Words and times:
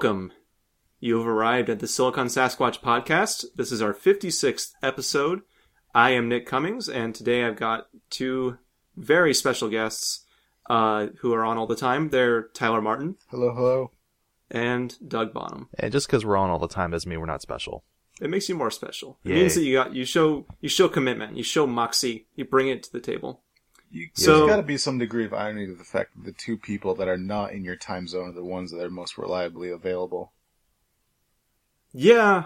there, 0.00 0.10
and 0.10 0.18
welcome. 0.20 0.32
You 1.00 1.18
have 1.18 1.26
arrived 1.26 1.70
at 1.70 1.78
the 1.78 1.86
Silicon 1.86 2.26
Sasquatch 2.26 2.80
podcast. 2.80 3.44
This 3.56 3.70
is 3.72 3.80
our 3.82 3.94
56th 3.94 4.72
episode. 4.82 5.42
I 5.94 6.10
am 6.10 6.28
Nick 6.28 6.46
Cummings, 6.46 6.88
and 6.88 7.14
today 7.14 7.44
I've 7.44 7.56
got 7.56 7.86
two 8.10 8.58
very 8.96 9.32
special 9.34 9.68
guests 9.68 10.24
uh, 10.68 11.08
who 11.20 11.32
are 11.32 11.44
on 11.44 11.56
all 11.58 11.66
the 11.66 11.76
time. 11.76 12.10
They're 12.10 12.48
Tyler 12.48 12.82
Martin 12.82 13.16
Hello, 13.28 13.54
hello. 13.54 13.90
and 14.50 14.96
Doug 15.06 15.32
Bonham. 15.32 15.68
And 15.78 15.92
just 15.92 16.06
because 16.06 16.24
we're 16.24 16.36
on 16.36 16.50
all 16.50 16.58
the 16.58 16.68
time 16.68 16.90
doesn't 16.90 17.08
mean 17.08 17.20
we're 17.20 17.26
not 17.26 17.42
special. 17.42 17.84
It 18.20 18.30
makes 18.30 18.48
you 18.48 18.54
more 18.54 18.70
special. 18.70 19.18
It 19.24 19.30
Yay. 19.30 19.34
means 19.36 19.54
that 19.54 19.62
you 19.62 19.74
got 19.74 19.94
you 19.94 20.04
show 20.06 20.46
you 20.60 20.68
show 20.70 20.88
commitment, 20.88 21.36
you 21.36 21.42
show 21.42 21.66
moxie, 21.66 22.26
you 22.34 22.44
bring 22.46 22.68
it 22.68 22.82
to 22.84 22.92
the 22.92 23.00
table. 23.00 23.42
You, 23.90 24.08
So- 24.14 24.38
there's 24.38 24.50
got 24.50 24.56
to 24.56 24.62
be 24.62 24.78
some 24.78 24.98
degree 24.98 25.24
of 25.24 25.34
irony 25.34 25.66
to 25.66 25.74
the 25.74 25.84
fact 25.84 26.14
that 26.16 26.24
the 26.24 26.32
two 26.32 26.56
people 26.56 26.94
that 26.96 27.08
are 27.08 27.18
not 27.18 27.52
in 27.52 27.64
your 27.64 27.76
time 27.76 28.08
zone 28.08 28.30
are 28.30 28.32
the 28.32 28.44
ones 28.44 28.70
that 28.72 28.82
are 28.82 28.90
most 28.90 29.16
reliably 29.18 29.70
available. 29.70 30.32
Yeah, 31.92 32.44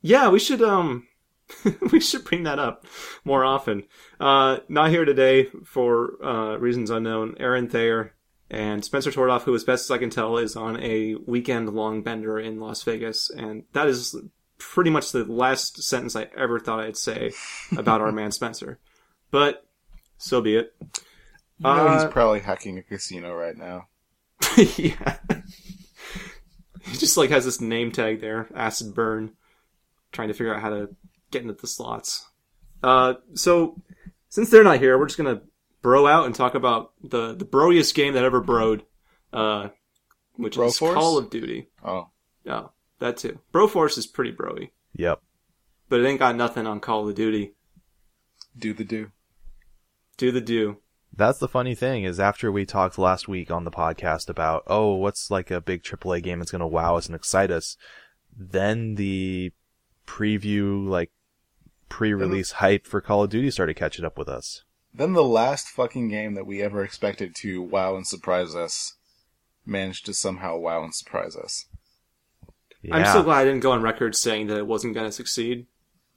yeah, 0.00 0.28
we 0.28 0.38
should 0.38 0.62
um, 0.62 1.08
we 1.92 2.00
should 2.00 2.24
bring 2.24 2.44
that 2.44 2.58
up 2.58 2.84
more 3.24 3.44
often. 3.44 3.84
Uh, 4.20 4.58
not 4.68 4.90
here 4.90 5.04
today 5.04 5.48
for 5.64 6.22
uh, 6.24 6.56
reasons 6.58 6.90
unknown. 6.90 7.34
Aaron 7.40 7.68
Thayer 7.68 8.14
and 8.48 8.84
Spencer 8.84 9.10
Tordoff, 9.10 9.42
who, 9.42 9.54
as 9.54 9.64
best 9.64 9.86
as 9.86 9.90
I 9.90 9.98
can 9.98 10.10
tell, 10.10 10.38
is 10.38 10.54
on 10.54 10.80
a 10.80 11.16
weekend-long 11.26 12.02
bender 12.02 12.38
in 12.38 12.60
Las 12.60 12.82
Vegas, 12.84 13.28
and 13.30 13.64
that 13.72 13.88
is 13.88 14.14
pretty 14.58 14.90
much 14.90 15.10
the 15.10 15.24
last 15.24 15.82
sentence 15.82 16.14
I 16.14 16.28
ever 16.36 16.60
thought 16.60 16.80
I'd 16.80 16.96
say 16.96 17.32
about 17.76 18.00
our 18.00 18.12
man 18.12 18.30
Spencer. 18.30 18.78
But 19.32 19.65
so 20.18 20.40
be 20.40 20.56
it. 20.56 20.74
You 20.80 21.64
know 21.64 21.92
he's 21.94 22.02
Uh, 22.04 22.08
probably 22.08 22.40
hacking 22.40 22.78
a 22.78 22.82
casino 22.82 23.34
right 23.34 23.56
now. 23.56 23.88
yeah. 24.76 25.18
he 26.82 26.96
just 26.98 27.16
like 27.16 27.30
has 27.30 27.44
this 27.44 27.60
name 27.60 27.90
tag 27.92 28.20
there, 28.20 28.48
acid 28.54 28.94
burn, 28.94 29.32
trying 30.12 30.28
to 30.28 30.34
figure 30.34 30.54
out 30.54 30.60
how 30.62 30.70
to 30.70 30.94
get 31.30 31.42
into 31.42 31.54
the 31.54 31.66
slots. 31.66 32.26
Uh, 32.82 33.14
so 33.34 33.80
since 34.28 34.50
they're 34.50 34.62
not 34.64 34.78
here, 34.80 34.98
we're 34.98 35.06
just 35.06 35.16
gonna 35.18 35.42
bro 35.82 36.06
out 36.06 36.26
and 36.26 36.34
talk 36.34 36.54
about 36.54 36.92
the 37.02 37.34
the 37.34 37.44
broiest 37.44 37.94
game 37.94 38.14
that 38.14 38.24
ever 38.24 38.42
broed, 38.42 38.82
uh, 39.32 39.68
which 40.34 40.56
is 40.56 40.60
Broforce? 40.78 40.94
Call 40.94 41.18
of 41.18 41.30
Duty. 41.30 41.68
Oh, 41.84 42.10
Yeah, 42.44 42.66
that 42.98 43.16
too. 43.16 43.38
Broforce 43.52 43.96
is 43.98 44.06
pretty 44.06 44.32
broy, 44.32 44.70
Yep. 44.94 45.20
but 45.88 46.00
it 46.00 46.06
ain't 46.06 46.18
got 46.20 46.36
nothing 46.36 46.66
on 46.66 46.80
Call 46.80 47.08
of 47.08 47.14
Duty. 47.14 47.54
do 48.58 48.72
the 48.74 48.84
do. 48.84 49.10
Do 50.16 50.32
the 50.32 50.40
do. 50.40 50.78
That's 51.14 51.38
the 51.38 51.48
funny 51.48 51.74
thing 51.74 52.04
is 52.04 52.20
after 52.20 52.52
we 52.52 52.66
talked 52.66 52.98
last 52.98 53.26
week 53.26 53.50
on 53.50 53.64
the 53.64 53.70
podcast 53.70 54.28
about, 54.28 54.64
oh, 54.66 54.94
what's 54.94 55.30
like 55.30 55.50
a 55.50 55.60
big 55.60 55.82
AAA 55.82 56.22
game 56.22 56.38
that's 56.38 56.50
going 56.50 56.60
to 56.60 56.66
wow 56.66 56.96
us 56.96 57.06
and 57.06 57.14
excite 57.14 57.50
us, 57.50 57.76
then 58.36 58.96
the 58.96 59.52
preview, 60.06 60.86
like 60.86 61.10
pre-release 61.88 62.52
hype 62.52 62.86
for 62.86 63.00
Call 63.00 63.24
of 63.24 63.30
Duty 63.30 63.50
started 63.50 63.76
catching 63.76 64.04
up 64.04 64.18
with 64.18 64.28
us. 64.28 64.64
Then 64.92 65.12
the 65.12 65.24
last 65.24 65.68
fucking 65.68 66.08
game 66.08 66.34
that 66.34 66.46
we 66.46 66.62
ever 66.62 66.82
expected 66.82 67.34
to 67.36 67.62
wow 67.62 67.96
and 67.96 68.06
surprise 68.06 68.54
us 68.54 68.96
managed 69.64 70.06
to 70.06 70.14
somehow 70.14 70.56
wow 70.56 70.82
and 70.82 70.94
surprise 70.94 71.36
us. 71.36 71.66
Yeah. 72.82 72.96
I'm 72.96 73.06
so 73.12 73.22
glad 73.22 73.38
I 73.38 73.44
didn't 73.44 73.60
go 73.60 73.72
on 73.72 73.82
record 73.82 74.14
saying 74.14 74.46
that 74.46 74.58
it 74.58 74.66
wasn't 74.66 74.94
gonna 74.94 75.12
succeed, 75.12 75.66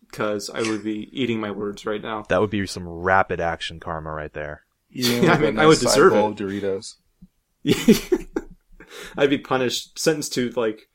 because 0.10 0.50
I 0.50 0.62
would 0.62 0.84
be 0.84 1.10
eating 1.12 1.40
my 1.40 1.52
words 1.52 1.86
right 1.86 2.02
now. 2.02 2.24
That 2.30 2.42
would 2.42 2.50
be 2.50 2.66
some 2.68 2.88
rapid 2.88 3.40
action 3.40 3.80
karma 3.80 4.12
right 4.12 4.34
there. 4.34 4.64
Eating 4.92 5.24
Yeah, 5.24 5.30
I 5.30 5.34
like 5.34 5.40
a 5.40 5.44
mean, 5.44 5.60
I 5.60 5.66
would 5.66 5.80
deserve 5.80 6.14
bowl 6.14 6.30
it. 6.32 6.42
of 6.42 6.48
Doritos. 6.48 6.96
I'd 9.18 9.30
be 9.30 9.38
punished, 9.38 10.00
sentenced 10.00 10.34
to 10.34 10.50
like 10.52 10.90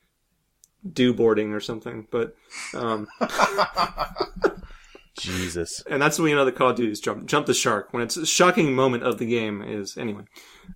do 0.91 1.13
boarding 1.13 1.53
or 1.53 1.59
something. 1.59 2.07
But 2.11 2.35
um, 2.73 3.07
Jesus. 5.17 5.81
and 5.89 6.01
that's 6.01 6.19
when 6.19 6.29
you 6.29 6.35
know 6.35 6.43
the 6.45 6.51
Call 6.51 6.71
of 6.71 6.75
Duty 6.75 6.91
is 6.91 6.99
jump 6.99 7.25
jump 7.25 7.45
the 7.45 7.53
shark 7.53 7.93
when 7.93 8.03
it's 8.03 8.17
a 8.17 8.25
shocking 8.25 8.73
moment 8.75 9.03
of 9.03 9.17
the 9.17 9.25
game 9.25 9.61
is 9.61 9.97
anyway. 9.97 10.23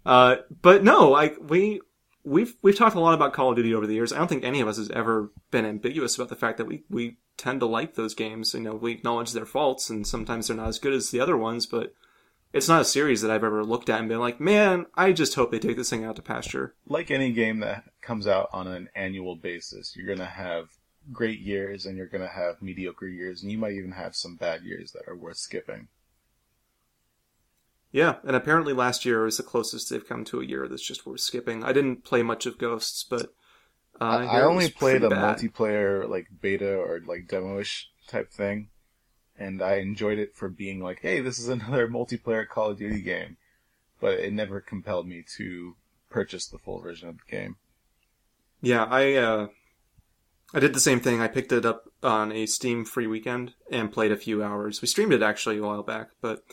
Uh, 0.05 0.37
but 0.61 0.83
no, 0.83 1.09
like 1.09 1.35
we 1.41 1.81
we've 2.23 2.53
we've 2.61 2.77
talked 2.77 2.95
a 2.95 2.99
lot 3.01 3.13
about 3.13 3.33
Call 3.33 3.49
of 3.49 3.57
Duty 3.57 3.73
over 3.75 3.85
the 3.85 3.93
years. 3.95 4.13
I 4.13 4.17
don't 4.17 4.27
think 4.29 4.45
any 4.45 4.61
of 4.61 4.67
us 4.69 4.77
has 4.77 4.89
ever 4.91 5.31
been 5.51 5.65
ambiguous 5.65 6.15
about 6.15 6.29
the 6.29 6.35
fact 6.37 6.57
that 6.57 6.65
we 6.65 6.83
we 6.89 7.17
tend 7.39 7.61
to 7.61 7.65
like 7.65 7.95
those 7.95 8.13
games. 8.13 8.53
You 8.53 8.59
know, 8.59 8.75
we 8.75 8.91
acknowledge 8.91 9.33
their 9.33 9.47
faults 9.47 9.89
and 9.89 10.05
sometimes 10.05 10.47
they're 10.47 10.57
not 10.57 10.67
as 10.67 10.77
good 10.77 10.93
as 10.93 11.09
the 11.09 11.19
other 11.19 11.37
ones, 11.37 11.65
but. 11.65 11.93
It's 12.51 12.67
not 12.67 12.81
a 12.81 12.85
series 12.85 13.21
that 13.21 13.29
I've 13.29 13.43
ever 13.43 13.63
looked 13.63 13.89
at 13.89 13.99
and 13.99 14.09
been 14.09 14.19
like, 14.19 14.39
man, 14.39 14.87
I 14.95 15.11
just 15.11 15.35
hope 15.35 15.51
they 15.51 15.59
take 15.59 15.77
this 15.77 15.91
thing 15.91 16.03
out 16.03 16.15
to 16.15 16.23
pasture. 16.23 16.73
like 16.87 17.11
any 17.11 17.31
game 17.31 17.59
that 17.59 17.83
comes 18.01 18.25
out 18.25 18.49
on 18.51 18.65
an 18.65 18.89
annual 18.95 19.35
basis, 19.35 19.95
you're 19.95 20.07
gonna 20.07 20.25
have 20.25 20.69
great 21.11 21.41
years 21.41 21.85
and 21.85 21.95
you're 21.95 22.07
gonna 22.07 22.27
have 22.27 22.59
mediocre 22.59 23.07
years, 23.07 23.43
and 23.43 23.51
you 23.51 23.59
might 23.59 23.73
even 23.73 23.91
have 23.91 24.15
some 24.15 24.35
bad 24.35 24.63
years 24.63 24.91
that 24.93 25.07
are 25.07 25.15
worth 25.15 25.37
skipping. 25.37 25.89
Yeah, 27.91 28.15
and 28.23 28.35
apparently 28.35 28.73
last 28.73 29.05
year 29.05 29.25
is 29.25 29.37
the 29.37 29.43
closest 29.43 29.89
they've 29.89 30.07
come 30.07 30.23
to 30.25 30.41
a 30.41 30.45
year 30.45 30.67
that's 30.67 30.85
just 30.85 31.05
worth 31.05 31.21
skipping. 31.21 31.63
I 31.63 31.73
didn't 31.73 32.03
play 32.03 32.21
much 32.21 32.45
of 32.45 32.57
Ghosts, 32.57 33.03
but 33.03 33.33
uh, 34.01 34.03
I, 34.03 34.39
I 34.39 34.41
only 34.41 34.69
played 34.69 35.03
a 35.03 35.09
bad. 35.09 35.37
multiplayer 35.37 36.07
like 36.07 36.27
beta 36.41 36.77
or 36.77 37.01
like 37.05 37.27
demo-ish 37.27 37.89
type 38.07 38.31
thing, 38.31 38.69
and 39.37 39.61
I 39.61 39.75
enjoyed 39.75 40.19
it 40.19 40.35
for 40.35 40.49
being 40.49 40.81
like, 40.81 40.99
hey, 41.01 41.21
this 41.21 41.39
is 41.39 41.49
another 41.49 41.87
multiplayer 41.89 42.47
Call 42.47 42.71
of 42.71 42.77
Duty 42.77 43.01
game, 43.01 43.37
but 43.99 44.19
it 44.19 44.33
never 44.33 44.61
compelled 44.61 45.07
me 45.07 45.23
to 45.37 45.75
purchase 46.09 46.47
the 46.47 46.57
full 46.57 46.79
version 46.79 47.09
of 47.09 47.17
the 47.17 47.31
game. 47.31 47.57
Yeah, 48.61 48.83
I 48.85 49.13
uh, 49.15 49.47
I 50.53 50.59
did 50.59 50.73
the 50.73 50.79
same 50.79 50.99
thing. 50.99 51.21
I 51.21 51.27
picked 51.27 51.51
it 51.51 51.65
up 51.65 51.89
on 52.01 52.31
a 52.31 52.45
Steam 52.45 52.85
free 52.85 53.07
weekend 53.07 53.53
and 53.71 53.91
played 53.91 54.11
a 54.11 54.17
few 54.17 54.43
hours. 54.43 54.81
We 54.81 54.87
streamed 54.87 55.13
it 55.13 55.21
actually 55.21 55.57
a 55.57 55.63
while 55.63 55.83
back, 55.83 56.09
but 56.21 56.43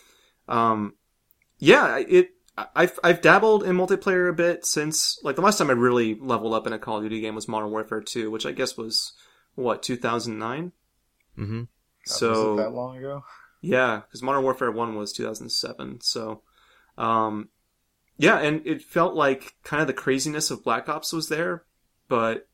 um, 0.49 0.95
yeah, 1.59 1.99
it. 1.99 2.31
I've 2.57 2.99
I've 3.05 3.21
dabbled 3.21 3.65
in 3.65 3.77
multiplayer 3.77 4.31
a 4.31 4.33
bit 4.33 4.65
since 4.65 5.19
like 5.23 5.37
the 5.37 5.43
last 5.43 5.59
time 5.59 5.69
I 5.69 5.75
really 5.75 6.15
leveled 6.15 6.55
up 6.55 6.67
in 6.67 6.73
a 6.73 6.79
Call 6.79 6.97
of 6.97 7.03
Duty 7.03 7.21
game 7.21 7.35
was 7.35 7.49
Modern 7.49 7.71
Warfare 7.71 8.01
2, 8.01 8.31
which 8.31 8.47
I 8.47 8.53
guess 8.53 8.77
was 8.77 9.13
what 9.55 9.83
2009. 9.83 10.73
Mm-hmm. 11.39 11.59
God, 11.59 11.69
was 12.07 12.17
So 12.19 12.57
that 12.57 12.73
long 12.73 12.97
ago? 12.97 13.25
Yeah, 13.61 14.03
because 14.07 14.23
Modern 14.23 14.43
Warfare 14.43 14.71
One 14.71 14.97
was 14.97 15.13
2007. 15.13 16.01
So, 16.01 16.43
um, 16.97 17.51
yeah, 18.17 18.39
and 18.39 18.67
it 18.67 18.83
felt 18.83 19.15
like 19.15 19.55
kind 19.63 19.81
of 19.83 19.87
the 19.87 19.93
craziness 19.93 20.51
of 20.51 20.65
Black 20.65 20.89
Ops 20.89 21.13
was 21.13 21.29
there, 21.29 21.65
but 22.09 22.49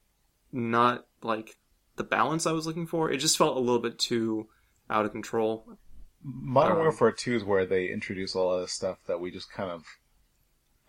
not 0.53 1.07
like 1.23 1.57
the 1.97 2.05
balance 2.05 2.47
I 2.47 2.53
was 2.53 2.67
looking 2.67 2.87
for. 2.87 3.11
It 3.11 3.19
just 3.19 3.39
felt 3.39 3.57
a 3.57 3.61
little 3.61 3.79
bit 3.79 3.99
too 3.99 4.49
out 4.91 5.05
of 5.05 5.13
control. 5.13 5.77
Modern 6.25 6.77
Um, 6.77 6.83
Warfare 6.83 7.13
2 7.13 7.37
is 7.37 7.45
where 7.45 7.67
they 7.67 7.89
introduce 7.89 8.35
a 8.35 8.41
lot 8.41 8.59
of 8.59 8.71
stuff 8.71 8.99
that 9.07 9.21
we 9.21 9.31
just 9.31 9.51
kind 9.51 9.71
of 9.71 9.85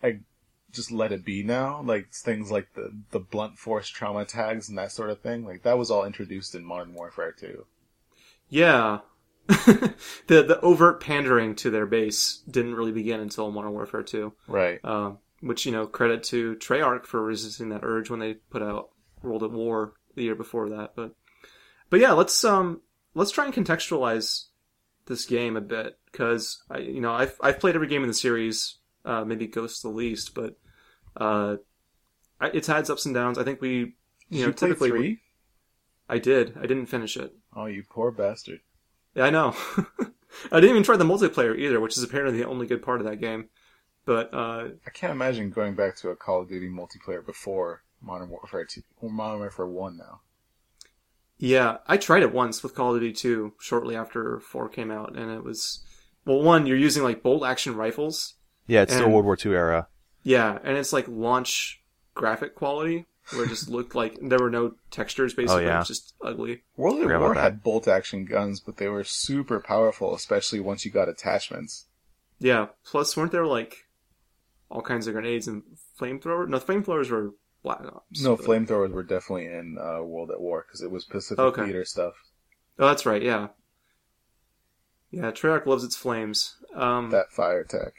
like 0.01 0.21
just 0.71 0.91
let 0.91 1.11
it 1.11 1.23
be 1.23 1.43
now. 1.43 1.81
Like 1.81 2.11
things 2.11 2.51
like 2.51 2.73
the 2.73 2.91
the 3.11 3.19
blunt 3.19 3.57
force 3.57 3.87
trauma 3.87 4.25
tags 4.25 4.69
and 4.69 4.77
that 4.77 4.91
sort 4.91 5.09
of 5.09 5.21
thing. 5.21 5.45
Like 5.45 5.63
that 5.63 5.77
was 5.77 5.89
all 5.89 6.05
introduced 6.05 6.55
in 6.55 6.65
Modern 6.65 6.93
Warfare 6.93 7.31
2. 7.31 7.65
Yeah. 8.49 8.99
the 9.47 9.95
the 10.27 10.59
overt 10.61 11.01
pandering 11.01 11.55
to 11.55 11.69
their 11.69 11.85
base 11.85 12.43
didn't 12.49 12.75
really 12.75 12.91
begin 12.91 13.19
until 13.19 13.51
Modern 13.51 13.73
Warfare 13.73 14.03
2. 14.03 14.33
Right. 14.47 14.79
Um, 14.83 15.19
which 15.41 15.65
you 15.65 15.71
know 15.71 15.85
credit 15.85 16.23
to 16.23 16.55
Treyarch 16.55 17.05
for 17.05 17.21
resisting 17.21 17.69
that 17.69 17.83
urge 17.83 18.09
when 18.09 18.19
they 18.19 18.35
put 18.35 18.61
out 18.61 18.89
World 19.21 19.43
at 19.43 19.51
War 19.51 19.93
the 20.15 20.23
year 20.23 20.35
before 20.35 20.69
that. 20.69 20.93
But 20.95 21.15
but 21.89 21.99
yeah, 21.99 22.13
let's 22.13 22.43
um 22.43 22.81
let's 23.13 23.31
try 23.31 23.45
and 23.45 23.53
contextualize 23.53 24.45
this 25.05 25.25
game 25.25 25.57
a 25.57 25.61
bit 25.61 25.97
because 26.11 26.63
I 26.69 26.79
you 26.79 27.01
know 27.01 27.11
I've 27.13 27.35
I've 27.41 27.59
played 27.59 27.75
every 27.75 27.87
game 27.87 28.03
in 28.03 28.07
the 28.07 28.13
series, 28.13 28.77
uh, 29.05 29.23
maybe 29.25 29.47
Ghost 29.47 29.81
the 29.81 29.89
least, 29.89 30.33
but 30.33 30.57
uh, 31.17 31.57
I- 32.39 32.51
it's 32.53 32.67
had 32.67 32.79
its 32.79 32.89
ups 32.89 33.05
and 33.05 33.13
downs. 33.15 33.37
I 33.37 33.43
think 33.43 33.61
we 33.61 33.95
you 34.29 34.41
know 34.41 34.47
you 34.47 34.53
typically 34.53 34.89
3? 34.89 35.19
I 36.09 36.17
did. 36.19 36.57
I 36.57 36.61
didn't 36.63 36.87
finish 36.87 37.17
it. 37.17 37.33
Oh, 37.55 37.65
you 37.65 37.83
poor 37.89 38.11
bastard. 38.11 38.59
Yeah, 39.15 39.25
I 39.25 39.29
know. 39.29 39.55
I 40.51 40.59
didn't 40.59 40.71
even 40.71 40.83
try 40.83 40.97
the 40.97 41.03
multiplayer 41.03 41.57
either, 41.57 41.79
which 41.79 41.97
is 41.97 42.03
apparently 42.03 42.37
the 42.39 42.47
only 42.47 42.65
good 42.65 42.81
part 42.81 42.99
of 42.99 43.05
that 43.07 43.21
game. 43.21 43.49
But 44.05 44.33
uh, 44.33 44.69
I 44.85 44.89
can't 44.91 45.11
imagine 45.13 45.49
going 45.51 45.75
back 45.75 45.95
to 45.97 46.09
a 46.09 46.15
Call 46.15 46.41
of 46.41 46.49
Duty 46.49 46.67
multiplayer 46.67 47.25
before 47.25 47.83
Modern 48.01 48.29
Warfare 48.29 48.65
2 48.65 48.81
or 49.01 49.09
Modern 49.09 49.39
Warfare 49.39 49.67
1 49.67 49.97
now. 49.97 50.21
Yeah, 51.43 51.79
I 51.85 51.97
tried 51.97 52.23
it 52.23 52.31
once 52.31 52.63
with 52.63 52.73
Call 52.73 52.95
of 52.95 53.01
Duty 53.01 53.11
2 53.11 53.55
shortly 53.59 53.97
after 53.97 54.39
4 54.39 54.69
came 54.69 54.89
out, 54.89 55.17
and 55.17 55.29
it 55.29 55.43
was 55.43 55.83
well, 56.23 56.41
one 56.41 56.65
you're 56.65 56.77
using 56.77 57.03
like 57.03 57.21
bolt 57.21 57.43
action 57.43 57.75
rifles. 57.75 58.35
Yeah, 58.65 58.83
it's 58.83 58.93
still 58.93 59.09
World 59.09 59.25
War 59.25 59.37
II 59.37 59.51
era. 59.51 59.89
Yeah, 60.23 60.57
and 60.63 60.77
it's 60.77 60.93
like 60.93 61.05
launch 61.09 61.81
graphic 62.15 62.55
quality 62.55 63.07
where 63.31 63.43
it 63.43 63.49
just 63.49 63.67
looked 63.67 63.93
like 63.93 64.17
there 64.21 64.39
were 64.39 64.49
no 64.49 64.75
textures 64.89 65.33
basically. 65.33 65.65
Oh, 65.65 65.67
yeah. 65.67 65.79
It's 65.79 65.89
just 65.89 66.13
ugly. 66.23 66.63
World 66.77 66.99
at 66.99 67.03
Forgot 67.03 67.19
War 67.19 67.33
had 67.33 67.61
bolt 67.61 67.89
action 67.89 68.23
guns, 68.23 68.61
but 68.61 68.77
they 68.77 68.87
were 68.87 69.03
super 69.03 69.59
powerful, 69.59 70.15
especially 70.15 70.61
once 70.61 70.85
you 70.85 70.91
got 70.91 71.09
attachments. 71.09 71.87
Yeah. 72.39 72.67
Plus, 72.85 73.17
weren't 73.17 73.33
there 73.33 73.45
like 73.45 73.89
all 74.69 74.81
kinds 74.81 75.07
of 75.07 75.13
grenades 75.13 75.49
and 75.49 75.63
flamethrower? 75.99 76.47
No, 76.47 76.59
flamethrowers 76.59 77.11
were 77.11 77.31
Black 77.63 77.81
Ops. 77.85 78.21
No, 78.21 78.35
but- 78.35 78.45
flamethrowers 78.45 78.91
were 78.91 79.03
definitely 79.03 79.45
in 79.47 79.77
uh, 79.79 80.03
World 80.03 80.31
at 80.31 80.41
War 80.41 80.65
because 80.67 80.81
it 80.81 80.91
was 80.91 81.05
Pacific 81.05 81.39
Okay. 81.43 81.63
Theater 81.63 81.85
stuff. 81.85 82.13
Oh, 82.77 82.87
that's 82.87 83.05
right. 83.05 83.21
Yeah. 83.21 83.47
Yeah, 85.11 85.31
Treyarch 85.31 85.65
loves 85.65 85.83
its 85.83 85.95
flames. 85.95 86.55
Um, 86.73 87.11
That 87.11 87.31
fire 87.31 87.63
tech. 87.63 87.93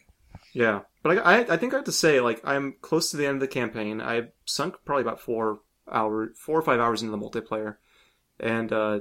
Yeah, 0.52 0.80
but 1.02 1.18
I, 1.18 1.38
I, 1.42 1.54
I 1.54 1.56
think 1.56 1.72
I 1.72 1.76
have 1.76 1.84
to 1.86 1.92
say, 1.92 2.20
like, 2.20 2.40
I'm 2.44 2.74
close 2.80 3.10
to 3.10 3.16
the 3.16 3.26
end 3.26 3.36
of 3.36 3.40
the 3.40 3.48
campaign. 3.48 4.00
I've 4.00 4.30
sunk 4.44 4.76
probably 4.84 5.02
about 5.02 5.20
four 5.20 5.60
hour, 5.90 6.30
four 6.36 6.58
or 6.58 6.62
five 6.62 6.80
hours 6.80 7.02
into 7.02 7.16
the 7.16 7.18
multiplayer, 7.22 7.76
and 8.38 8.72
uh, 8.72 9.00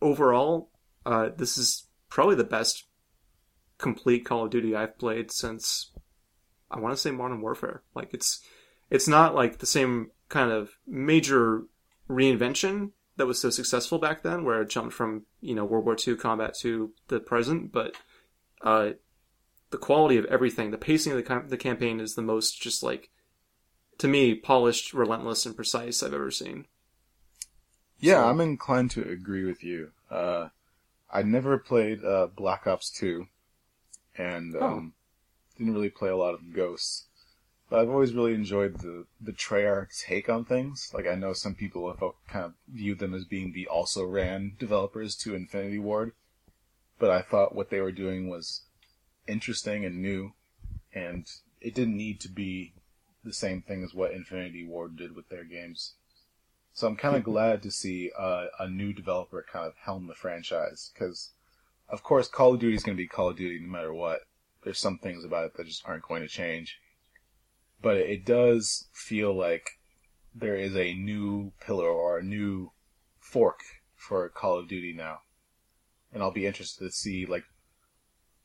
overall, 0.00 0.70
uh, 1.06 1.30
this 1.36 1.58
is 1.58 1.86
probably 2.08 2.36
the 2.36 2.44
best 2.44 2.84
complete 3.78 4.24
Call 4.24 4.44
of 4.44 4.50
Duty 4.50 4.74
I've 4.76 4.98
played 4.98 5.32
since 5.32 5.90
I 6.70 6.78
want 6.78 6.94
to 6.94 7.00
say 7.00 7.10
Modern 7.10 7.40
Warfare. 7.40 7.82
Like, 7.94 8.14
it's 8.14 8.40
it's 8.92 9.08
not 9.08 9.34
like 9.34 9.58
the 9.58 9.66
same 9.66 10.10
kind 10.28 10.50
of 10.52 10.70
major 10.86 11.62
reinvention 12.08 12.90
that 13.16 13.26
was 13.26 13.40
so 13.40 13.48
successful 13.50 13.98
back 13.98 14.22
then, 14.22 14.44
where 14.44 14.60
it 14.62 14.68
jumped 14.68 14.92
from 14.94 15.24
you 15.40 15.54
know 15.54 15.64
World 15.64 15.84
War 15.86 15.96
II 16.06 16.16
combat 16.16 16.54
to 16.60 16.92
the 17.08 17.18
present, 17.20 17.72
but 17.72 17.96
uh, 18.60 18.90
the 19.70 19.78
quality 19.78 20.18
of 20.18 20.26
everything, 20.26 20.70
the 20.70 20.78
pacing 20.78 21.12
of 21.12 21.24
the, 21.24 21.42
the 21.48 21.56
campaign 21.56 22.00
is 22.00 22.14
the 22.14 22.22
most 22.22 22.60
just 22.60 22.82
like, 22.82 23.08
to 23.98 24.06
me, 24.08 24.34
polished, 24.34 24.92
relentless, 24.92 25.46
and 25.46 25.56
precise 25.56 26.02
I've 26.02 26.12
ever 26.14 26.30
seen. 26.30 26.66
Yeah, 27.98 28.22
So- 28.22 28.28
I'm 28.28 28.40
inclined 28.40 28.90
to 28.92 29.08
agree 29.08 29.44
with 29.44 29.64
you. 29.64 29.90
Uh, 30.10 30.48
I 31.10 31.22
never 31.22 31.56
played 31.58 32.04
uh, 32.04 32.26
Black 32.34 32.66
Ops 32.66 32.90
2, 32.90 33.26
and 34.16 34.54
Oh. 34.56 34.66
um, 34.66 34.92
didn't 35.56 35.74
really 35.74 35.90
play 35.90 36.08
a 36.10 36.16
lot 36.16 36.34
of 36.34 36.52
Ghosts. 36.54 37.06
But 37.72 37.80
I've 37.80 37.88
always 37.88 38.12
really 38.12 38.34
enjoyed 38.34 38.80
the 38.80 39.06
the 39.18 39.32
Treyarch 39.32 39.98
take 39.98 40.28
on 40.28 40.44
things. 40.44 40.90
Like 40.92 41.06
I 41.06 41.14
know 41.14 41.32
some 41.32 41.54
people 41.54 41.88
have 41.90 42.00
kind 42.28 42.44
of 42.44 42.52
viewed 42.68 42.98
them 42.98 43.14
as 43.14 43.24
being 43.24 43.54
the 43.54 43.66
also 43.66 44.04
ran 44.04 44.56
developers 44.58 45.16
to 45.22 45.34
Infinity 45.34 45.78
Ward, 45.78 46.12
but 46.98 47.08
I 47.08 47.22
thought 47.22 47.54
what 47.54 47.70
they 47.70 47.80
were 47.80 47.90
doing 47.90 48.28
was 48.28 48.64
interesting 49.26 49.86
and 49.86 50.02
new, 50.02 50.34
and 50.92 51.24
it 51.62 51.74
didn't 51.74 51.96
need 51.96 52.20
to 52.20 52.28
be 52.28 52.74
the 53.24 53.32
same 53.32 53.62
thing 53.62 53.82
as 53.82 53.94
what 53.94 54.12
Infinity 54.12 54.66
Ward 54.66 54.98
did 54.98 55.16
with 55.16 55.30
their 55.30 55.44
games. 55.44 55.94
So 56.74 56.86
I'm 56.86 56.96
kind 56.96 57.16
of 57.16 57.24
glad 57.24 57.62
to 57.62 57.70
see 57.70 58.10
uh, 58.18 58.48
a 58.58 58.68
new 58.68 58.92
developer 58.92 59.46
kind 59.50 59.66
of 59.66 59.76
helm 59.82 60.08
the 60.08 60.14
franchise 60.14 60.90
because, 60.92 61.30
of 61.88 62.02
course, 62.02 62.28
Call 62.28 62.52
of 62.52 62.60
Duty 62.60 62.76
is 62.76 62.82
going 62.82 62.98
to 62.98 63.02
be 63.02 63.08
Call 63.08 63.30
of 63.30 63.38
Duty 63.38 63.60
no 63.60 63.72
matter 63.72 63.94
what. 63.94 64.26
There's 64.62 64.78
some 64.78 64.98
things 64.98 65.24
about 65.24 65.46
it 65.46 65.56
that 65.56 65.66
just 65.66 65.88
aren't 65.88 66.06
going 66.06 66.20
to 66.20 66.28
change, 66.28 66.78
but 67.82 67.96
it 67.96 68.24
does 68.24 68.88
feel 68.92 69.36
like 69.36 69.78
there 70.34 70.56
is 70.56 70.76
a 70.76 70.94
new 70.94 71.52
pillar 71.60 71.88
or 71.88 72.18
a 72.18 72.22
new 72.22 72.72
fork 73.18 73.60
for 73.96 74.28
Call 74.28 74.58
of 74.58 74.68
Duty 74.68 74.92
now, 74.92 75.18
and 76.12 76.22
I'll 76.22 76.32
be 76.32 76.46
interested 76.46 76.84
to 76.84 76.90
see 76.90 77.26
like 77.26 77.44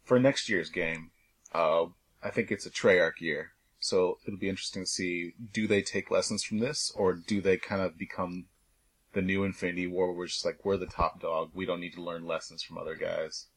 for 0.03 0.19
next 0.19 0.49
year's 0.49 0.69
game. 0.69 1.11
Uh, 1.53 1.85
I 2.23 2.29
think 2.29 2.51
it's 2.51 2.65
a 2.65 2.71
Treyarch 2.71 3.21
year, 3.21 3.51
so 3.79 4.17
it'll 4.25 4.39
be 4.39 4.49
interesting 4.49 4.83
to 4.83 4.89
see 4.89 5.33
do 5.53 5.67
they 5.67 5.81
take 5.81 6.11
lessons 6.11 6.43
from 6.43 6.59
this 6.59 6.91
or 6.95 7.13
do 7.13 7.39
they 7.39 7.57
kind 7.57 7.81
of 7.81 7.97
become 7.97 8.47
the 9.17 9.21
new 9.23 9.43
Infinity 9.43 9.87
Ward 9.87 10.09
where 10.09 10.17
we're 10.17 10.27
just 10.27 10.45
like 10.45 10.63
we're 10.63 10.77
the 10.77 10.85
top 10.85 11.19
dog. 11.19 11.49
We 11.53 11.65
don't 11.65 11.79
need 11.79 11.93
to 11.93 12.03
learn 12.03 12.27
lessons 12.27 12.61
from 12.61 12.77
other 12.77 12.95
guys. 12.95 13.47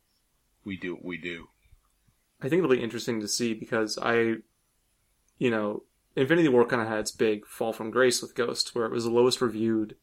We 0.65 0.79
do 0.79 0.95
what 0.95 1.05
we 1.05 1.19
do. 1.19 1.49
I 2.41 2.49
think 2.49 2.61
it'll 2.61 2.75
be 2.75 2.83
interesting 2.83 3.21
to 3.21 3.29
see 3.29 3.53
because 3.53 3.99
I, 4.01 4.37
you 5.41 5.51
know, 5.51 5.83
Infinity 6.15 6.49
Ward 6.49 6.69
kind 6.69 6.81
of 6.83 6.87
had 6.87 6.99
its 7.01 7.11
big 7.11 7.45
fall 7.47 7.73
from 7.73 7.91
grace 7.91 8.23
with 8.23 8.37
Ghost, 8.37 8.75
where 8.75 8.87
it 8.87 8.93
was 8.93 9.05
the 9.05 9.11
lowest 9.11 9.41
reviewed 9.41 9.97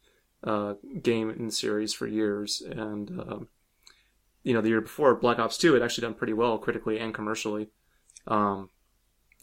uh, 0.44 0.74
game 1.02 1.30
in 1.30 1.46
the 1.46 1.52
series 1.52 1.94
for 1.94 2.08
years, 2.08 2.62
and 2.62 3.10
um, 3.22 3.48
you 4.44 4.54
know, 4.54 4.62
the 4.62 4.70
year 4.70 4.82
before 4.82 5.16
Black 5.16 5.40
Ops 5.40 5.58
Two 5.58 5.74
had 5.74 5.82
actually 5.84 6.02
done 6.08 6.14
pretty 6.16 6.34
well 6.34 6.58
critically 6.58 7.00
and 7.00 7.14
commercially. 7.14 7.70
Um, 8.28 8.70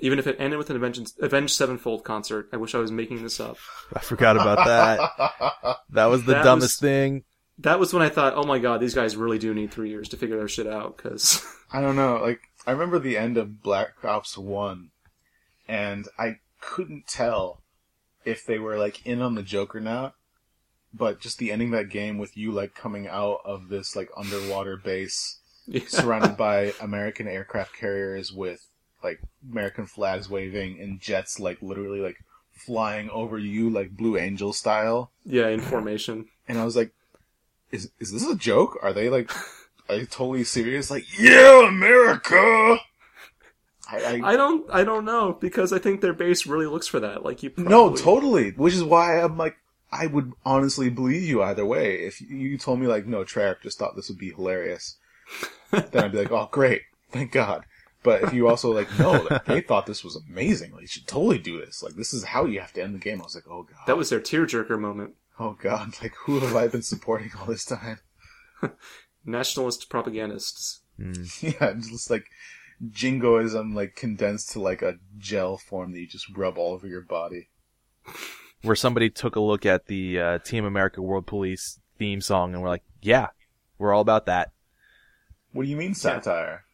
even 0.00 0.18
if 0.18 0.26
it 0.26 0.36
ended 0.40 0.58
with 0.58 0.70
an 0.70 0.76
Avenged, 0.76 1.12
Avenged 1.20 1.54
Sevenfold 1.54 2.04
concert, 2.04 2.48
I 2.52 2.56
wish 2.56 2.74
I 2.74 2.78
was 2.78 2.90
making 2.90 3.22
this 3.22 3.38
up. 3.40 3.56
I 3.94 4.00
forgot 4.00 4.36
about 4.36 4.66
that. 4.66 5.78
That 5.90 6.06
was 6.06 6.24
the 6.24 6.32
That 6.34 6.44
dumbest 6.44 6.82
was- 6.82 6.88
thing. 6.90 7.24
That 7.58 7.78
was 7.78 7.94
when 7.94 8.02
I 8.02 8.08
thought, 8.08 8.34
oh 8.34 8.42
my 8.42 8.58
god, 8.58 8.80
these 8.80 8.94
guys 8.94 9.14
really 9.16 9.38
do 9.38 9.54
need 9.54 9.70
three 9.70 9.88
years 9.88 10.08
to 10.08 10.16
figure 10.16 10.36
their 10.36 10.48
shit 10.48 10.66
out, 10.66 10.96
because 10.96 11.40
I 11.72 11.80
don't 11.80 11.94
know. 11.94 12.16
Like 12.20 12.40
I 12.66 12.72
remember 12.72 12.98
the 12.98 13.16
end 13.16 13.36
of 13.36 13.62
Black 13.62 13.90
Ops 14.04 14.36
One, 14.36 14.90
and 15.68 16.08
I 16.18 16.38
couldn't 16.60 17.06
tell 17.06 17.62
if 18.24 18.44
they 18.44 18.58
were 18.58 18.78
like 18.78 19.04
in 19.06 19.20
on 19.20 19.34
the 19.34 19.42
joke 19.42 19.74
or 19.74 19.80
not. 19.80 20.14
But 20.92 21.20
just 21.20 21.38
the 21.38 21.50
ending 21.50 21.74
of 21.74 21.80
that 21.80 21.90
game 21.90 22.18
with 22.18 22.36
you 22.36 22.52
like 22.52 22.74
coming 22.74 23.08
out 23.08 23.40
of 23.44 23.68
this 23.68 23.96
like 23.96 24.08
underwater 24.16 24.76
base 24.76 25.38
surrounded 25.88 26.36
by 26.36 26.72
American 26.80 27.26
aircraft 27.26 27.76
carriers 27.76 28.32
with 28.32 28.66
like 29.02 29.20
American 29.50 29.86
flags 29.86 30.30
waving 30.30 30.80
and 30.80 31.00
jets 31.00 31.40
like 31.40 31.60
literally 31.60 32.00
like 32.00 32.22
flying 32.52 33.10
over 33.10 33.38
you 33.38 33.68
like 33.68 33.96
Blue 33.96 34.16
Angel 34.16 34.52
style. 34.52 35.10
yeah, 35.24 35.48
in 35.48 35.60
formation. 35.60 36.26
And 36.46 36.58
I 36.58 36.64
was 36.64 36.76
like, 36.76 36.92
is 37.72 37.90
is 37.98 38.12
this 38.12 38.26
a 38.26 38.36
joke? 38.36 38.78
Are 38.80 38.92
they 38.92 39.08
like 39.08 39.32
are 39.88 39.96
they 39.96 40.06
totally 40.06 40.44
serious? 40.44 40.90
Like, 40.90 41.18
yeah, 41.18 41.68
America. 41.68 42.78
I, 43.90 43.98
I, 44.22 44.32
I 44.32 44.36
don't, 44.36 44.68
I 44.72 44.84
don't 44.84 45.04
know 45.04 45.36
because 45.40 45.72
I 45.72 45.78
think 45.78 46.00
their 46.00 46.12
base 46.14 46.46
really 46.46 46.66
looks 46.66 46.86
for 46.86 47.00
that. 47.00 47.22
Like 47.24 47.42
you, 47.42 47.50
probably, 47.50 47.70
no, 47.70 47.94
totally. 47.94 48.50
Which 48.52 48.74
is 48.74 48.82
why 48.84 49.20
I'm 49.20 49.36
like, 49.36 49.56
I 49.92 50.06
would 50.06 50.32
honestly 50.44 50.90
believe 50.90 51.22
you 51.22 51.42
either 51.42 51.64
way. 51.66 51.96
If 51.96 52.20
you 52.20 52.56
told 52.58 52.80
me 52.80 52.86
like, 52.86 53.06
no, 53.06 53.24
Treyarch 53.24 53.62
just 53.62 53.78
thought 53.78 53.94
this 53.94 54.08
would 54.08 54.18
be 54.18 54.30
hilarious, 54.32 54.96
then 55.70 56.04
I'd 56.04 56.12
be 56.12 56.18
like, 56.18 56.32
oh, 56.32 56.48
great, 56.50 56.82
thank 57.10 57.30
God. 57.32 57.64
But 58.02 58.22
if 58.22 58.32
you 58.34 58.48
also 58.48 58.70
like, 58.72 58.88
no, 58.98 59.12
like, 59.30 59.44
they 59.46 59.60
thought 59.66 59.86
this 59.86 60.04
was 60.04 60.20
amazing. 60.28 60.72
Like, 60.72 60.82
you 60.82 60.86
should 60.88 61.06
totally 61.06 61.38
do 61.38 61.58
this. 61.64 61.82
Like, 61.82 61.94
this 61.94 62.12
is 62.12 62.24
how 62.24 62.44
you 62.44 62.60
have 62.60 62.72
to 62.74 62.82
end 62.82 62.94
the 62.94 62.98
game. 62.98 63.20
I 63.20 63.24
was 63.24 63.34
like, 63.34 63.48
oh 63.48 63.62
god, 63.62 63.78
That 63.86 63.96
was 63.96 64.10
their 64.10 64.20
tearjerker 64.20 64.78
moment. 64.78 65.14
oh 65.38 65.56
god. 65.60 65.94
Like, 66.02 66.14
who 66.24 66.38
have 66.40 66.54
I 66.56 66.68
been 66.68 66.82
supporting 66.82 67.30
all 67.38 67.46
this 67.46 67.64
time? 67.64 68.00
Nationalist 69.24 69.88
propagandists. 69.88 70.80
Yeah, 71.40 71.72
just 71.74 72.10
like 72.10 72.26
jingoism, 72.90 73.74
like 73.74 73.96
condensed 73.96 74.50
to 74.52 74.60
like 74.60 74.82
a 74.82 74.98
gel 75.18 75.56
form 75.56 75.92
that 75.92 76.00
you 76.00 76.06
just 76.06 76.28
rub 76.36 76.58
all 76.58 76.72
over 76.72 76.86
your 76.86 77.02
body. 77.02 77.48
Where 78.62 78.76
somebody 78.76 79.10
took 79.10 79.36
a 79.36 79.40
look 79.40 79.66
at 79.66 79.86
the 79.86 80.18
uh, 80.20 80.38
Team 80.38 80.64
America 80.64 81.02
World 81.02 81.26
Police 81.26 81.80
theme 81.98 82.20
song 82.20 82.52
and 82.54 82.62
we're 82.62 82.68
like, 82.68 82.82
yeah, 83.02 83.28
we're 83.78 83.92
all 83.92 84.00
about 84.00 84.26
that. 84.26 84.52
What 85.52 85.64
do 85.64 85.68
you 85.68 85.76
mean 85.76 85.94
satire? 85.94 86.64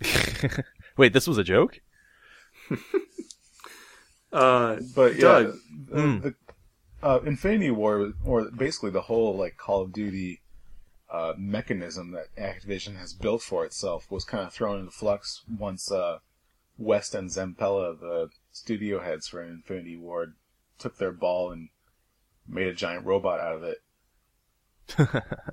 Wait, 0.96 1.12
this 1.12 1.26
was 1.26 1.38
a 1.38 1.44
joke? 1.44 1.80
Uh, 4.32 4.76
But 4.94 5.16
yeah, 5.16 5.20
Doug. 5.20 5.54
the, 5.90 5.96
Mm. 5.96 6.22
the 6.22 6.34
uh, 7.02 7.20
Infinity 7.26 7.70
Ward, 7.70 8.14
or 8.24 8.50
basically 8.50 8.90
the 8.90 9.02
whole 9.02 9.36
like 9.36 9.56
Call 9.56 9.82
of 9.82 9.92
Duty 9.92 10.40
uh, 11.12 11.34
mechanism 11.36 12.10
that 12.12 12.34
Activision 12.36 12.96
has 12.96 13.12
built 13.12 13.42
for 13.42 13.64
itself, 13.64 14.10
was 14.10 14.24
kind 14.24 14.44
of 14.46 14.52
thrown 14.52 14.80
into 14.80 14.90
flux 14.90 15.42
once 15.58 15.92
uh, 15.92 16.18
West 16.76 17.14
and 17.14 17.30
Zampella, 17.30 17.98
the 17.98 18.30
studio 18.50 19.00
heads 19.00 19.28
for 19.28 19.42
Infinity 19.42 19.96
Ward, 19.96 20.34
took 20.78 20.96
their 20.98 21.12
ball 21.12 21.52
and 21.52 21.68
made 22.48 22.66
a 22.66 22.74
giant 22.74 23.06
robot 23.06 23.38
out 23.38 23.56
of 23.56 23.62
it. 23.62 23.78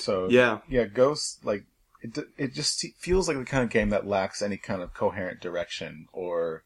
So 0.00 0.28
yeah, 0.30 0.60
yeah, 0.68 0.84
Ghost 0.84 1.44
like 1.44 1.66
it. 2.00 2.18
It 2.38 2.54
just 2.54 2.84
feels 2.98 3.28
like 3.28 3.36
the 3.36 3.44
kind 3.44 3.64
of 3.64 3.70
game 3.70 3.90
that 3.90 4.06
lacks 4.06 4.40
any 4.40 4.56
kind 4.56 4.80
of 4.80 4.94
coherent 4.94 5.40
direction 5.40 6.06
or 6.12 6.64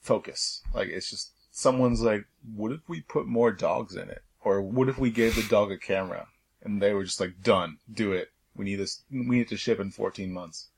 focus. 0.00 0.62
Like 0.74 0.88
it's 0.88 1.10
just 1.10 1.32
someone's 1.50 2.00
like, 2.00 2.24
"What 2.54 2.72
if 2.72 2.88
we 2.88 3.02
put 3.02 3.26
more 3.26 3.52
dogs 3.52 3.94
in 3.96 4.08
it?" 4.08 4.22
Or 4.42 4.62
"What 4.62 4.88
if 4.88 4.98
we 4.98 5.10
gave 5.10 5.36
the 5.36 5.42
dog 5.42 5.70
a 5.70 5.76
camera?" 5.76 6.28
And 6.62 6.80
they 6.80 6.92
were 6.92 7.04
just 7.04 7.20
like, 7.20 7.40
"Done, 7.42 7.78
do 7.92 8.12
it. 8.12 8.28
We 8.54 8.64
need 8.64 8.76
this. 8.76 9.02
We 9.10 9.36
need 9.36 9.48
to 9.48 9.56
ship 9.56 9.80
in 9.80 9.90
14 9.90 10.32
months." 10.32 10.68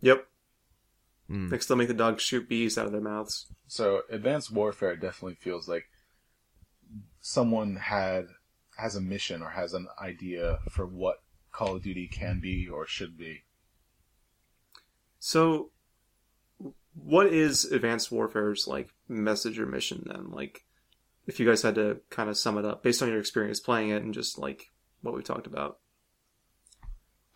yep. 0.00 0.26
Mm. 1.30 1.50
Next, 1.50 1.66
they'll 1.66 1.76
make 1.76 1.88
the 1.88 1.94
dogs 1.94 2.22
shoot 2.22 2.48
bees 2.48 2.78
out 2.78 2.86
of 2.86 2.92
their 2.92 3.00
mouths. 3.00 3.46
So 3.66 4.02
Advanced 4.08 4.50
Warfare 4.50 4.96
definitely 4.96 5.34
feels 5.34 5.68
like 5.68 5.84
someone 7.20 7.76
had 7.76 8.28
has 8.78 8.96
a 8.96 9.00
mission 9.00 9.42
or 9.42 9.50
has 9.50 9.74
an 9.74 9.88
idea 10.00 10.60
for 10.70 10.86
what 10.86 11.22
Call 11.52 11.76
of 11.76 11.82
Duty 11.82 12.06
can 12.06 12.40
be 12.40 12.68
or 12.68 12.86
should 12.86 13.18
be. 13.18 13.42
So, 15.18 15.70
what 16.94 17.26
is 17.26 17.64
Advanced 17.64 18.12
Warfare's 18.12 18.68
like 18.68 18.90
message 19.08 19.58
or 19.58 19.66
mission 19.66 20.04
then? 20.06 20.30
Like, 20.30 20.64
if 21.28 21.38
you 21.38 21.46
guys 21.46 21.62
had 21.62 21.76
to 21.76 22.00
kind 22.10 22.28
of 22.28 22.36
sum 22.36 22.58
it 22.58 22.64
up 22.64 22.82
based 22.82 23.00
on 23.02 23.08
your 23.08 23.20
experience 23.20 23.60
playing 23.60 23.90
it 23.90 24.02
and 24.02 24.12
just 24.12 24.36
like 24.38 24.70
what 25.02 25.14
we 25.14 25.22
talked 25.22 25.46
about. 25.46 25.78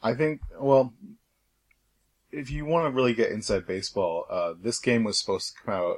I 0.02 0.14
think, 0.14 0.40
well, 0.58 0.92
if 2.32 2.50
you 2.50 2.64
want 2.64 2.86
to 2.86 2.90
really 2.96 3.14
get 3.14 3.30
inside 3.30 3.66
baseball, 3.68 4.24
uh, 4.28 4.54
this 4.60 4.80
game 4.80 5.04
was 5.04 5.20
supposed 5.20 5.48
to 5.54 5.62
come 5.62 5.74
out 5.74 5.96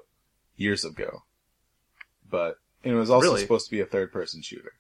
years 0.56 0.84
ago, 0.84 1.22
but 2.28 2.56
it 2.82 2.92
was 2.92 3.08
also 3.08 3.28
Really? 3.28 3.40
supposed 3.40 3.64
to 3.66 3.70
be 3.70 3.80
a 3.80 3.86
third-person 3.86 4.42
shooter. 4.42 4.72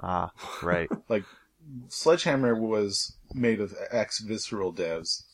Ah, 0.00 0.30
right. 0.62 0.88
Like 1.08 1.24
Sledgehammer 1.88 2.54
was 2.54 3.16
made 3.34 3.60
of 3.60 3.74
ex 3.90 4.20
Visceral 4.20 4.72
devs 4.72 5.24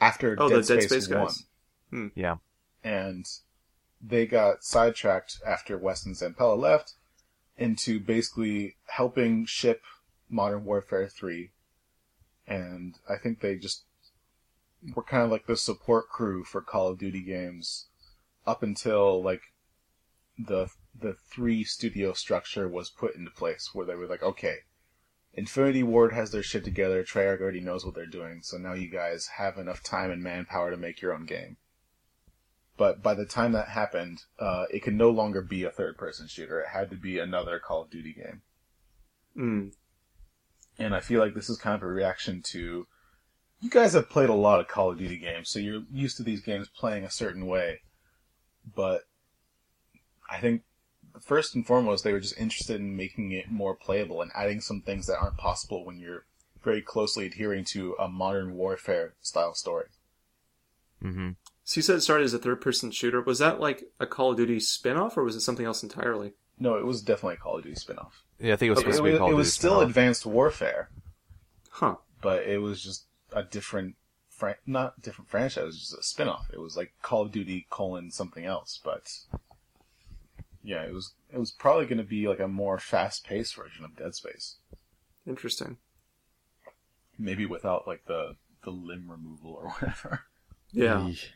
after 0.00 0.36
Oh, 0.38 0.48
Dead 0.48 0.64
the 0.64 0.74
Dead 0.74 0.82
Space, 0.82 0.88
Space 0.88 1.06
guys. 1.06 1.44
One, 1.90 2.10
Yeah. 2.14 2.36
and 2.84 3.24
they 4.02 4.26
got 4.26 4.64
sidetracked 4.64 5.40
after 5.46 5.78
West 5.78 6.06
and 6.06 6.16
Zampella 6.16 6.58
left 6.58 6.94
into 7.56 8.00
basically 8.00 8.76
helping 8.86 9.46
ship 9.46 9.82
Modern 10.28 10.64
Warfare 10.64 11.08
3. 11.08 11.50
And 12.46 12.98
I 13.08 13.16
think 13.16 13.40
they 13.40 13.56
just 13.56 13.84
were 14.96 15.02
kind 15.04 15.22
of 15.22 15.30
like 15.30 15.46
the 15.46 15.56
support 15.56 16.08
crew 16.08 16.42
for 16.42 16.60
Call 16.60 16.88
of 16.88 16.98
Duty 16.98 17.22
games 17.22 17.86
up 18.46 18.62
until 18.62 19.22
like 19.22 19.42
the 20.36 20.68
the 20.98 21.14
three 21.30 21.64
studio 21.64 22.12
structure 22.12 22.68
was 22.68 22.90
put 22.90 23.14
into 23.14 23.30
place 23.30 23.70
where 23.72 23.86
they 23.86 23.94
were 23.94 24.06
like, 24.06 24.22
okay, 24.22 24.58
Infinity 25.32 25.82
Ward 25.82 26.12
has 26.12 26.32
their 26.32 26.42
shit 26.42 26.64
together, 26.64 27.02
Treyarch 27.02 27.40
already 27.40 27.60
knows 27.60 27.86
what 27.86 27.94
they're 27.94 28.04
doing, 28.04 28.42
so 28.42 28.58
now 28.58 28.74
you 28.74 28.88
guys 28.88 29.28
have 29.38 29.56
enough 29.56 29.82
time 29.82 30.10
and 30.10 30.22
manpower 30.22 30.70
to 30.70 30.76
make 30.76 31.00
your 31.00 31.14
own 31.14 31.24
game. 31.24 31.56
But 32.76 33.02
by 33.02 33.14
the 33.14 33.26
time 33.26 33.52
that 33.52 33.68
happened, 33.68 34.22
uh, 34.38 34.64
it 34.70 34.80
could 34.80 34.94
no 34.94 35.10
longer 35.10 35.42
be 35.42 35.64
a 35.64 35.70
third 35.70 35.96
person 35.98 36.26
shooter. 36.26 36.60
It 36.60 36.68
had 36.68 36.90
to 36.90 36.96
be 36.96 37.18
another 37.18 37.58
Call 37.58 37.82
of 37.82 37.90
Duty 37.90 38.14
game. 38.14 38.42
Mm. 39.36 39.72
And 40.78 40.94
I 40.94 41.00
feel 41.00 41.20
like 41.20 41.34
this 41.34 41.50
is 41.50 41.58
kind 41.58 41.76
of 41.76 41.82
a 41.82 41.86
reaction 41.86 42.42
to 42.46 42.86
you 43.62 43.70
guys 43.70 43.92
have 43.92 44.10
played 44.10 44.28
a 44.28 44.34
lot 44.34 44.58
of 44.58 44.66
Call 44.66 44.90
of 44.90 44.98
Duty 44.98 45.16
games, 45.16 45.48
so 45.48 45.60
you're 45.60 45.84
used 45.92 46.16
to 46.16 46.24
these 46.24 46.40
games 46.40 46.68
playing 46.68 47.04
a 47.04 47.10
certain 47.10 47.46
way. 47.46 47.82
But 48.74 49.02
I 50.28 50.40
think 50.40 50.62
first 51.20 51.54
and 51.54 51.64
foremost, 51.64 52.02
they 52.02 52.12
were 52.12 52.20
just 52.20 52.38
interested 52.38 52.80
in 52.80 52.96
making 52.96 53.30
it 53.30 53.50
more 53.50 53.76
playable 53.76 54.20
and 54.20 54.32
adding 54.34 54.60
some 54.60 54.82
things 54.82 55.06
that 55.06 55.18
aren't 55.18 55.36
possible 55.36 55.84
when 55.84 56.00
you're 56.00 56.26
very 56.64 56.82
closely 56.82 57.26
adhering 57.26 57.64
to 57.66 57.94
a 58.00 58.08
modern 58.08 58.54
warfare 58.54 59.14
style 59.20 59.54
story. 59.54 59.86
hmm 61.00 61.30
So 61.64 61.78
you 61.78 61.82
said 61.82 61.96
it 61.96 62.00
started 62.00 62.24
as 62.24 62.34
a 62.34 62.38
third-person 62.38 62.90
shooter. 62.90 63.20
Was 63.22 63.38
that 63.38 63.60
like 63.60 63.84
a 64.00 64.06
Call 64.06 64.32
of 64.32 64.36
Duty 64.36 64.58
spin-off, 64.60 65.16
or 65.16 65.22
was 65.24 65.36
it 65.36 65.40
something 65.42 65.64
else 65.66 65.82
entirely? 65.82 66.32
No, 66.58 66.74
it 66.76 66.84
was 66.84 67.02
definitely 67.02 67.34
a 67.34 67.38
Call 67.38 67.56
of 67.58 67.62
Duty 67.64 67.76
spin-off. 67.76 68.22
Yeah, 68.40 68.54
I 68.54 68.56
think 68.56 68.68
it 68.68 68.70
was 68.70 68.78
It, 68.80 68.82
supposed 68.82 68.98
to 68.98 69.02
be 69.04 69.10
was- 69.10 69.18
called. 69.18 69.30
it 69.30 69.34
was 69.34 69.52
still 69.52 69.74
Duty 69.80 69.86
Advanced 69.90 70.26
Warfare, 70.26 70.90
Huh. 71.70 71.96
but 72.20 72.42
it 72.44 72.60
was 72.60 72.82
just 72.82 73.06
a 73.32 73.42
different, 73.44 73.94
fran- 74.28 74.56
not 74.66 75.00
different 75.00 75.30
franchise, 75.30 75.62
it 75.62 75.66
was 75.66 75.78
just 75.80 75.94
a 75.98 76.02
spin-off. 76.02 76.50
It 76.52 76.58
was 76.60 76.76
like 76.76 76.92
Call 77.00 77.22
of 77.22 77.30
Duty 77.32 77.66
colon 77.70 78.10
something 78.10 78.44
else, 78.44 78.80
but 78.82 79.12
yeah, 80.64 80.82
it 80.82 80.92
was 80.92 81.14
it 81.32 81.38
was 81.38 81.50
probably 81.52 81.86
going 81.86 81.98
to 81.98 82.04
be 82.04 82.28
like 82.28 82.40
a 82.40 82.48
more 82.48 82.78
fast-paced 82.78 83.54
version 83.54 83.84
of 83.84 83.96
Dead 83.96 84.14
Space, 84.14 84.56
Interesting. 85.26 85.78
maybe 87.18 87.46
without 87.46 87.86
like 87.86 88.04
the 88.06 88.36
the 88.64 88.70
limb 88.70 89.10
removal 89.10 89.52
or 89.52 89.68
whatever. 89.70 90.20
Yeah. 90.72 90.96
Yeesh. 91.00 91.26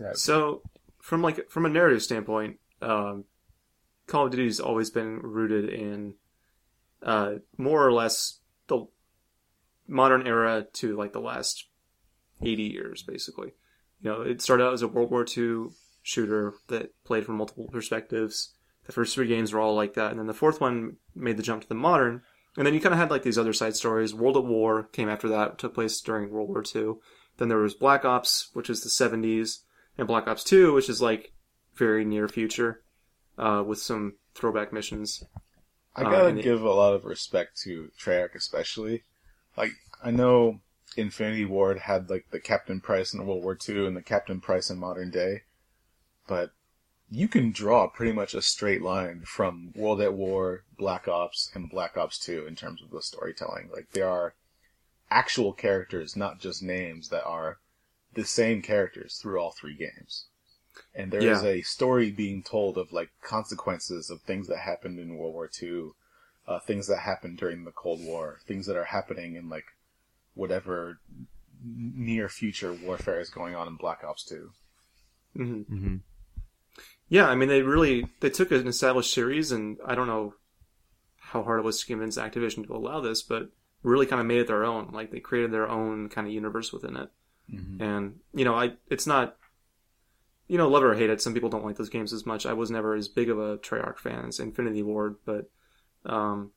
Yeah, 0.00 0.12
So, 0.14 0.62
from 1.00 1.22
like 1.22 1.50
from 1.50 1.66
a 1.66 1.68
narrative 1.68 2.02
standpoint, 2.02 2.58
um, 2.82 3.24
Call 4.06 4.26
of 4.26 4.30
Duty's 4.30 4.60
always 4.60 4.90
been 4.90 5.18
rooted 5.20 5.68
in 5.68 6.14
uh, 7.02 7.34
more 7.56 7.86
or 7.86 7.92
less 7.92 8.40
the 8.68 8.86
modern 9.86 10.26
era 10.26 10.66
to 10.74 10.96
like 10.96 11.12
the 11.12 11.20
last 11.20 11.68
eighty 12.42 12.64
years, 12.64 13.02
basically. 13.02 13.52
You 14.00 14.10
know, 14.10 14.20
it 14.22 14.40
started 14.40 14.64
out 14.64 14.74
as 14.74 14.82
a 14.82 14.88
World 14.88 15.10
War 15.10 15.26
II 15.36 15.70
shooter 16.02 16.54
that 16.68 16.92
played 17.04 17.26
from 17.26 17.36
multiple 17.36 17.68
perspectives. 17.70 18.54
The 18.86 18.92
first 18.92 19.14
three 19.14 19.26
games 19.26 19.52
were 19.52 19.60
all 19.60 19.74
like 19.74 19.94
that, 19.94 20.10
and 20.10 20.18
then 20.18 20.26
the 20.26 20.34
fourth 20.34 20.60
one 20.60 20.96
made 21.14 21.36
the 21.36 21.42
jump 21.42 21.62
to 21.62 21.68
the 21.68 21.74
modern. 21.74 22.22
And 22.56 22.66
then 22.66 22.74
you 22.74 22.80
kind 22.80 22.92
of 22.92 22.98
had 22.98 23.10
like 23.10 23.22
these 23.22 23.38
other 23.38 23.52
side 23.52 23.76
stories. 23.76 24.14
World 24.14 24.36
at 24.36 24.44
War 24.44 24.84
came 24.84 25.08
after 25.08 25.28
that, 25.28 25.58
took 25.58 25.74
place 25.74 26.00
during 26.00 26.30
World 26.30 26.48
War 26.48 26.64
II. 26.74 26.94
Then 27.36 27.48
there 27.48 27.58
was 27.58 27.74
Black 27.74 28.04
Ops, 28.04 28.48
which 28.52 28.68
is 28.68 28.82
the 28.82 28.88
70s, 28.88 29.58
and 29.98 30.06
Black 30.06 30.26
Ops 30.28 30.44
2, 30.44 30.72
which 30.72 30.88
is 30.88 31.02
like 31.02 31.32
very 31.74 32.04
near 32.04 32.28
future, 32.28 32.82
uh, 33.36 33.62
with 33.66 33.78
some 33.78 34.14
throwback 34.34 34.72
missions. 34.72 35.24
I 35.96 36.02
Uh, 36.02 36.10
gotta 36.10 36.38
it- 36.38 36.42
give 36.42 36.62
a 36.62 36.70
lot 36.72 36.94
of 36.94 37.04
respect 37.04 37.60
to 37.64 37.90
Treyarch, 37.98 38.34
especially. 38.34 39.04
Like, 39.56 39.72
I 40.02 40.10
know 40.12 40.60
Infinity 40.96 41.44
Ward 41.44 41.80
had 41.80 42.08
like 42.08 42.30
the 42.30 42.40
Captain 42.40 42.80
Price 42.80 43.12
in 43.12 43.26
World 43.26 43.42
War 43.42 43.58
II 43.68 43.86
and 43.86 43.96
the 43.96 44.02
Captain 44.02 44.40
Price 44.40 44.70
in 44.70 44.78
modern 44.78 45.10
day, 45.10 45.42
but 46.26 46.52
you 47.10 47.26
can 47.26 47.50
draw 47.50 47.88
pretty 47.88 48.12
much 48.12 48.34
a 48.34 48.42
straight 48.42 48.82
line 48.82 49.22
from 49.24 49.72
World 49.74 50.00
at 50.00 50.12
War, 50.14 50.64
Black 50.76 51.08
Ops, 51.08 51.50
and 51.54 51.70
Black 51.70 51.96
Ops 51.96 52.18
2 52.18 52.46
in 52.46 52.54
terms 52.54 52.82
of 52.82 52.90
the 52.90 53.02
storytelling. 53.02 53.70
Like, 53.72 53.90
there 53.92 54.08
are 54.08 54.34
actual 55.10 55.52
characters, 55.54 56.16
not 56.16 56.38
just 56.38 56.62
names, 56.62 57.08
that 57.08 57.24
are 57.24 57.58
the 58.18 58.26
same 58.26 58.62
characters 58.62 59.18
through 59.18 59.40
all 59.40 59.52
three 59.52 59.74
games. 59.74 60.26
And 60.94 61.12
there 61.12 61.28
is 61.28 61.42
Yeah. 61.42 61.44
a 61.44 61.62
story 61.62 62.10
being 62.10 62.42
told 62.42 62.76
of 62.78 62.92
like 62.92 63.10
consequences 63.22 64.10
of 64.10 64.22
things 64.22 64.48
that 64.48 64.58
happened 64.58 64.98
in 64.98 65.16
World 65.16 65.34
War 65.34 65.48
II, 65.48 65.94
uh, 66.46 66.60
things 66.60 66.86
that 66.88 67.00
happened 67.00 67.38
during 67.38 67.64
the 67.64 67.72
Cold 67.72 68.00
War, 68.04 68.40
things 68.46 68.66
that 68.66 68.76
are 68.76 68.84
happening 68.84 69.36
in 69.36 69.48
like 69.48 69.66
whatever 70.34 71.00
near 71.64 72.28
future 72.28 72.72
warfare 72.74 73.20
is 73.20 73.30
going 73.30 73.54
on 73.54 73.68
in 73.68 73.76
Black 73.76 74.04
Ops 74.04 74.24
2. 74.24 74.52
hmm 75.34 75.62
hmm 75.68 75.96
Yeah, 77.08 77.26
I 77.28 77.34
mean, 77.34 77.48
they 77.48 77.62
really 77.62 78.06
they 78.20 78.30
took 78.30 78.50
an 78.50 78.66
established 78.66 79.12
series, 79.12 79.52
and 79.52 79.78
I 79.84 79.94
don't 79.94 80.06
know 80.06 80.34
how 81.18 81.42
hard 81.42 81.60
it 81.60 81.64
was 81.64 81.80
to 81.80 81.86
convince 81.86 82.18
Activision 82.18 82.66
to 82.66 82.76
allow 82.76 83.00
this, 83.00 83.22
but 83.22 83.50
really 83.82 84.06
kind 84.06 84.20
of 84.20 84.26
made 84.26 84.40
it 84.40 84.48
their 84.48 84.64
own. 84.64 84.90
Like 84.92 85.10
they 85.10 85.20
created 85.20 85.52
their 85.52 85.68
own 85.68 86.08
kind 86.08 86.26
of 86.26 86.32
universe 86.32 86.72
within 86.72 86.96
it. 86.96 87.10
Mm-hmm. 87.52 87.82
And 87.82 88.14
you 88.32 88.44
know, 88.44 88.54
I 88.54 88.72
it's 88.88 89.06
not 89.06 89.36
you 90.48 90.58
know 90.58 90.68
love 90.68 90.82
it 90.82 90.86
or 90.86 90.94
hate 90.94 91.10
it. 91.10 91.20
Some 91.20 91.34
people 91.34 91.50
don't 91.50 91.64
like 91.64 91.76
those 91.76 91.88
games 91.88 92.12
as 92.12 92.26
much. 92.26 92.46
I 92.46 92.52
was 92.52 92.70
never 92.70 92.94
as 92.94 93.08
big 93.08 93.30
of 93.30 93.38
a 93.38 93.58
Treyarch 93.58 93.98
fan 93.98 94.26
as 94.26 94.40
Infinity 94.40 94.82
Ward, 94.82 95.16
but 95.24 95.50
um, 96.04 96.52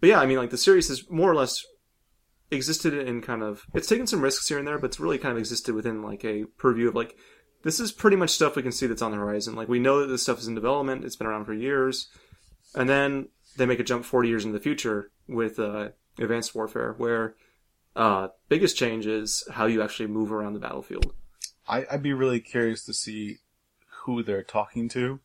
but 0.00 0.08
yeah, 0.08 0.20
I 0.20 0.26
mean, 0.26 0.38
like 0.38 0.50
the 0.50 0.58
series 0.58 0.88
has 0.88 1.08
more 1.10 1.30
or 1.30 1.34
less 1.34 1.64
existed 2.50 2.94
in 2.94 3.22
kind 3.22 3.42
of 3.42 3.64
it's 3.74 3.88
taken 3.88 4.06
some 4.06 4.22
risks 4.22 4.48
here 4.48 4.58
and 4.58 4.66
there, 4.66 4.78
but 4.78 4.88
it's 4.88 5.00
really 5.00 5.18
kind 5.18 5.32
of 5.32 5.38
existed 5.38 5.74
within 5.74 6.02
like 6.02 6.24
a 6.24 6.44
purview 6.56 6.88
of 6.88 6.94
like 6.94 7.16
this 7.62 7.78
is 7.78 7.92
pretty 7.92 8.16
much 8.16 8.30
stuff 8.30 8.56
we 8.56 8.62
can 8.62 8.72
see 8.72 8.86
that's 8.86 9.02
on 9.02 9.10
the 9.10 9.18
horizon. 9.18 9.54
Like 9.54 9.68
we 9.68 9.78
know 9.78 10.00
that 10.00 10.06
this 10.06 10.22
stuff 10.22 10.38
is 10.38 10.48
in 10.48 10.54
development; 10.54 11.04
it's 11.04 11.16
been 11.16 11.26
around 11.26 11.44
for 11.44 11.54
years, 11.54 12.08
and 12.74 12.88
then 12.88 13.28
they 13.56 13.66
make 13.66 13.80
a 13.80 13.84
jump 13.84 14.04
forty 14.04 14.28
years 14.28 14.44
in 14.44 14.52
the 14.52 14.60
future 14.60 15.10
with 15.28 15.58
uh, 15.58 15.90
Advanced 16.18 16.54
Warfare, 16.54 16.94
where 16.96 17.34
uh, 17.96 18.28
biggest 18.48 18.76
change 18.76 19.06
is 19.06 19.44
how 19.52 19.66
you 19.66 19.82
actually 19.82 20.06
move 20.06 20.32
around 20.32 20.54
the 20.54 20.60
battlefield. 20.60 21.12
I, 21.68 21.86
I'd 21.90 22.02
be 22.02 22.12
really 22.12 22.40
curious 22.40 22.84
to 22.84 22.94
see 22.94 23.38
who 24.04 24.22
they're 24.22 24.42
talking 24.42 24.88
to. 24.90 25.20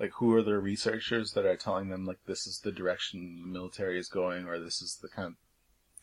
Like, 0.00 0.12
who 0.14 0.34
are 0.34 0.42
the 0.42 0.58
researchers 0.58 1.32
that 1.32 1.46
are 1.46 1.56
telling 1.56 1.88
them, 1.88 2.06
like, 2.06 2.18
this 2.26 2.46
is 2.46 2.60
the 2.60 2.72
direction 2.72 3.40
the 3.42 3.46
military 3.46 3.98
is 3.98 4.08
going, 4.08 4.46
or 4.46 4.58
this 4.58 4.82
is 4.82 4.98
the 5.00 5.08
kind 5.08 5.28
of 5.28 5.34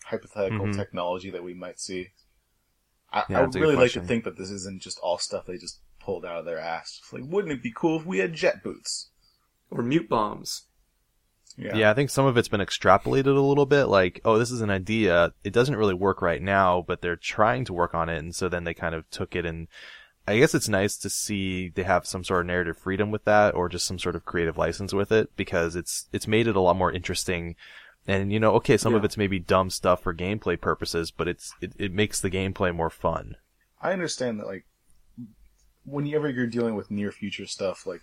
hypothetical 0.05 0.67
Mhm. 0.67 0.75
technology 0.75 1.29
that 1.29 1.43
we 1.43 1.53
might 1.53 1.79
see? 1.79 2.09
I, 3.12 3.25
Yeah, 3.29 3.39
I 3.39 3.41
would 3.41 3.55
really 3.55 3.75
like 3.75 3.91
to 3.93 4.01
think 4.01 4.24
that 4.24 4.38
this 4.38 4.51
isn't 4.51 4.81
just 4.81 5.00
all 5.00 5.17
stuff 5.17 5.45
they 5.48 5.57
just 5.57 5.81
pulled 6.00 6.24
out 6.24 6.38
of 6.38 6.45
their 6.45 6.59
ass. 6.59 7.01
Like, 7.12 7.24
wouldn't 7.25 7.51
it 7.51 7.63
be 7.63 7.74
cool 7.75 8.00
if 8.00 8.05
we 8.05 8.19
had 8.19 8.33
jet 8.33 8.63
boots? 8.63 9.09
Or 9.71 9.81
mute 9.83 10.07
bombs. 10.07 10.67
Yeah. 11.60 11.92
I 11.92 11.94
think 11.94 12.10
some 12.10 12.25
of 12.25 12.38
it's 12.38 12.48
been 12.48 12.62
extrapolated 12.62 13.36
a 13.36 13.42
little 13.42 13.66
bit. 13.66 13.86
Like, 13.86 14.22
oh, 14.24 14.39
this 14.39 14.51
is 14.51 14.62
an 14.62 14.70
idea. 14.70 15.34
It 15.44 15.54
doesn't 15.54 15.75
really 15.75 15.94
work 15.94 16.22
right 16.22 16.42
now, 16.42 16.84
but 16.88 17.01
they're 17.01 17.16
trying 17.16 17.66
to 17.66 17.74
work 17.74 17.94
on 17.94 18.10
it, 18.10 18.18
and 18.18 18.34
so 18.34 18.50
then 18.50 18.63
they 18.63 18.74
kind 18.74 18.96
of 18.96 19.10
took 19.10 19.36
it 19.36 19.46
and. 19.46 19.68
I 20.28 20.38
guess 20.38 20.54
it's 20.54 20.70
nice 20.70 20.96
to 20.98 21.10
see 21.10 21.70
they 21.70 21.82
have 21.82 22.06
some 22.06 22.24
sort 22.24 22.42
of 22.42 22.46
narrative 22.46 22.78
freedom 22.78 23.10
with 23.10 23.25
that, 23.25 23.56
or 23.56 23.68
just 23.68 23.88
some 23.88 23.98
sort 23.98 24.16
of 24.16 24.25
creative 24.25 24.60
license 24.60 24.94
with 24.94 25.12
it, 25.12 25.36
because 25.36 25.75
it's 25.75 26.08
it's 26.13 26.28
made 26.28 26.46
it 26.46 26.56
a 26.56 26.62
lot 26.62 26.75
more 26.75 26.92
interesting. 26.92 27.56
And 28.08 28.32
you 28.32 28.39
know, 28.39 28.51
okay, 28.56 28.78
some 28.78 28.94
of 28.94 29.04
it's 29.04 29.18
maybe 29.18 29.39
dumb 29.39 29.72
stuff 29.72 30.04
for 30.04 30.13
gameplay 30.13 30.62
purposes, 30.62 31.10
but 31.10 31.28
it's 31.28 31.56
it, 31.62 31.74
it 31.80 31.94
makes 31.94 32.22
the 32.22 32.30
gameplay 32.30 32.75
more 32.75 32.92
fun. 32.92 33.38
I 33.82 33.92
understand 33.92 34.39
that, 34.39 34.46
like, 34.46 34.68
whenever 35.84 36.30
you're 36.30 36.46
dealing 36.46 36.75
with 36.75 36.92
near 36.92 37.12
future 37.12 37.48
stuff, 37.48 37.88
like, 37.88 38.01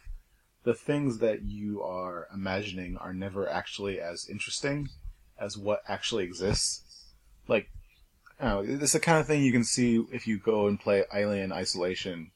the 0.66 0.74
things 0.74 1.18
that 1.18 1.42
you 1.42 1.80
are 1.80 2.26
imagining 2.34 2.96
are 2.96 3.14
never 3.14 3.48
actually 3.48 4.00
as 4.00 4.28
interesting 4.28 4.88
as 5.38 5.56
what 5.56 5.80
actually 5.86 6.24
exists. 6.24 7.04
Like, 7.46 7.70
I 8.40 8.48
don't 8.48 8.66
know, 8.66 8.74
it's 8.82 8.92
the 8.92 8.98
kind 8.98 9.20
of 9.20 9.28
thing 9.28 9.44
you 9.44 9.52
can 9.52 9.62
see 9.62 10.04
if 10.10 10.26
you 10.26 10.40
go 10.40 10.66
and 10.66 10.78
play 10.78 11.04
Alien 11.14 11.52
Isolation, 11.52 12.32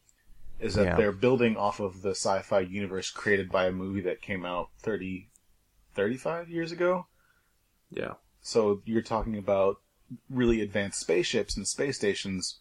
is 0.61 0.75
that 0.75 0.85
Yeah. 0.85 0.97
they're 0.97 1.11
building 1.11 1.57
off 1.57 1.81
of 1.81 2.03
the 2.03 2.11
sci-fi 2.11 2.61
universe 2.61 3.11
created 3.11 3.51
by 3.51 3.67
a 3.67 3.73
movie 3.73 4.03
that 4.03 4.23
came 4.23 4.45
out 4.45 4.69
30, 4.79 5.29
35 5.95 6.49
years 6.49 6.71
ago. 6.71 7.09
Yeah. 7.91 8.15
So 8.43 8.81
you're 8.85 9.03
talking 9.03 9.37
about 9.37 9.79
really 10.29 10.61
advanced 10.61 11.01
spaceships 11.01 11.57
and 11.57 11.67
space 11.67 11.97
stations 11.97 12.61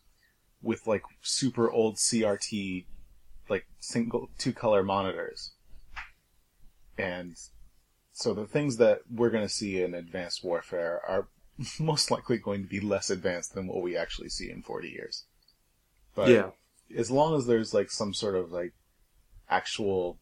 with 0.63 0.87
like 0.87 1.03
super 1.21 1.69
old 1.69 1.97
CRT 1.97 2.87
like 3.49 3.67
single 3.79 4.29
two 4.39 4.53
color 4.53 4.83
monitors. 4.83 5.51
And 6.99 7.35
so 8.11 8.33
the 8.33 8.45
things 8.45 8.77
that 8.77 8.99
we're 9.09 9.29
going 9.29 9.47
to 9.47 9.53
see 9.53 9.81
in 9.81 9.93
Advanced 9.93 10.43
Warfare 10.43 11.01
are 11.07 11.27
most 11.79 12.11
likely 12.11 12.37
going 12.37 12.61
to 12.61 12.67
be 12.67 12.79
less 12.79 13.09
advanced 13.09 13.53
than 13.53 13.67
what 13.67 13.81
we 13.81 13.97
actually 13.97 14.29
see 14.29 14.51
in 14.51 14.61
40 14.61 14.89
years. 14.89 15.25
But 16.15 16.29
yeah. 16.29 16.49
as 16.97 17.09
long 17.09 17.35
as 17.35 17.45
there's 17.45 17.73
like 17.73 17.91
some 17.91 18.13
sort 18.13 18.35
of 18.35 18.51
like 18.51 18.73
actual 19.49 20.19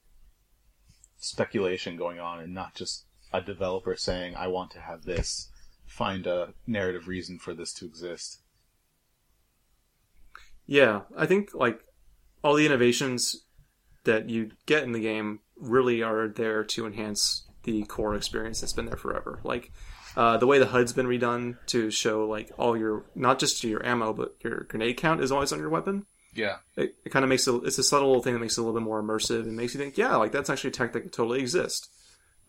speculation 1.18 1.98
going 1.98 2.20
on 2.20 2.40
and 2.40 2.54
not 2.54 2.76
just 2.76 3.06
a 3.34 3.42
developer 3.42 3.96
saying, 3.96 4.36
I 4.36 4.48
want 4.48 4.72
to 4.72 4.80
have 4.80 5.04
this, 5.04 5.50
find 5.86 6.28
a 6.28 6.54
narrative 6.66 7.08
reason 7.08 7.40
for 7.40 7.54
this 7.54 7.74
to 7.74 7.86
exist. 7.86 8.42
Yeah, 10.66 11.02
I 11.16 11.26
think 11.26 11.54
like 11.54 11.80
all 12.44 12.56
the 12.56 12.66
innovations 12.66 13.46
that 14.04 14.30
you 14.30 14.52
get 14.66 14.84
in 14.84 14.92
the 14.92 15.00
game 15.00 15.40
really 15.60 16.04
are 16.04 16.28
there 16.28 16.64
to 16.64 16.86
enhance 16.86 17.46
the 17.64 17.84
core 17.84 18.16
experience 18.16 18.62
that's 18.62 18.74
been 18.74 18.86
there 18.86 18.98
forever. 18.98 19.40
Like 19.44 19.72
uh, 20.16 20.38
the 20.38 20.48
way 20.48 20.60
the 20.60 20.68
HUD's 20.68 20.94
been 20.94 21.06
redone 21.06 21.58
to 21.68 21.92
show 21.92 22.28
like 22.28 22.52
all 22.58 22.78
your 22.78 23.06
not 23.16 23.40
just 23.40 23.64
your 23.64 23.86
ammo 23.86 24.14
but 24.14 24.36
your 24.44 24.62
grenade 24.70 24.98
count 24.98 25.22
is 25.22 25.32
always 25.32 25.52
on 25.52 25.60
your 25.60 25.70
weapon. 25.70 26.06
Yeah. 26.34 26.58
It, 26.76 26.96
it 27.04 27.10
kind 27.10 27.24
of 27.24 27.30
makes 27.30 27.48
it 27.48 27.62
it's 27.66 27.78
a 27.78 27.84
subtle 27.84 28.10
little 28.10 28.24
thing 28.24 28.34
that 28.34 28.40
makes 28.40 28.58
it 28.58 28.62
a 28.62 28.64
little 28.64 28.80
bit 28.80 28.86
more 28.86 29.02
immersive 29.02 29.42
and 29.42 29.56
makes 29.56 29.74
you 29.74 29.80
think, 29.80 29.98
yeah, 29.98 30.16
like 30.16 30.32
that's 30.32 30.50
actually 30.50 30.70
a 30.70 30.74
tech 30.74 30.94
that 30.94 31.02
could 31.02 31.14
totally 31.14 31.40
exist. 31.40 31.90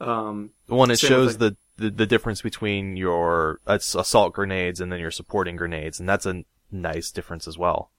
Um, 0.00 0.50
One, 0.66 0.90
it 0.90 0.98
shows 0.98 1.38
with, 1.38 1.38
the, 1.38 1.56
the 1.76 1.90
the 1.90 2.06
difference 2.06 2.40
between 2.40 2.96
your 2.96 3.60
assault 3.66 4.32
grenades 4.32 4.80
and 4.80 4.92
then 4.92 5.00
your 5.00 5.10
supporting 5.10 5.56
grenades, 5.56 5.98
and 5.98 6.08
that's 6.08 6.26
a 6.26 6.44
nice 6.70 7.10
difference 7.10 7.48
as 7.48 7.58
well. 7.58 7.90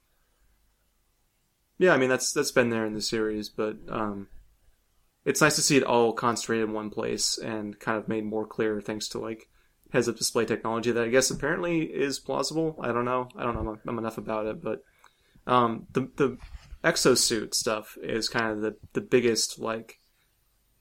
Yeah, 1.78 1.94
I 1.94 1.98
mean 1.98 2.10
that's 2.10 2.32
that's 2.32 2.52
been 2.52 2.70
there 2.70 2.86
in 2.86 2.94
the 2.94 3.02
series, 3.02 3.50
but 3.50 3.78
um, 3.90 4.28
it's 5.26 5.42
nice 5.42 5.56
to 5.56 5.62
see 5.62 5.78
it 5.78 5.84
all 5.84 6.14
concentrated 6.14 6.68
in 6.68 6.74
one 6.74 6.90
place 6.90 7.38
and 7.38 7.80
kind 7.80 7.98
of 7.98 8.08
made 8.08 8.26
more 8.26 8.48
clear 8.48 8.82
thanks 8.82 9.08
to 9.10 9.20
like 9.20 9.50
heads-up 9.92 10.18
display 10.18 10.46
technology 10.46 10.92
that 10.92 11.04
I 11.04 11.10
guess 11.10 11.32
apparently 11.32 11.82
is 11.82 12.20
plausible. 12.20 12.80
I 12.82 12.92
don't 12.92 13.06
know. 13.06 13.28
I 13.36 13.44
don't 13.44 13.56
know 13.56 13.78
I'm 13.88 13.98
enough 13.98 14.18
about 14.18 14.46
it, 14.46 14.62
but 14.62 14.84
um, 15.48 15.88
the 15.92 16.10
the 16.16 16.38
exosuit 16.84 17.54
stuff 17.54 17.98
is 18.02 18.30
kind 18.30 18.52
of 18.52 18.62
the 18.62 18.76
the 18.94 19.02
biggest 19.02 19.60
like 19.60 20.00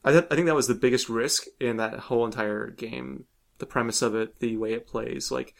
I 0.04 0.12
th- 0.12 0.26
I 0.30 0.34
think 0.34 0.46
that 0.46 0.54
was 0.54 0.68
the 0.68 0.74
biggest 0.74 1.08
risk 1.08 1.44
in 1.60 1.78
that 1.78 1.98
whole 1.98 2.24
entire 2.24 2.70
game. 2.70 3.24
The 3.58 3.66
premise 3.66 4.02
of 4.02 4.14
it, 4.14 4.38
the 4.38 4.56
way 4.56 4.72
it 4.72 4.86
plays, 4.86 5.32
like 5.32 5.54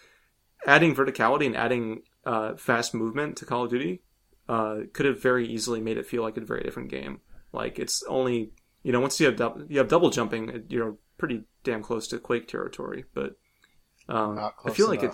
adding 0.66 0.94
verticality 0.94 1.46
and 1.46 1.56
adding 1.56 2.02
uh, 2.24 2.54
fast 2.54 2.94
movement 2.94 3.36
to 3.38 3.44
Call 3.44 3.64
of 3.64 3.70
Duty 3.70 4.02
uh, 4.48 4.82
could 4.92 5.06
have 5.06 5.20
very 5.20 5.48
easily 5.48 5.80
made 5.80 5.98
it 5.98 6.06
feel 6.06 6.22
like 6.22 6.36
a 6.36 6.40
very 6.40 6.62
different 6.62 6.90
game. 6.90 7.20
Like 7.52 7.78
it's 7.78 8.04
only 8.08 8.52
you 8.88 8.92
know 8.92 9.00
once 9.00 9.20
you 9.20 9.26
have 9.26 9.36
dou- 9.36 9.66
you 9.68 9.76
have 9.80 9.88
double 9.88 10.08
jumping, 10.08 10.64
you're 10.70 10.96
pretty 11.18 11.44
damn 11.62 11.82
close 11.82 12.08
to 12.08 12.18
Quake 12.18 12.48
territory. 12.48 13.04
But 13.12 13.36
um, 14.08 14.38
I 14.64 14.70
feel 14.70 14.88
like 14.88 15.02
it. 15.02 15.12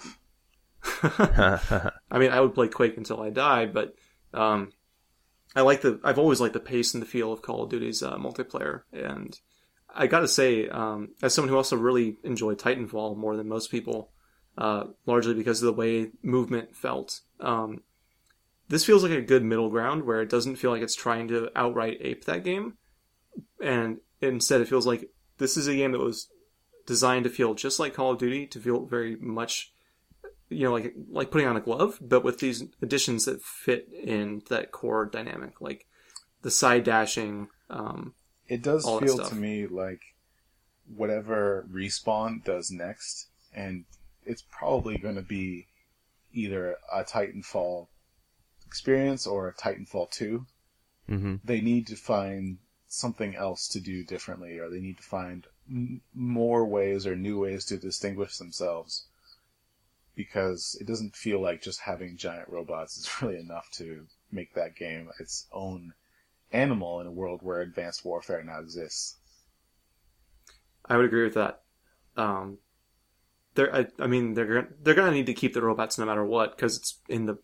I 2.08 2.18
mean, 2.18 2.30
I 2.30 2.38
would 2.38 2.54
play 2.54 2.68
Quake 2.68 2.96
until 2.96 3.20
I 3.20 3.30
die, 3.30 3.66
but 3.66 3.96
um, 4.32 4.70
I 5.56 5.62
like 5.62 5.80
the. 5.80 5.98
I've 6.04 6.20
always 6.20 6.40
liked 6.40 6.54
the 6.54 6.60
pace 6.60 6.94
and 6.94 7.02
the 7.02 7.06
feel 7.06 7.32
of 7.32 7.42
Call 7.42 7.64
of 7.64 7.70
Duty's 7.70 8.00
uh, 8.00 8.14
multiplayer, 8.16 8.82
and 8.92 9.36
I 9.92 10.06
got 10.06 10.20
to 10.20 10.28
say, 10.28 10.68
um, 10.68 11.08
as 11.20 11.34
someone 11.34 11.48
who 11.48 11.56
also 11.56 11.74
really 11.76 12.18
enjoyed 12.22 12.60
Titanfall 12.60 13.16
more 13.16 13.36
than 13.36 13.48
most 13.48 13.72
people, 13.72 14.12
uh, 14.56 14.84
largely 15.04 15.34
because 15.34 15.60
of 15.60 15.66
the 15.66 15.80
way 15.80 16.12
movement 16.22 16.76
felt. 16.76 17.22
Um, 17.40 17.82
this 18.68 18.84
feels 18.84 19.02
like 19.02 19.10
a 19.10 19.20
good 19.20 19.42
middle 19.42 19.68
ground 19.68 20.04
where 20.04 20.22
it 20.22 20.30
doesn't 20.30 20.56
feel 20.56 20.70
like 20.70 20.82
it's 20.82 20.94
trying 20.94 21.26
to 21.26 21.50
outright 21.56 21.98
ape 22.02 22.26
that 22.26 22.44
game, 22.44 22.74
and 23.62 23.98
instead 24.20 24.60
it 24.60 24.68
feels 24.68 24.86
like 24.86 25.10
this 25.38 25.56
is 25.56 25.66
a 25.66 25.74
game 25.74 25.92
that 25.92 25.98
was 26.00 26.28
designed 26.86 27.24
to 27.24 27.30
feel 27.30 27.54
just 27.54 27.78
like 27.80 27.94
Call 27.94 28.12
of 28.12 28.18
Duty, 28.18 28.46
to 28.48 28.60
feel 28.60 28.84
very 28.86 29.16
much, 29.16 29.72
you 30.48 30.64
know, 30.64 30.72
like 30.72 30.94
like 31.10 31.30
putting 31.30 31.46
on 31.46 31.56
a 31.56 31.60
glove, 31.60 31.98
but 32.00 32.22
with 32.24 32.38
these 32.40 32.64
additions 32.82 33.24
that 33.24 33.42
fit 33.42 33.88
in 33.92 34.42
that 34.48 34.70
core 34.72 35.06
dynamic, 35.06 35.60
like 35.60 35.86
the 36.42 36.50
side 36.50 36.84
dashing. 36.84 37.48
Um, 37.70 38.14
It 38.48 38.62
does 38.62 38.84
all 38.84 38.98
that 38.98 39.06
feel 39.06 39.16
stuff. 39.16 39.30
to 39.30 39.34
me 39.34 39.66
like 39.66 40.00
whatever 40.94 41.66
Respawn 41.72 42.44
does 42.44 42.70
next, 42.70 43.28
and 43.54 43.84
it's 44.26 44.42
probably 44.50 44.98
going 44.98 45.14
to 45.16 45.22
be 45.22 45.66
either 46.32 46.76
a 46.92 47.04
Titanfall 47.04 47.86
experience 48.66 49.26
or 49.26 49.48
a 49.48 49.54
Titanfall 49.54 50.10
2. 50.10 50.46
hmm 51.08 51.36
They 51.44 51.60
need 51.60 51.86
to 51.86 51.96
find 51.96 52.58
something 52.94 53.34
else 53.34 53.68
to 53.68 53.80
do 53.80 54.04
differently, 54.04 54.58
or 54.58 54.68
they 54.68 54.80
need 54.80 54.96
to 54.98 55.02
find 55.02 55.46
m- 55.68 56.00
more 56.14 56.64
ways 56.64 57.06
or 57.06 57.16
new 57.16 57.40
ways 57.40 57.64
to 57.66 57.76
distinguish 57.76 58.38
themselves. 58.38 59.06
Because 60.14 60.76
it 60.80 60.86
doesn't 60.86 61.16
feel 61.16 61.40
like 61.40 61.60
just 61.60 61.80
having 61.80 62.16
giant 62.16 62.48
robots 62.48 62.96
is 62.96 63.10
really 63.22 63.38
enough 63.38 63.70
to 63.72 64.06
make 64.30 64.54
that 64.54 64.76
game 64.76 65.10
its 65.18 65.46
own 65.52 65.94
animal 66.52 67.00
in 67.00 67.06
a 67.06 67.12
world 67.12 67.40
where 67.42 67.60
advanced 67.60 68.04
warfare 68.04 68.42
now 68.42 68.60
exists. 68.60 69.16
I 70.86 70.96
would 70.96 71.06
agree 71.06 71.24
with 71.24 71.34
that. 71.34 71.62
Um, 72.16 72.58
they're, 73.54 73.74
I, 73.74 73.86
I 73.98 74.06
mean, 74.06 74.34
they're 74.34 74.68
they're 74.82 74.94
gonna 74.94 75.10
need 75.10 75.26
to 75.26 75.34
keep 75.34 75.54
the 75.54 75.62
robots 75.62 75.98
no 75.98 76.06
matter 76.06 76.24
what 76.24 76.56
because 76.56 76.76
it's 76.76 77.00
in 77.08 77.26
the 77.26 77.38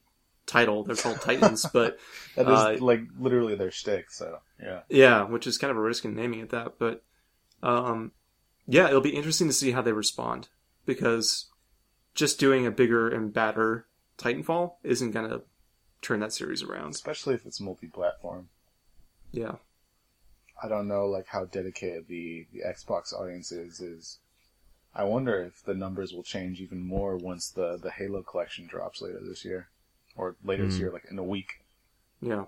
title. 0.51 0.85
They're 0.85 0.97
called 0.97 1.21
Titans, 1.21 1.65
but 1.73 1.99
That 2.37 2.49
is 2.49 2.81
Uh, 2.81 2.85
like 2.85 3.03
literally 3.19 3.55
their 3.55 3.71
shtick. 3.71 4.11
So 4.11 4.41
yeah, 4.63 4.81
yeah, 4.89 5.23
which 5.25 5.47
is 5.47 5.59
kind 5.59 5.71
of 5.71 5.77
a 5.77 5.81
risk 5.81 6.05
in 6.05 6.15
naming 6.15 6.41
it 6.41 6.51
that. 6.51 6.79
But 6.79 7.03
um, 7.63 8.13
yeah, 8.67 8.89
it'll 8.89 9.01
be 9.01 9.17
interesting 9.17 9.47
to 9.49 9.53
see 9.53 9.73
how 9.73 9.83
they 9.83 9.93
respond 9.93 10.49
because 10.87 11.47
just 12.15 12.39
doing 12.41 12.67
a 12.67 12.71
bigger 12.71 13.09
and 13.09 13.33
badder 13.33 13.87
Titanfall 14.19 14.75
isn't 14.83 15.13
gonna 15.13 15.41
turn 16.03 16.21
that 16.21 16.33
series 16.33 16.63
around. 16.63 16.91
especially 16.95 17.35
if 17.35 17.47
it's 17.47 17.61
multi-platform. 17.61 18.49
Yeah, 19.33 19.57
I 20.63 20.69
don't 20.69 20.89
know 20.89 21.07
like 21.07 21.27
how 21.29 21.45
dedicated 21.47 22.07
the, 22.09 22.47
the 22.53 22.61
Xbox 22.67 23.13
audience 23.13 23.51
is. 23.53 23.81
Is 23.81 24.19
I 24.95 25.05
wonder 25.05 25.41
if 25.43 25.63
the 25.63 25.75
numbers 25.75 26.13
will 26.13 26.23
change 26.23 26.61
even 26.61 26.81
more 26.81 27.17
once 27.17 27.49
the 27.51 27.79
the 27.81 27.91
Halo 27.91 28.23
collection 28.23 28.67
drops 28.67 29.01
later 29.01 29.21
this 29.23 29.45
year, 29.45 29.69
or 30.21 30.37
later 30.45 30.65
this 30.67 30.75
Hmm. 30.77 30.81
year, 30.83 30.93
like 30.93 31.07
in 31.11 31.19
a 31.19 31.25
week. 31.25 31.53
yeah. 32.21 32.45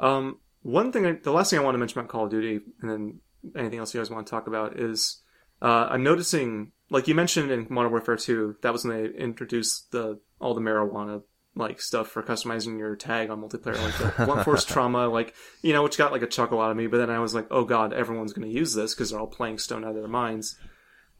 Um, 0.00 0.38
one 0.62 0.92
thing, 0.92 1.06
I, 1.06 1.12
the 1.12 1.32
last 1.32 1.50
thing 1.50 1.58
I 1.58 1.62
want 1.62 1.74
to 1.74 1.78
mention 1.78 1.98
about 1.98 2.10
Call 2.10 2.24
of 2.24 2.30
Duty, 2.30 2.60
and 2.80 2.90
then 2.90 3.20
anything 3.56 3.78
else 3.78 3.92
you 3.94 4.00
guys 4.00 4.10
want 4.10 4.26
to 4.26 4.30
talk 4.30 4.46
about 4.46 4.78
is 4.78 5.22
uh, 5.62 5.88
I'm 5.90 6.02
noticing, 6.02 6.72
like 6.90 7.08
you 7.08 7.14
mentioned 7.14 7.50
in 7.50 7.66
Modern 7.68 7.90
Warfare 7.90 8.16
2, 8.16 8.56
that 8.62 8.72
was 8.72 8.84
when 8.84 8.96
they 9.02 9.08
introduced 9.18 9.90
the 9.92 10.20
all 10.40 10.54
the 10.54 10.60
marijuana 10.60 11.22
like 11.56 11.80
stuff 11.80 12.06
for 12.08 12.22
customizing 12.22 12.78
your 12.78 12.94
tag 12.94 13.30
on 13.30 13.42
multiplayer, 13.42 13.82
like 13.82 14.16
the 14.16 14.24
blunt 14.24 14.44
force 14.44 14.64
trauma, 14.72 15.08
like 15.08 15.34
you 15.62 15.72
know, 15.72 15.82
which 15.82 15.98
got 15.98 16.12
like 16.12 16.22
a 16.22 16.26
chuckle 16.28 16.60
out 16.60 16.70
of 16.70 16.76
me. 16.76 16.86
But 16.86 16.98
then 16.98 17.10
I 17.10 17.18
was 17.18 17.34
like, 17.34 17.48
oh 17.50 17.64
god, 17.64 17.92
everyone's 17.92 18.32
going 18.32 18.48
to 18.48 18.54
use 18.54 18.74
this 18.74 18.94
because 18.94 19.10
they're 19.10 19.18
all 19.20 19.26
playing 19.26 19.58
stone 19.58 19.82
out 19.84 19.90
of 19.90 19.96
their 19.96 20.06
minds. 20.06 20.56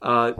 Uh, 0.00 0.34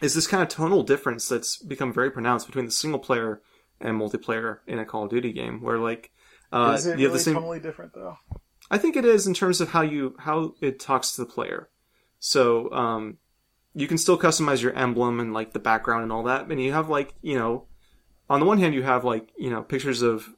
is 0.00 0.14
this 0.14 0.26
kind 0.26 0.42
of 0.42 0.48
tonal 0.48 0.82
difference 0.82 1.28
that's 1.28 1.56
become 1.58 1.92
very 1.92 2.10
pronounced 2.10 2.46
between 2.46 2.64
the 2.66 2.70
single 2.70 2.98
player 3.00 3.42
and 3.80 4.00
multiplayer 4.00 4.58
in 4.66 4.78
a 4.78 4.84
Call 4.84 5.04
of 5.04 5.10
Duty 5.10 5.32
game, 5.32 5.60
where 5.62 5.78
like 5.78 6.10
uh, 6.52 6.74
is 6.78 6.86
it 6.86 6.98
you 6.98 7.06
have 7.06 7.12
really 7.12 7.12
the 7.12 7.18
same. 7.24 7.34
totally 7.34 7.60
different 7.60 7.94
though? 7.94 8.16
I 8.70 8.78
think 8.78 8.96
it 8.96 9.04
is 9.04 9.26
in 9.26 9.34
terms 9.34 9.60
of 9.60 9.70
how 9.70 9.82
you 9.82 10.16
how 10.18 10.54
it 10.60 10.80
talks 10.80 11.12
to 11.12 11.22
the 11.22 11.26
player. 11.26 11.68
So 12.18 12.72
um, 12.72 13.18
you 13.74 13.86
can 13.86 13.98
still 13.98 14.18
customize 14.18 14.62
your 14.62 14.72
emblem 14.72 15.20
and 15.20 15.32
like 15.32 15.52
the 15.52 15.58
background 15.58 16.02
and 16.02 16.12
all 16.12 16.24
that, 16.24 16.48
and 16.48 16.60
you 16.60 16.72
have 16.72 16.88
like 16.88 17.14
you 17.22 17.38
know, 17.38 17.66
on 18.28 18.40
the 18.40 18.46
one 18.46 18.58
hand 18.58 18.74
you 18.74 18.82
have 18.82 19.04
like 19.04 19.30
you 19.38 19.50
know 19.50 19.62
pictures 19.62 20.02
of 20.02 20.34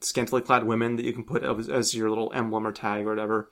scantily 0.00 0.42
clad 0.42 0.64
women 0.64 0.96
that 0.96 1.04
you 1.04 1.12
can 1.12 1.24
put 1.24 1.42
as, 1.42 1.68
as 1.68 1.94
your 1.94 2.08
little 2.08 2.30
emblem 2.34 2.66
or 2.66 2.72
tag 2.72 3.06
or 3.06 3.10
whatever, 3.10 3.50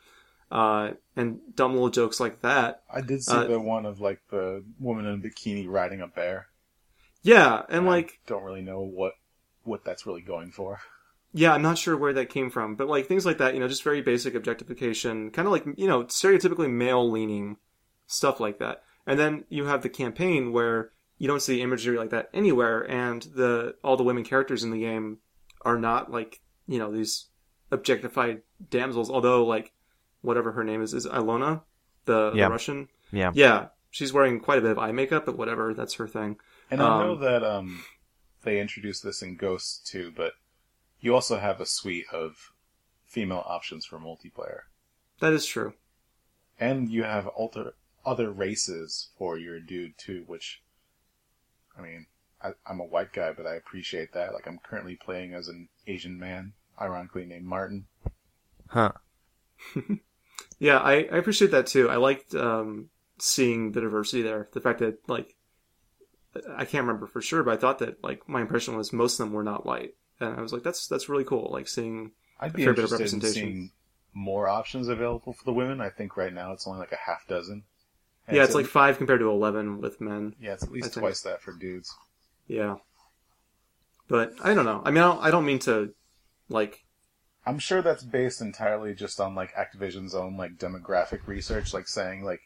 uh, 0.50 0.90
and 1.16 1.40
dumb 1.54 1.72
little 1.72 1.90
jokes 1.90 2.20
like 2.20 2.42
that. 2.42 2.82
I 2.92 3.00
did 3.00 3.22
see 3.22 3.34
Uh, 3.34 3.44
the 3.44 3.60
one 3.60 3.86
of 3.86 4.00
like 4.00 4.20
the 4.30 4.64
woman 4.78 5.06
in 5.06 5.14
a 5.14 5.18
bikini 5.18 5.66
riding 5.68 6.00
a 6.00 6.06
bear. 6.06 6.46
Yeah, 7.22 7.62
and 7.68 7.86
like 7.86 8.20
I 8.26 8.28
don't 8.28 8.44
really 8.44 8.62
know 8.62 8.80
what 8.80 9.14
what 9.64 9.84
that's 9.84 10.06
really 10.06 10.22
going 10.22 10.50
for. 10.50 10.80
Yeah, 11.32 11.54
I'm 11.54 11.62
not 11.62 11.78
sure 11.78 11.96
where 11.96 12.12
that 12.12 12.28
came 12.28 12.50
from, 12.50 12.74
but 12.74 12.88
like 12.88 13.06
things 13.06 13.24
like 13.24 13.38
that, 13.38 13.54
you 13.54 13.60
know, 13.60 13.68
just 13.68 13.82
very 13.82 14.02
basic 14.02 14.34
objectification, 14.34 15.30
kind 15.30 15.46
of 15.46 15.52
like, 15.52 15.64
you 15.76 15.88
know, 15.88 16.04
stereotypically 16.04 16.70
male 16.70 17.10
leaning 17.10 17.56
stuff 18.06 18.38
like 18.38 18.58
that. 18.58 18.82
And 19.06 19.18
then 19.18 19.44
you 19.48 19.64
have 19.64 19.82
the 19.82 19.88
campaign 19.88 20.52
where 20.52 20.90
you 21.16 21.26
don't 21.26 21.40
see 21.40 21.62
imagery 21.62 21.96
like 21.96 22.10
that 22.10 22.28
anywhere, 22.34 22.88
and 22.90 23.22
the 23.22 23.76
all 23.82 23.96
the 23.96 24.02
women 24.02 24.24
characters 24.24 24.62
in 24.62 24.70
the 24.70 24.80
game 24.80 25.18
are 25.62 25.78
not 25.78 26.10
like, 26.10 26.40
you 26.66 26.78
know, 26.78 26.92
these 26.92 27.26
objectified 27.70 28.42
damsels, 28.68 29.10
although 29.10 29.44
like 29.44 29.72
whatever 30.20 30.52
her 30.52 30.64
name 30.64 30.82
is, 30.82 30.92
is 30.92 31.06
Ilona, 31.06 31.62
the, 32.04 32.30
the 32.30 32.48
Russian. 32.48 32.88
Yeah. 33.10 33.32
Yeah. 33.34 33.68
She's 33.90 34.12
wearing 34.12 34.40
quite 34.40 34.58
a 34.58 34.62
bit 34.62 34.70
of 34.70 34.78
eye 34.78 34.92
makeup, 34.92 35.26
but 35.26 35.36
whatever, 35.36 35.74
that's 35.74 35.94
her 35.94 36.08
thing. 36.08 36.36
And 36.72 36.82
I 36.82 37.04
know 37.04 37.12
Um, 37.12 37.20
that 37.20 37.44
um, 37.44 37.84
they 38.44 38.58
introduced 38.58 39.02
this 39.02 39.20
in 39.20 39.36
Ghosts 39.36 39.78
too, 39.78 40.10
but 40.16 40.32
you 41.00 41.14
also 41.14 41.38
have 41.38 41.60
a 41.60 41.66
suite 41.66 42.06
of 42.10 42.52
female 43.04 43.44
options 43.46 43.84
for 43.84 43.98
multiplayer. 43.98 44.60
That 45.20 45.34
is 45.34 45.44
true. 45.44 45.74
And 46.58 46.88
you 46.88 47.02
have 47.02 47.26
alter, 47.26 47.74
other 48.06 48.30
races 48.30 49.10
for 49.18 49.36
your 49.36 49.60
dude 49.60 49.98
too, 49.98 50.24
which, 50.26 50.62
I 51.78 51.82
mean, 51.82 52.06
I, 52.42 52.52
I'm 52.66 52.80
a 52.80 52.84
white 52.84 53.12
guy, 53.12 53.32
but 53.32 53.46
I 53.46 53.54
appreciate 53.56 54.14
that. 54.14 54.32
Like 54.32 54.46
I'm 54.46 54.58
currently 54.58 54.96
playing 54.96 55.34
as 55.34 55.48
an 55.48 55.68
Asian 55.86 56.18
man, 56.18 56.54
ironically 56.80 57.26
named 57.26 57.44
Martin. 57.44 57.84
Huh. 58.68 58.92
Yeah, 60.58 60.78
I, 60.78 60.92
I 60.92 61.16
appreciate 61.18 61.50
that 61.50 61.66
too. 61.66 61.90
I 61.90 61.96
liked 61.96 62.36
um, 62.36 62.88
seeing 63.18 63.72
the 63.72 63.80
diversity 63.80 64.22
there. 64.22 64.48
The 64.52 64.60
fact 64.60 64.78
that 64.78 64.98
like 65.08 65.34
I 66.56 66.64
can't 66.64 66.86
remember 66.86 67.06
for 67.06 67.20
sure, 67.20 67.42
but 67.42 67.54
I 67.54 67.56
thought 67.56 67.78
that 67.80 68.02
like 68.02 68.28
my 68.28 68.40
impression 68.40 68.76
was 68.76 68.92
most 68.92 69.18
of 69.20 69.26
them 69.26 69.32
were 69.34 69.42
not 69.42 69.66
white, 69.66 69.94
and 70.20 70.36
I 70.36 70.40
was 70.40 70.52
like, 70.52 70.62
that's 70.62 70.86
that's 70.86 71.08
really 71.08 71.24
cool. 71.24 71.50
Like 71.52 71.68
seeing 71.68 72.12
I'd 72.40 72.52
be 72.52 72.64
fair 72.64 72.72
bit 72.74 72.84
of 72.84 72.92
interested 72.92 73.14
in 73.14 73.20
representation. 73.20 73.52
seeing 73.54 73.70
more 74.14 74.48
options 74.48 74.88
available 74.88 75.32
for 75.32 75.44
the 75.44 75.52
women. 75.52 75.80
I 75.80 75.90
think 75.90 76.16
right 76.16 76.32
now 76.32 76.52
it's 76.52 76.66
only 76.66 76.80
like 76.80 76.92
a 76.92 76.96
half 76.96 77.26
dozen. 77.26 77.64
And 78.26 78.36
yeah, 78.36 78.44
it's 78.44 78.50
at- 78.50 78.56
like 78.56 78.66
five 78.66 78.98
compared 78.98 79.20
to 79.20 79.28
eleven 79.30 79.80
with 79.80 80.00
men. 80.00 80.34
yeah, 80.40 80.52
it's 80.54 80.62
at 80.62 80.72
least 80.72 80.94
twice 80.94 81.22
that 81.22 81.42
for 81.42 81.52
dudes. 81.52 81.94
Yeah, 82.46 82.76
but 84.08 84.32
I 84.42 84.54
don't 84.54 84.64
know. 84.64 84.82
I 84.84 84.90
mean, 84.90 85.02
I 85.02 85.06
don't, 85.08 85.20
I 85.24 85.30
don't 85.30 85.46
mean 85.46 85.58
to 85.60 85.94
like 86.48 86.84
I'm 87.44 87.58
sure 87.58 87.82
that's 87.82 88.04
based 88.04 88.40
entirely 88.40 88.94
just 88.94 89.20
on 89.20 89.34
like 89.34 89.52
Activision's 89.54 90.14
own 90.14 90.36
like 90.36 90.56
demographic 90.58 91.26
research, 91.26 91.74
like 91.74 91.88
saying 91.88 92.24
like 92.24 92.40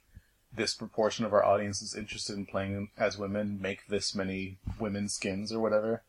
this 0.56 0.74
proportion 0.74 1.24
of 1.24 1.32
our 1.32 1.44
audience 1.44 1.82
is 1.82 1.94
interested 1.94 2.36
in 2.36 2.46
playing 2.46 2.90
as 2.96 3.18
women, 3.18 3.60
make 3.60 3.86
this 3.86 4.14
many 4.14 4.58
women 4.78 5.08
skins 5.08 5.52
or 5.52 5.60
whatever. 5.60 6.02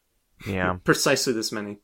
Yeah. 0.45 0.77
precisely 0.83 1.33
this 1.33 1.51
many. 1.51 1.77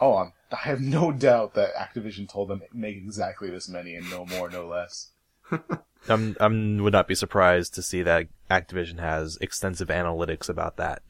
Oh, 0.00 0.16
I'm, 0.16 0.32
I 0.52 0.68
have 0.68 0.80
no 0.80 1.12
doubt 1.12 1.54
that 1.54 1.74
Activision 1.74 2.28
told 2.28 2.48
them 2.48 2.62
make 2.72 2.96
exactly 2.96 3.50
this 3.50 3.68
many 3.68 3.94
and 3.94 4.10
no 4.10 4.26
more, 4.26 4.50
no 4.50 4.66
less. 4.66 5.10
I'm 6.08 6.36
I'm 6.40 6.78
would 6.78 6.92
not 6.92 7.08
be 7.08 7.14
surprised 7.14 7.74
to 7.74 7.82
see 7.82 8.02
that 8.02 8.28
Activision 8.50 8.98
has 8.98 9.38
extensive 9.40 9.88
analytics 9.88 10.48
about 10.48 10.76
that. 10.76 11.02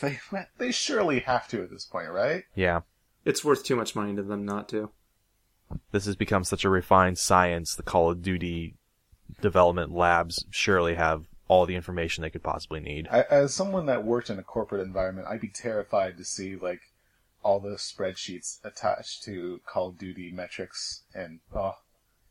They 0.00 0.18
they 0.58 0.72
surely 0.72 1.20
have 1.20 1.48
to 1.48 1.62
at 1.62 1.70
this 1.70 1.84
point, 1.84 2.10
right? 2.10 2.44
Yeah. 2.54 2.80
It's 3.24 3.44
worth 3.44 3.64
too 3.64 3.76
much 3.76 3.94
money 3.94 4.14
to 4.16 4.22
them 4.22 4.44
not 4.44 4.68
to. 4.70 4.90
This 5.92 6.06
has 6.06 6.16
become 6.16 6.44
such 6.44 6.64
a 6.64 6.70
refined 6.70 7.18
science. 7.18 7.74
The 7.74 7.82
Call 7.82 8.10
of 8.10 8.22
Duty 8.22 8.74
development 9.40 9.92
labs 9.92 10.44
surely 10.50 10.94
have 10.94 11.24
all 11.48 11.64
the 11.66 11.74
information 11.76 12.22
they 12.22 12.30
could 12.30 12.42
possibly 12.42 12.80
need. 12.80 13.08
I, 13.10 13.22
as 13.30 13.54
someone 13.54 13.86
that 13.86 14.04
worked 14.04 14.28
in 14.30 14.38
a 14.38 14.42
corporate 14.42 14.86
environment, 14.86 15.28
I'd 15.28 15.40
be 15.40 15.48
terrified 15.48 16.16
to 16.18 16.24
see 16.24 16.56
like 16.56 16.80
all 17.42 17.60
the 17.60 17.76
spreadsheets 17.76 18.58
attached 18.64 19.22
to 19.24 19.60
Call 19.66 19.88
of 19.88 19.98
Duty 19.98 20.30
metrics 20.32 21.04
and 21.14 21.40
oh, 21.54 21.76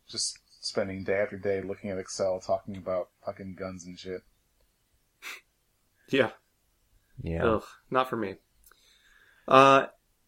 just 0.07 0.37
spending 0.61 1.03
day 1.03 1.19
after 1.19 1.37
day 1.37 1.61
looking 1.61 1.89
at 1.89 1.97
Excel 1.97 2.39
talking 2.39 2.75
about 2.77 3.09
fucking 3.25 3.55
guns 3.57 3.85
and 3.85 3.97
shit. 3.97 4.21
Yeah, 6.09 6.29
Yeah. 7.21 7.43
ugh, 7.45 7.63
not 7.91 8.09
for 8.09 8.15
me. 8.15 8.35
Uh, 9.47 9.87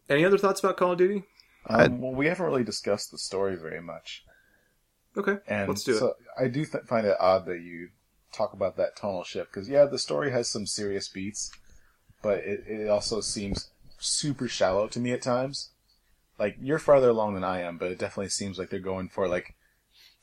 any 0.09 0.25
other 0.25 0.37
thoughts 0.37 0.59
about 0.59 0.75
Call 0.75 0.91
of 0.91 0.97
Duty? 0.97 1.23
I- 1.65 1.85
Um, 1.85 2.01
well, 2.01 2.13
we 2.13 2.27
haven't 2.27 2.45
really 2.45 2.63
discussed 2.65 3.11
the 3.11 3.17
story 3.17 3.55
very 3.55 3.81
much, 3.81 4.25
Okay, 5.17 5.37
and 5.47 5.67
let's 5.67 5.83
do 5.83 5.95
it. 5.95 5.99
so 5.99 6.13
I 6.39 6.47
do 6.47 6.65
th- 6.65 6.85
find 6.85 7.05
it 7.05 7.17
odd 7.19 7.45
that 7.45 7.61
you 7.61 7.89
talk 8.31 8.53
about 8.53 8.77
that 8.77 8.95
tonal 8.95 9.23
shift 9.23 9.51
because 9.51 9.69
yeah, 9.69 9.85
the 9.85 9.99
story 9.99 10.31
has 10.31 10.47
some 10.47 10.65
serious 10.65 11.07
beats, 11.07 11.51
but 12.21 12.39
it, 12.39 12.63
it 12.67 12.89
also 12.89 13.21
seems 13.21 13.71
super 13.97 14.47
shallow 14.47 14.87
to 14.87 14.99
me 14.99 15.11
at 15.11 15.21
times. 15.21 15.71
Like 16.37 16.55
you're 16.61 16.79
farther 16.79 17.09
along 17.09 17.33
than 17.33 17.43
I 17.43 17.61
am, 17.61 17.77
but 17.77 17.91
it 17.91 17.99
definitely 17.99 18.29
seems 18.29 18.57
like 18.57 18.69
they're 18.69 18.79
going 18.79 19.09
for 19.09 19.27
like 19.27 19.55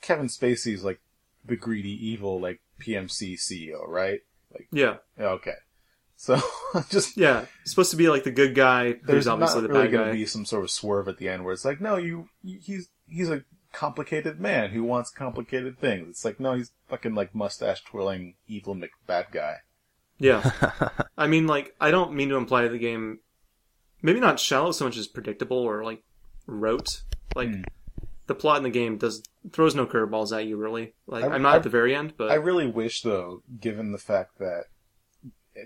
Kevin 0.01 0.29
Spacey's 0.29 0.85
like 0.85 1.01
the 1.45 1.57
greedy 1.57 1.91
evil 2.09 2.41
like 2.41 2.61
PMC 2.81 3.35
CEO, 3.35 3.87
right? 3.87 4.21
Like 4.53 4.69
Yeah, 4.73 4.97
okay, 5.19 5.57
so 6.17 6.41
just 6.89 7.17
yeah. 7.17 7.45
It's 7.63 7.71
supposed 7.71 7.91
to 7.91 7.97
be 7.97 8.09
like 8.09 8.25
the 8.25 8.31
good 8.31 8.55
guy 8.55 8.93
who's 8.93 9.03
there's 9.05 9.27
not 9.27 9.35
obviously 9.35 9.63
the 9.63 9.69
really 9.69 9.89
going 9.89 10.07
to 10.09 10.13
be 10.13 10.27
some 10.27 10.47
sort 10.47 10.65
of 10.65 10.71
swerve 10.71 11.09
at 11.09 11.19
the 11.19 11.29
end 11.29 11.45
where 11.45 11.53
it's 11.53 11.65
like, 11.65 11.81
no, 11.81 11.97
you 11.97 12.29
he's 12.43 12.89
he's 13.07 13.31
a 13.31 13.45
complicated 13.77 14.41
man 14.41 14.71
who 14.71 14.83
wants 14.83 15.11
complicated 15.11 15.79
things. 15.79 16.09
It's 16.09 16.25
like, 16.25 16.41
no, 16.41 16.55
he's 16.55 16.73
fucking 16.89 17.15
like 17.15 17.35
mustache 17.35 17.85
twirling 17.85 18.35
evil 18.49 18.75
Mc 18.75 18.91
bad 19.07 19.27
guy. 19.31 19.57
Yeah, 20.19 20.51
I 21.19 21.27
mean, 21.27 21.47
like, 21.47 21.75
I 21.79 21.91
don't 21.91 22.15
mean 22.15 22.31
to 22.31 22.37
imply 22.37 22.67
the 22.69 22.79
game, 22.79 23.19
maybe 24.01 24.19
not 24.19 24.41
shallow 24.41 24.73
so 24.73 24.87
much 24.87 24.97
as 24.97 25.07
predictable 25.07 25.59
or 25.59 25.85
like 25.85 26.03
rote. 26.47 27.03
Like, 27.35 27.51
Hmm. 27.51 27.63
the 28.27 28.35
plot 28.35 28.57
in 28.57 28.63
the 28.63 28.71
game 28.71 28.97
does 28.97 29.23
throws 29.53 29.75
no 29.75 29.87
curveballs 29.87 30.35
at 30.37 30.47
you 30.47 30.57
really. 30.57 30.95
Like, 31.07 31.25
I- 31.25 31.29
I, 31.29 31.35
am 31.37 31.43
not 31.43 31.53
I- 31.53 31.57
at 31.57 31.63
the 31.63 31.69
very 31.69 31.95
end, 31.95 32.15
but 32.17 32.31
I 32.31 32.37
really 32.37 32.67
wish, 32.67 33.03
though, 33.03 33.43
given 33.61 33.93
the 33.93 33.99
fact 33.99 34.39
that 34.39 34.65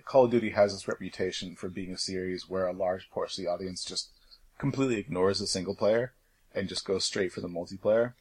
Call 0.04 0.24
of 0.24 0.32
Duty 0.32 0.50
has 0.50 0.72
this 0.72 0.88
reputation 0.88 1.54
for 1.54 1.68
being 1.68 1.92
a 1.92 1.98
series 1.98 2.48
where 2.48 2.66
a 2.66 2.72
large 2.72 3.08
portion 3.10 3.44
of 3.44 3.46
the 3.46 3.52
audience 3.52 3.84
just 3.84 4.10
completely 4.58 4.96
ignores 4.98 5.38
the 5.38 5.46
single 5.46 5.76
player 5.76 6.12
and 6.54 6.68
just 6.68 6.84
go 6.84 6.98
straight 6.98 7.32
for 7.32 7.40
the 7.40 7.48
multiplayer. 7.48 8.14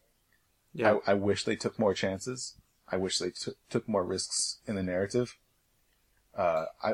yeah, 0.73 0.97
I, 1.07 1.11
I 1.11 1.13
wish 1.15 1.43
they 1.43 1.55
took 1.55 1.79
more 1.79 1.93
chances. 1.93 2.55
I 2.91 2.97
wish 2.97 3.19
they 3.19 3.31
t- 3.31 3.51
took 3.69 3.87
more 3.87 4.03
risks 4.03 4.59
in 4.65 4.75
the 4.75 4.83
narrative. 4.83 5.37
Uh, 6.35 6.65
I, 6.83 6.93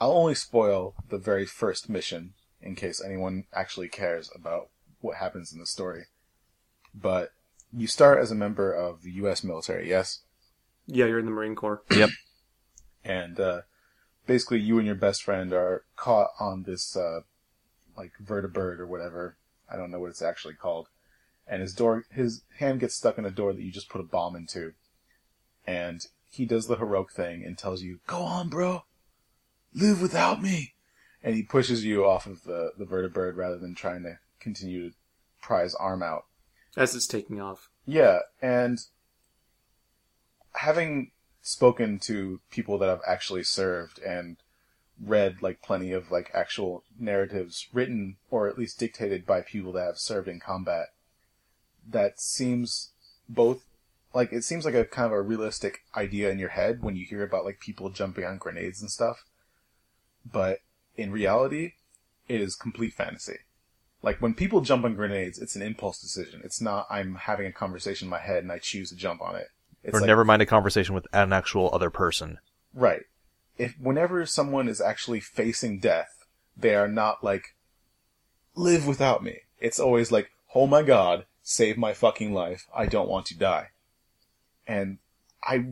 I'll 0.00 0.12
only 0.12 0.34
spoil 0.34 0.94
the 1.08 1.18
very 1.18 1.46
first 1.46 1.88
mission 1.88 2.34
in 2.60 2.74
case 2.74 3.02
anyone 3.04 3.44
actually 3.52 3.88
cares 3.88 4.30
about 4.34 4.68
what 5.00 5.16
happens 5.16 5.52
in 5.52 5.58
the 5.58 5.66
story. 5.66 6.04
But 6.94 7.32
you 7.72 7.86
start 7.86 8.20
as 8.20 8.30
a 8.30 8.36
member 8.36 8.72
of 8.72 9.02
the 9.02 9.10
U.S. 9.12 9.44
military, 9.44 9.88
yes, 9.88 10.20
yeah, 10.86 11.06
you're 11.06 11.18
in 11.18 11.24
the 11.24 11.30
Marine 11.30 11.54
Corps. 11.54 11.82
Yep. 11.94 12.10
And 13.04 13.38
uh, 13.38 13.60
basically 14.26 14.60
you 14.60 14.78
and 14.78 14.86
your 14.86 14.96
best 14.96 15.22
friend 15.22 15.52
are 15.52 15.84
caught 15.96 16.30
on 16.40 16.62
this 16.62 16.96
uh, 16.96 17.20
like 17.96 18.12
vertibird 18.22 18.78
or 18.78 18.86
whatever. 18.86 19.36
I 19.70 19.76
don't 19.76 19.90
know 19.90 20.00
what 20.00 20.10
it's 20.10 20.22
actually 20.22 20.54
called. 20.54 20.88
And 21.46 21.60
his 21.60 21.74
door, 21.74 22.04
his 22.10 22.42
hand 22.58 22.80
gets 22.80 22.94
stuck 22.94 23.18
in 23.18 23.24
a 23.24 23.30
door 23.30 23.52
that 23.52 23.62
you 23.62 23.70
just 23.70 23.90
put 23.90 24.00
a 24.00 24.04
bomb 24.04 24.34
into, 24.34 24.72
and 25.66 26.06
he 26.30 26.46
does 26.46 26.66
the 26.66 26.76
heroic 26.76 27.12
thing 27.12 27.44
and 27.44 27.56
tells 27.58 27.82
you, 27.82 28.00
"Go 28.06 28.22
on, 28.22 28.48
bro, 28.48 28.84
live 29.74 30.00
without 30.00 30.42
me," 30.42 30.74
and 31.22 31.34
he 31.34 31.42
pushes 31.42 31.84
you 31.84 32.04
off 32.04 32.26
of 32.26 32.44
the 32.44 32.72
the 32.78 32.86
vertibird 32.86 33.36
rather 33.36 33.58
than 33.58 33.74
trying 33.74 34.02
to 34.04 34.18
continue 34.40 34.90
to 34.90 34.96
pry 35.40 35.62
his 35.62 35.74
arm 35.74 36.02
out. 36.02 36.26
as 36.76 36.94
it's 36.94 37.06
taking 37.06 37.40
off. 37.40 37.70
Yeah, 37.86 38.20
and 38.42 38.80
having 40.54 41.12
spoken 41.40 41.98
to 42.00 42.40
people 42.50 42.78
that 42.78 42.88
I've 42.88 43.02
actually 43.06 43.44
served 43.44 43.98
and 44.00 44.38
read 45.04 45.42
like 45.42 45.62
plenty 45.62 45.92
of 45.92 46.10
like 46.10 46.30
actual 46.34 46.84
narratives 46.98 47.68
written 47.72 48.16
or 48.30 48.48
at 48.48 48.58
least 48.58 48.78
dictated 48.78 49.26
by 49.26 49.40
people 49.42 49.72
that 49.72 49.86
have 49.86 49.98
served 49.98 50.28
in 50.28 50.40
combat, 50.40 50.92
that 51.88 52.20
seems 52.20 52.90
both 53.28 53.62
like 54.12 54.32
it 54.32 54.44
seems 54.44 54.64
like 54.64 54.74
a 54.74 54.84
kind 54.84 55.06
of 55.06 55.12
a 55.12 55.20
realistic 55.20 55.82
idea 55.96 56.30
in 56.30 56.38
your 56.38 56.50
head 56.50 56.82
when 56.82 56.96
you 56.96 57.04
hear 57.04 57.22
about 57.22 57.44
like 57.44 57.60
people 57.60 57.90
jumping 57.90 58.24
on 58.24 58.38
grenades 58.38 58.80
and 58.80 58.90
stuff. 58.90 59.24
But 60.30 60.60
in 60.96 61.10
reality, 61.10 61.72
it 62.28 62.40
is 62.40 62.54
complete 62.54 62.94
fantasy. 62.94 63.38
Like 64.02 64.20
when 64.22 64.34
people 64.34 64.60
jump 64.60 64.84
on 64.84 64.94
grenades, 64.94 65.38
it's 65.38 65.56
an 65.56 65.62
impulse 65.62 66.00
decision. 66.00 66.42
It's 66.44 66.60
not 66.60 66.86
I'm 66.90 67.16
having 67.16 67.46
a 67.46 67.52
conversation 67.52 68.06
in 68.06 68.10
my 68.10 68.18
head 68.18 68.42
and 68.42 68.52
I 68.52 68.58
choose 68.58 68.90
to 68.90 68.96
jump 68.96 69.20
on 69.20 69.36
it. 69.36 69.48
It's 69.82 69.94
or 69.96 70.00
like, 70.00 70.06
never 70.06 70.24
mind 70.24 70.40
a 70.40 70.46
conversation 70.46 70.94
with 70.94 71.06
an 71.12 71.32
actual 71.32 71.70
other 71.72 71.90
person. 71.90 72.38
right. 72.72 73.02
If 73.56 73.78
whenever 73.78 74.26
someone 74.26 74.68
is 74.68 74.80
actually 74.80 75.20
facing 75.20 75.78
death, 75.78 76.26
they 76.56 76.74
are 76.74 76.88
not 76.88 77.22
like 77.22 77.54
live 78.54 78.86
without 78.86 79.22
me. 79.22 79.40
It's 79.58 79.80
always 79.80 80.10
like, 80.10 80.30
"Oh 80.54 80.66
my 80.66 80.82
god, 80.82 81.26
save 81.42 81.76
my 81.76 81.92
fucking 81.92 82.32
life. 82.32 82.66
I 82.74 82.86
don't 82.86 83.08
want 83.08 83.26
to 83.26 83.38
die." 83.38 83.70
And 84.66 84.98
I 85.42 85.66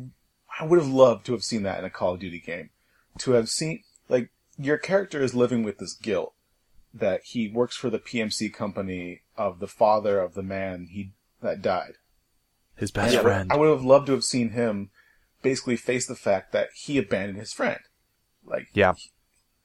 I 0.60 0.64
would 0.64 0.78
have 0.78 0.88
loved 0.88 1.26
to 1.26 1.32
have 1.32 1.44
seen 1.44 1.62
that 1.64 1.78
in 1.78 1.84
a 1.84 1.90
Call 1.90 2.14
of 2.14 2.20
Duty 2.20 2.40
game. 2.40 2.70
To 3.18 3.32
have 3.32 3.48
seen 3.48 3.82
like 4.08 4.30
your 4.56 4.78
character 4.78 5.22
is 5.22 5.34
living 5.34 5.62
with 5.62 5.78
this 5.78 5.94
guilt 5.94 6.34
that 6.94 7.22
he 7.24 7.48
works 7.48 7.76
for 7.76 7.90
the 7.90 7.98
PMC 7.98 8.52
company 8.52 9.22
of 9.36 9.58
the 9.58 9.68
father 9.68 10.20
of 10.20 10.34
the 10.34 10.42
man 10.42 10.88
he 10.90 11.12
that 11.40 11.62
died. 11.62 11.94
His 12.76 12.90
best 12.90 13.16
I 13.16 13.22
friend. 13.22 13.52
I 13.52 13.56
would 13.56 13.68
have 13.68 13.84
loved 13.84 14.06
to 14.06 14.12
have 14.12 14.24
seen 14.24 14.50
him 14.50 14.90
basically 15.42 15.76
face 15.76 16.06
the 16.06 16.14
fact 16.14 16.52
that 16.52 16.70
he 16.74 16.98
abandoned 16.98 17.38
his 17.38 17.52
friend. 17.52 17.80
Like, 18.44 18.68
Yeah. 18.72 18.94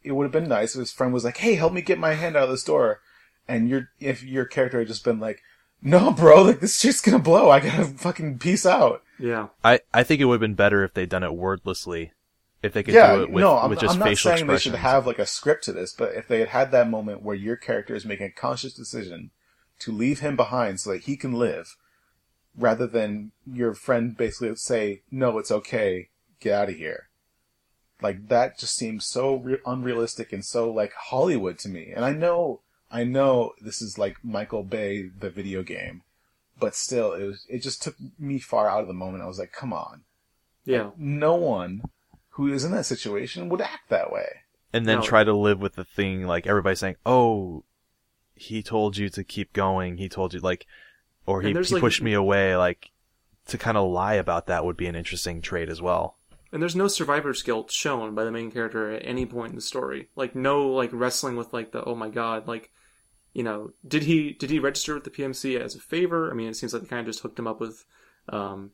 it 0.03 0.11
would 0.11 0.23
have 0.23 0.31
been 0.31 0.47
nice 0.47 0.75
if 0.75 0.79
his 0.79 0.91
friend 0.91 1.13
was 1.13 1.23
like, 1.23 1.37
"Hey, 1.37 1.55
help 1.55 1.73
me 1.73 1.81
get 1.81 1.99
my 1.99 2.13
hand 2.13 2.35
out 2.35 2.43
of 2.43 2.49
this 2.49 2.63
door," 2.63 3.01
and 3.47 3.69
your 3.69 3.89
if 3.99 4.23
your 4.23 4.45
character 4.45 4.79
had 4.79 4.87
just 4.87 5.03
been 5.03 5.19
like, 5.19 5.41
"No, 5.81 6.11
bro, 6.11 6.43
like 6.43 6.59
this 6.59 6.79
shit's 6.79 7.01
gonna 7.01 7.19
blow. 7.19 7.49
I 7.49 7.59
gotta 7.59 7.85
fucking 7.85 8.39
peace 8.39 8.65
out." 8.65 9.03
Yeah, 9.19 9.47
I, 9.63 9.79
I 9.93 10.03
think 10.03 10.21
it 10.21 10.25
would 10.25 10.35
have 10.35 10.41
been 10.41 10.53
better 10.53 10.83
if 10.83 10.93
they'd 10.93 11.09
done 11.09 11.23
it 11.23 11.33
wordlessly. 11.33 12.11
If 12.63 12.73
they 12.73 12.83
could 12.83 12.93
yeah, 12.95 13.15
do 13.15 13.21
it 13.23 13.31
with, 13.31 13.41
no, 13.41 13.57
I'm, 13.57 13.69
with 13.69 13.79
just 13.79 13.93
I'm 13.93 13.99
not 13.99 14.07
facial 14.09 14.31
saying 14.31 14.47
they 14.47 14.57
should 14.57 14.75
have 14.75 15.05
like 15.05 15.19
a 15.19 15.25
script 15.27 15.63
to 15.65 15.73
this, 15.73 15.93
but 15.93 16.13
if 16.15 16.27
they 16.27 16.39
had 16.39 16.49
had 16.49 16.71
that 16.71 16.89
moment 16.89 17.21
where 17.21 17.35
your 17.35 17.55
character 17.55 17.95
is 17.95 18.03
making 18.03 18.27
a 18.27 18.31
conscious 18.31 18.73
decision 18.73 19.31
to 19.79 19.91
leave 19.91 20.19
him 20.21 20.35
behind 20.35 20.79
so 20.79 20.91
that 20.91 21.03
he 21.03 21.15
can 21.15 21.33
live, 21.33 21.75
rather 22.57 22.87
than 22.87 23.31
your 23.45 23.73
friend 23.73 24.17
basically 24.17 24.55
say, 24.55 25.01
"No, 25.11 25.37
it's 25.37 25.51
okay, 25.51 26.09
get 26.39 26.53
out 26.53 26.69
of 26.69 26.75
here." 26.75 27.09
Like 28.01 28.27
that 28.27 28.59
just 28.59 28.75
seems 28.75 29.07
so 29.07 29.35
re- 29.35 29.57
unrealistic 29.65 30.31
and 30.33 30.43
so 30.45 30.71
like 30.71 30.93
Hollywood 30.93 31.57
to 31.59 31.69
me. 31.69 31.91
And 31.95 32.03
I 32.05 32.11
know, 32.11 32.61
I 32.91 33.03
know 33.03 33.53
this 33.61 33.81
is 33.81 33.97
like 33.97 34.17
Michael 34.23 34.63
Bay, 34.63 35.03
the 35.19 35.29
video 35.29 35.63
game, 35.63 36.03
but 36.59 36.75
still, 36.75 37.13
it 37.13 37.23
was 37.25 37.45
it 37.49 37.59
just 37.59 37.81
took 37.81 37.95
me 38.19 38.39
far 38.39 38.69
out 38.69 38.81
of 38.81 38.87
the 38.87 38.93
moment. 38.93 39.23
I 39.23 39.27
was 39.27 39.39
like, 39.39 39.51
"Come 39.51 39.73
on." 39.73 40.03
Yeah. 40.65 40.91
no 40.97 41.35
one 41.35 41.81
who 42.31 42.51
is 42.51 42.65
in 42.65 42.71
that 42.73 42.85
situation 42.85 43.47
would 43.49 43.61
act 43.61 43.89
that 43.89 44.11
way. 44.11 44.41
and 44.73 44.85
then 44.85 44.97
No. 44.99 45.03
try 45.05 45.23
to 45.23 45.33
live 45.33 45.59
with 45.61 45.75
the 45.75 45.85
thing 45.85 46.27
like 46.27 46.45
everybody 46.45 46.75
saying, 46.75 46.97
"Oh, 47.05 47.63
he 48.35 48.61
told 48.61 48.97
you 48.97 49.09
to 49.09 49.23
keep 49.23 49.53
going. 49.53 49.97
He 49.97 50.09
told 50.09 50.33
you 50.33 50.39
like, 50.41 50.67
or 51.27 51.41
he, 51.41 51.49
he 51.49 51.53
like- 51.53 51.81
pushed 51.81 52.01
me 52.01 52.13
away." 52.13 52.55
Like 52.55 52.89
to 53.47 53.57
kind 53.57 53.77
of 53.77 53.89
lie 53.89 54.15
about 54.15 54.47
that 54.47 54.65
would 54.65 54.77
be 54.77 54.87
an 54.87 54.95
interesting 54.95 55.41
trait 55.41 55.69
as 55.69 55.81
well. 55.81 56.17
And 56.51 56.61
there's 56.61 56.75
no 56.75 56.87
survivor's 56.87 57.43
guilt 57.43 57.71
shown 57.71 58.15
by 58.15 58.23
the 58.23 58.31
main 58.31 58.51
character 58.51 58.91
at 58.91 59.05
any 59.05 59.25
point 59.25 59.49
in 59.49 59.55
the 59.55 59.61
story. 59.61 60.09
Like 60.15 60.35
no 60.35 60.67
like 60.67 60.89
wrestling 60.93 61.35
with 61.35 61.53
like 61.53 61.71
the 61.71 61.83
oh 61.83 61.95
my 61.95 62.09
god, 62.09 62.47
like 62.47 62.71
you 63.33 63.43
know, 63.43 63.71
did 63.87 64.03
he 64.03 64.31
did 64.33 64.49
he 64.49 64.57
register 64.57 64.93
with 64.95 65.03
the 65.03 65.09
PMC 65.09 65.59
as 65.59 65.75
a 65.75 65.79
favor? 65.79 66.31
I 66.31 66.33
mean, 66.33 66.47
it 66.47 66.55
seems 66.55 66.73
like 66.73 66.81
they 66.81 66.87
kind 66.87 67.01
of 67.01 67.05
just 67.05 67.19
hooked 67.19 67.37
him 67.37 67.47
up 67.47 67.59
with 67.59 67.85
um 68.29 68.71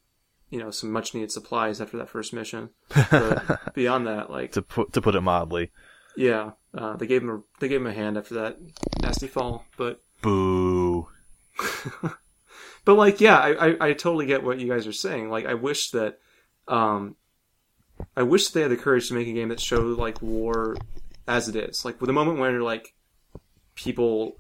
you 0.50 0.60
know, 0.60 0.70
some 0.70 0.92
much 0.92 1.16
needed 1.16 1.32
supplies 1.32 1.82
after 1.82 1.98
that 1.98 2.10
first 2.10 2.32
mission. 2.32 2.70
But 3.10 3.60
beyond 3.74 4.06
that, 4.06 4.30
like 4.30 4.52
to 4.52 4.62
put 4.62 4.94
to 4.94 5.02
put 5.02 5.16
it 5.16 5.22
mildly. 5.22 5.72
yeah, 6.16 6.52
uh, 6.78 6.96
they 6.96 7.08
gave 7.08 7.24
him 7.24 7.30
a, 7.32 7.42
they 7.60 7.68
gave 7.68 7.82
him 7.82 7.88
a 7.88 7.94
hand 7.94 8.18
after 8.20 8.36
that 8.36 8.60
nasty 9.02 9.26
fall, 9.28 9.66
but 9.78 10.00
Boo. 10.22 11.08
but 12.86 12.96
like 12.96 13.22
yeah 13.22 13.38
I, 13.38 13.70
I 13.70 13.88
i 13.90 13.94
totally 13.94 14.26
get 14.26 14.44
what 14.44 14.60
you 14.60 14.68
guys 14.68 14.88
are 14.88 14.94
saying. 14.94 15.30
Like 15.30 15.46
i 15.46 15.54
wish 15.54 15.92
that 15.92 16.20
um 16.68 17.16
i 18.16 18.24
wish 18.24 18.50
they 18.50 18.62
had 18.62 18.72
the 18.72 18.78
courage 18.78 19.08
to 19.08 19.14
make 19.14 19.28
a 19.28 19.34
game 19.34 19.50
that 19.50 19.60
showed 19.60 19.98
like 19.98 20.22
war 20.22 20.76
as 21.28 21.48
it 21.48 21.56
is. 21.56 21.86
Like 21.86 22.02
with 22.02 22.10
a 22.10 22.14
moment 22.14 22.40
where 22.40 22.62
like 22.62 22.94
people 23.76 24.38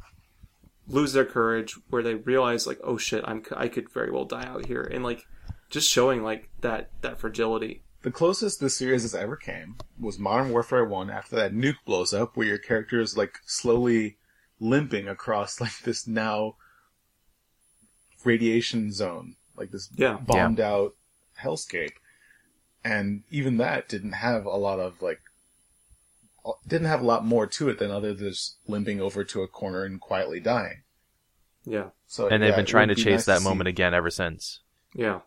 lose 0.87 1.13
their 1.13 1.25
courage 1.25 1.75
where 1.89 2.03
they 2.03 2.15
realize 2.15 2.67
like 2.67 2.79
oh 2.83 2.97
shit 2.97 3.23
i'm 3.25 3.41
i 3.55 3.67
could 3.67 3.89
very 3.89 4.11
well 4.11 4.25
die 4.25 4.45
out 4.45 4.65
here. 4.65 4.83
And 4.83 5.03
like 5.03 5.25
just 5.69 5.89
showing 5.89 6.23
like 6.23 6.49
that 6.61 6.89
that 7.01 7.19
fragility. 7.19 7.83
The 8.03 8.11
closest 8.11 8.59
this 8.59 8.77
series 8.77 9.03
has 9.03 9.15
ever 9.15 9.37
came 9.37 9.77
was 9.97 10.19
Modern 10.19 10.49
Warfare 10.49 10.83
1 10.83 11.09
after 11.09 11.37
that 11.37 11.53
nuke 11.53 11.77
blows 11.85 12.13
up 12.13 12.35
where 12.35 12.45
your 12.45 12.57
character 12.57 12.99
is 12.99 13.15
like 13.15 13.39
slowly 13.45 14.17
limping 14.59 15.07
across 15.07 15.61
like 15.61 15.79
this 15.83 16.05
now 16.05 16.55
radiation 18.25 18.91
zone, 18.91 19.35
like 19.55 19.71
this 19.71 19.89
Yeah. 19.95 20.17
bombed 20.17 20.59
out 20.59 20.95
hellscape. 21.39 21.93
And 22.85 23.23
even 23.29 23.57
that 23.57 23.87
didn't 23.87 24.13
have 24.13 24.45
a 24.45 24.49
lot 24.57 24.79
of 24.79 25.01
like 25.01 25.21
didn't 26.67 26.87
have 26.87 27.01
a 27.01 27.05
lot 27.05 27.23
more 27.25 27.47
to 27.47 27.69
it 27.69 27.79
than 27.79 27.89
other 27.91 28.13
than 28.13 28.29
just 28.29 28.57
limping 28.67 28.99
over 28.99 29.23
to 29.23 29.41
a 29.41 29.47
corner 29.47 29.85
and 29.85 30.01
quietly 30.01 30.39
dying. 30.41 30.83
yeah 31.65 31.89
So 32.07 32.27
And 32.27 32.43
they've 32.43 32.49
yeah, 32.49 32.55
been 32.57 32.65
trying 32.65 32.89
to 32.89 32.95
be 32.95 33.01
chase 33.03 33.11
nice 33.19 33.25
that 33.27 33.37
see- 33.39 33.43
moment 33.45 33.69
again 33.69 33.93
ever 33.93 34.09
since. 34.09 34.59
yeah 34.93 35.21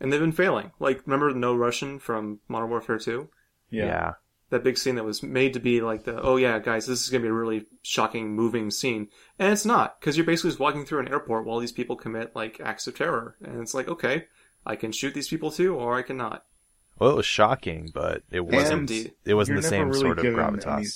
and 0.00 0.12
they've 0.12 0.20
been 0.20 0.30
failing 0.30 0.70
like 0.78 1.02
remember 1.06 1.34
no 1.34 1.52
russian 1.56 1.98
from 1.98 2.38
modern 2.46 2.70
warfare 2.70 2.98
2 3.00 3.28
Yeah. 3.70 3.84
Yeah. 3.86 4.12
That 4.50 4.64
big 4.64 4.78
scene 4.78 4.94
that 4.94 5.04
was 5.04 5.22
made 5.22 5.52
to 5.52 5.60
be 5.60 5.80
like 5.80 6.04
the 6.04 6.20
oh 6.22 6.36
yeah 6.36 6.58
guys 6.58 6.86
this 6.86 7.02
is 7.02 7.10
gonna 7.10 7.22
be 7.22 7.28
a 7.28 7.32
really 7.32 7.66
shocking 7.82 8.34
moving 8.34 8.70
scene 8.70 9.08
and 9.38 9.52
it's 9.52 9.64
not 9.66 10.00
because 10.00 10.16
you're 10.16 10.24
basically 10.26 10.50
just 10.50 10.60
walking 10.60 10.84
through 10.84 11.00
an 11.00 11.08
airport 11.08 11.44
while 11.44 11.58
these 11.58 11.72
people 11.72 11.96
commit 11.96 12.34
like 12.34 12.60
acts 12.60 12.86
of 12.86 12.96
terror 12.96 13.36
and 13.44 13.60
it's 13.60 13.74
like 13.74 13.88
okay 13.88 14.24
i 14.64 14.74
can 14.74 14.90
shoot 14.92 15.12
these 15.14 15.28
people 15.28 15.50
too 15.50 15.74
or 15.74 15.96
i 15.96 16.02
cannot 16.02 16.44
Well, 16.98 17.10
it 17.10 17.16
was 17.16 17.26
shocking, 17.26 17.90
but 17.94 18.22
it 18.30 18.40
wasn't. 18.40 18.90
empty. 18.90 19.12
It 19.24 19.34
wasn't 19.34 19.62
the 19.62 19.68
same 19.68 19.88
really 19.88 20.00
sort 20.00 20.18
of 20.18 20.24
gravitas. 20.24 20.66
any- 20.76 20.86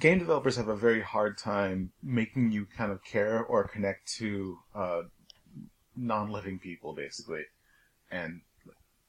game 0.00 0.18
developers 0.18 0.56
have 0.56 0.68
a 0.68 0.76
very 0.76 1.00
hard 1.02 1.38
time 1.38 1.92
making 2.02 2.50
you 2.52 2.66
kind 2.66 2.90
of 2.90 3.04
care 3.04 3.42
or 3.44 3.68
connect 3.68 4.10
to 4.18 4.58
uh, 4.74 5.02
non-living 5.96 6.58
people, 6.58 6.92
basically. 6.94 7.42
And 8.10 8.40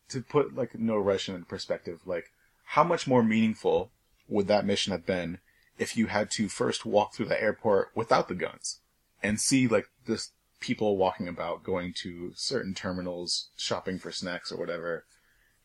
to 0.09 0.21
put 0.21 0.55
like 0.55 0.75
no 0.77 0.97
Russian 0.97 1.35
in 1.35 1.45
perspective, 1.45 1.99
like 2.05 2.31
how 2.65 2.83
much 2.83 3.07
more 3.07 3.23
meaningful 3.23 3.91
would 4.27 4.47
that 4.47 4.65
mission 4.65 4.91
have 4.91 5.05
been 5.05 5.39
if 5.77 5.97
you 5.97 6.07
had 6.07 6.29
to 6.31 6.47
first 6.47 6.85
walk 6.85 7.13
through 7.13 7.25
the 7.25 7.41
airport 7.41 7.89
without 7.95 8.27
the 8.27 8.35
guns 8.35 8.79
and 9.21 9.39
see 9.39 9.67
like 9.67 9.89
just 10.05 10.31
people 10.59 10.97
walking 10.97 11.27
about, 11.27 11.63
going 11.63 11.93
to 11.93 12.31
certain 12.35 12.73
terminals, 12.73 13.49
shopping 13.57 13.99
for 13.99 14.11
snacks 14.11 14.51
or 14.51 14.57
whatever, 14.57 15.05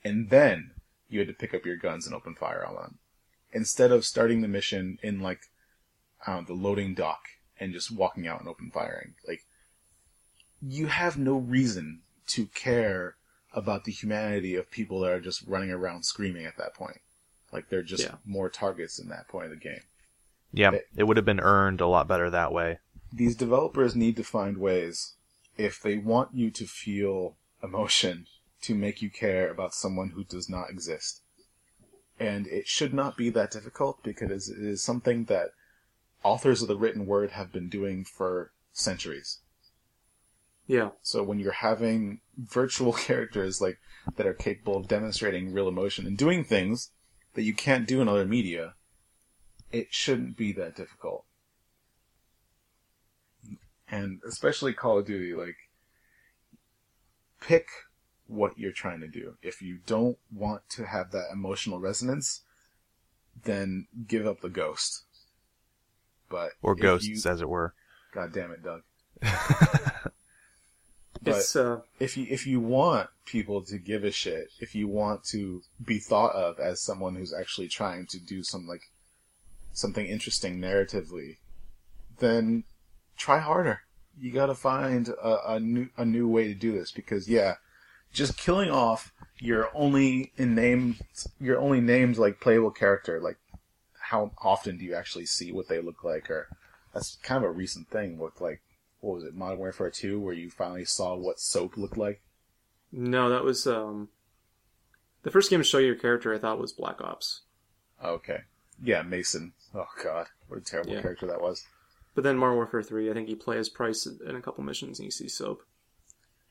and 0.03 0.31
then 0.31 0.73
you 1.09 1.19
had 1.19 1.29
to 1.29 1.35
pick 1.35 1.55
up 1.55 1.65
your 1.65 1.77
guns 1.77 2.07
and 2.07 2.15
open 2.15 2.35
fire 2.35 2.65
on 2.67 2.75
them 2.75 2.99
instead 3.53 3.93
of 3.93 4.05
starting 4.05 4.41
the 4.41 4.49
mission 4.49 4.99
in 5.03 5.21
like 5.21 5.43
the 6.27 6.53
loading 6.53 6.95
dock 6.95 7.21
and 7.61 7.73
just 7.73 7.91
walking 7.91 8.27
out 8.27 8.41
and 8.41 8.49
open 8.49 8.71
firing. 8.71 9.15
Like 9.27 9.43
you 10.61 10.87
have 10.87 11.17
no 11.17 11.37
reason 11.37 12.01
to 12.29 12.47
care 12.47 13.15
about 13.53 13.85
the 13.85 13.93
humanity 13.93 14.55
of 14.55 14.71
people 14.71 15.01
that 15.01 15.11
are 15.13 15.21
just 15.21 15.47
running 15.47 15.71
around 15.71 16.05
screaming 16.05 16.45
at 16.47 16.57
that 16.59 16.75
point. 16.75 17.01
Like 17.53 17.69
they're 17.71 17.83
just 17.83 18.05
Yeah. 18.05 18.17
more 18.25 18.49
targets 18.51 18.99
in 18.99 19.09
that 19.09 19.29
point 19.29 19.47
of 19.47 19.51
the 19.51 19.57
game. 19.57 19.83
yeah, 20.53 20.73
It- 20.73 20.89
it 20.97 21.05
would 21.05 21.17
have 21.19 21.27
been 21.27 21.41
earned 21.41 21.81
a 21.81 21.87
lot 21.87 22.09
better 22.09 22.31
that 22.31 22.53
way. 22.53 22.79
These 23.13 23.37
developers 23.37 23.95
need 23.97 24.17
to 24.17 24.25
find 24.25 24.59
ways 24.59 25.15
if 25.57 25.81
they 25.81 25.99
want 25.99 26.35
you 26.35 26.51
to 26.51 26.67
feel 26.67 27.37
emotion 27.63 28.27
to 28.63 28.75
make 28.75 29.03
you 29.03 29.11
care 29.11 29.51
about 29.51 29.75
someone 29.75 30.11
who 30.11 30.25
does 30.25 30.49
not 30.49 30.71
exist. 30.71 31.23
And 32.19 32.47
it 32.49 32.67
should 32.67 32.93
not 32.95 33.17
be 33.17 33.31
that 33.31 33.51
difficult 33.51 34.03
because 34.03 34.49
it 34.49 34.59
is 34.59 34.83
something 34.83 35.25
that 35.27 35.53
authors 36.25 36.63
of 36.63 36.69
the 36.69 36.77
written 36.77 37.07
word 37.07 37.31
have 37.33 37.53
been 37.53 37.69
doing 37.69 38.05
for 38.05 38.53
centuries. 38.73 39.39
Yeah 40.69 40.91
So 41.03 41.23
when 41.25 41.39
you're 41.41 41.51
having 41.53 42.21
virtual 42.37 42.93
characters 43.09 43.61
like 43.61 43.79
that 44.17 44.27
are 44.27 44.35
capable 44.35 44.77
of 44.77 44.87
demonstrating 44.87 45.53
real 45.53 45.67
emotion 45.69 46.07
and 46.07 46.17
doing 46.17 46.45
things 46.45 46.91
that 47.35 47.43
you 47.43 47.53
can't 47.55 47.87
do 47.89 48.01
in 48.01 48.09
other 48.09 48.25
media, 48.25 48.75
it 49.73 49.89
shouldn't 49.91 50.37
be 50.37 50.53
that 50.53 50.77
difficult. 50.77 51.25
And 53.91 54.21
especially 54.27 54.73
Call 54.75 54.99
of 54.99 55.07
Duty, 55.07 55.35
like 55.35 55.57
pick 57.41 57.67
what 58.27 58.59
you're 58.59 58.73
trying 58.73 59.01
to 59.01 59.09
do. 59.09 59.37
If 59.43 59.63
you 59.63 59.79
don't 59.87 60.19
want 60.33 60.69
to 60.71 60.85
have 60.85 61.11
that 61.13 61.31
emotional 61.33 61.81
resonance, 61.81 62.43
then 63.45 63.87
give 64.07 64.27
up 64.27 64.41
the 64.43 64.51
ghost. 64.51 65.05
But 66.29 66.51
Or 66.61 66.75
ghosts, 66.75 67.07
you- 67.09 67.31
as 67.31 67.41
it 67.41 67.49
were. 67.49 67.75
God 68.13 68.33
damn 68.33 68.51
it, 68.53 68.63
Doug. 68.63 68.83
it's 71.37 71.57
uh 71.57 71.81
if 71.99 72.17
you 72.17 72.27
if 72.29 72.47
you 72.47 72.61
want 72.61 73.09
people 73.25 73.63
to 73.63 73.79
give 73.79 74.05
a 74.05 74.11
shit, 74.11 74.49
if 74.61 74.75
you 74.75 74.89
want 74.89 75.25
to 75.25 75.63
be 75.85 75.99
thought 75.99 76.35
of 76.35 76.59
as 76.59 76.81
someone 76.81 77.15
who's 77.15 77.35
actually 77.35 77.69
trying 77.69 78.07
to 78.07 78.19
do 78.19 78.43
some 78.43 78.67
like 78.67 78.83
something 79.73 80.07
interesting 80.07 80.59
narratively, 80.59 81.37
then 82.19 82.65
try 83.17 83.39
harder. 83.39 83.83
You 84.21 84.33
got 84.33 84.47
to 84.47 84.55
find 84.55 85.09
a, 85.09 85.55
a 85.55 85.61
new 85.61 85.89
a 85.97 86.05
new 86.05 86.29
way 86.29 86.49
to 86.49 86.55
do 86.55 86.73
this 86.73 86.91
because 86.91 87.29
yeah, 87.29 87.55
just 88.13 88.37
killing 88.37 88.71
off 88.71 89.13
your 89.39 89.71
only 89.75 90.33
in 90.37 90.55
name 90.55 90.97
your 91.41 91.59
only 91.59 91.81
named 91.81 92.19
like 92.19 92.41
playable 92.41 92.71
character 92.71 93.21
like 93.21 93.37
how 94.01 94.33
often 94.43 94.79
do 94.79 94.85
you 94.85 94.95
actually 94.95 95.27
see 95.27 95.53
what 95.53 95.69
they 95.69 95.81
look 95.81 96.03
like 96.03 96.29
or 96.31 96.49
that's 96.93 97.17
kind 97.23 97.45
of 97.45 97.51
a 97.51 97.53
recent 97.53 97.89
thing 97.89 98.19
with 98.19 98.41
like 98.41 98.61
what 99.01 99.15
was 99.17 99.25
it 99.25 99.35
Modern 99.35 99.59
Warfare 99.59 99.91
2 99.91 100.19
where 100.21 100.35
you 100.35 100.51
finally 100.51 100.85
saw 100.85 101.15
what 101.15 101.39
soap 101.41 101.77
looked 101.77 101.97
like? 101.97 102.21
No 102.93 103.29
that 103.29 103.45
was 103.45 103.67
um 103.67 104.09
the 105.23 105.31
first 105.31 105.51
game 105.51 105.61
to 105.61 105.65
show 105.65 105.79
you 105.79 105.87
your 105.89 105.95
character 105.97 106.33
i 106.35 106.39
thought 106.39 106.59
was 106.59 106.73
black 106.73 107.01
ops. 107.01 107.43
Okay. 108.05 108.41
Yeah 108.83 109.03
Mason. 109.03 109.53
Oh 109.75 109.87
god. 110.03 110.27
What 110.49 110.59
a 110.59 110.63
terrible 110.63 110.93
Yeah. 110.95 111.03
character 111.03 111.27
that 111.27 111.41
was. 111.43 111.65
But 112.15 112.25
then 112.25 112.39
modern 112.39 112.57
warfare 112.57 112.83
3 112.83 113.11
i 113.11 113.15
think 113.15 113.29
you 113.29 113.37
play 113.37 113.59
as 113.59 113.69
price 113.69 114.07
in 114.07 114.35
a 114.37 114.41
couple 114.43 114.65
missions 114.65 114.99
and 114.99 115.05
you 115.05 115.11
see 115.11 115.29
soap. 115.29 115.63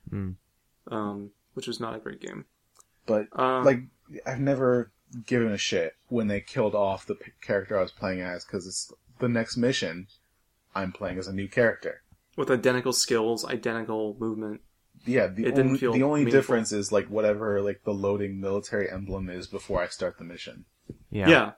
Hmm. 0.09 0.31
um 0.89 1.31
which 1.53 1.67
was 1.67 1.79
not 1.79 1.95
a 1.95 1.99
great 1.99 2.21
game. 2.21 2.45
But 3.05 3.27
um 3.33 3.63
like 3.65 3.79
I've 4.25 4.39
never 4.39 4.91
given 5.25 5.51
a 5.51 5.57
shit 5.57 5.95
when 6.07 6.27
they 6.27 6.39
killed 6.41 6.75
off 6.75 7.05
the 7.05 7.15
p- 7.15 7.31
character 7.41 7.77
I 7.77 7.81
was 7.81 7.91
playing 7.91 8.21
as 8.21 8.45
because 8.45 8.67
it's 8.67 8.91
the 9.19 9.27
next 9.29 9.57
mission 9.57 10.07
I'm 10.75 10.91
playing 10.91 11.17
as 11.17 11.27
a 11.27 11.33
new 11.33 11.47
character 11.47 12.01
with 12.37 12.49
identical 12.49 12.93
skills 12.93 13.43
identical 13.45 14.15
movement 14.19 14.61
yeah 15.05 15.27
the 15.27 15.43
It 15.45 15.55
didn't 15.55 15.67
only 15.67 15.79
feel 15.79 15.91
the 15.93 16.03
only 16.03 16.19
meaningful. 16.21 16.39
difference 16.41 16.71
is 16.71 16.91
like 16.91 17.07
whatever 17.07 17.61
like 17.61 17.81
the 17.83 17.93
loading 17.93 18.39
military 18.39 18.89
emblem 18.89 19.29
is 19.29 19.47
before 19.47 19.81
I 19.83 19.87
start 19.87 20.17
the 20.17 20.23
mission 20.23 20.63
Yeah. 21.11 21.29
yeah 21.29 21.51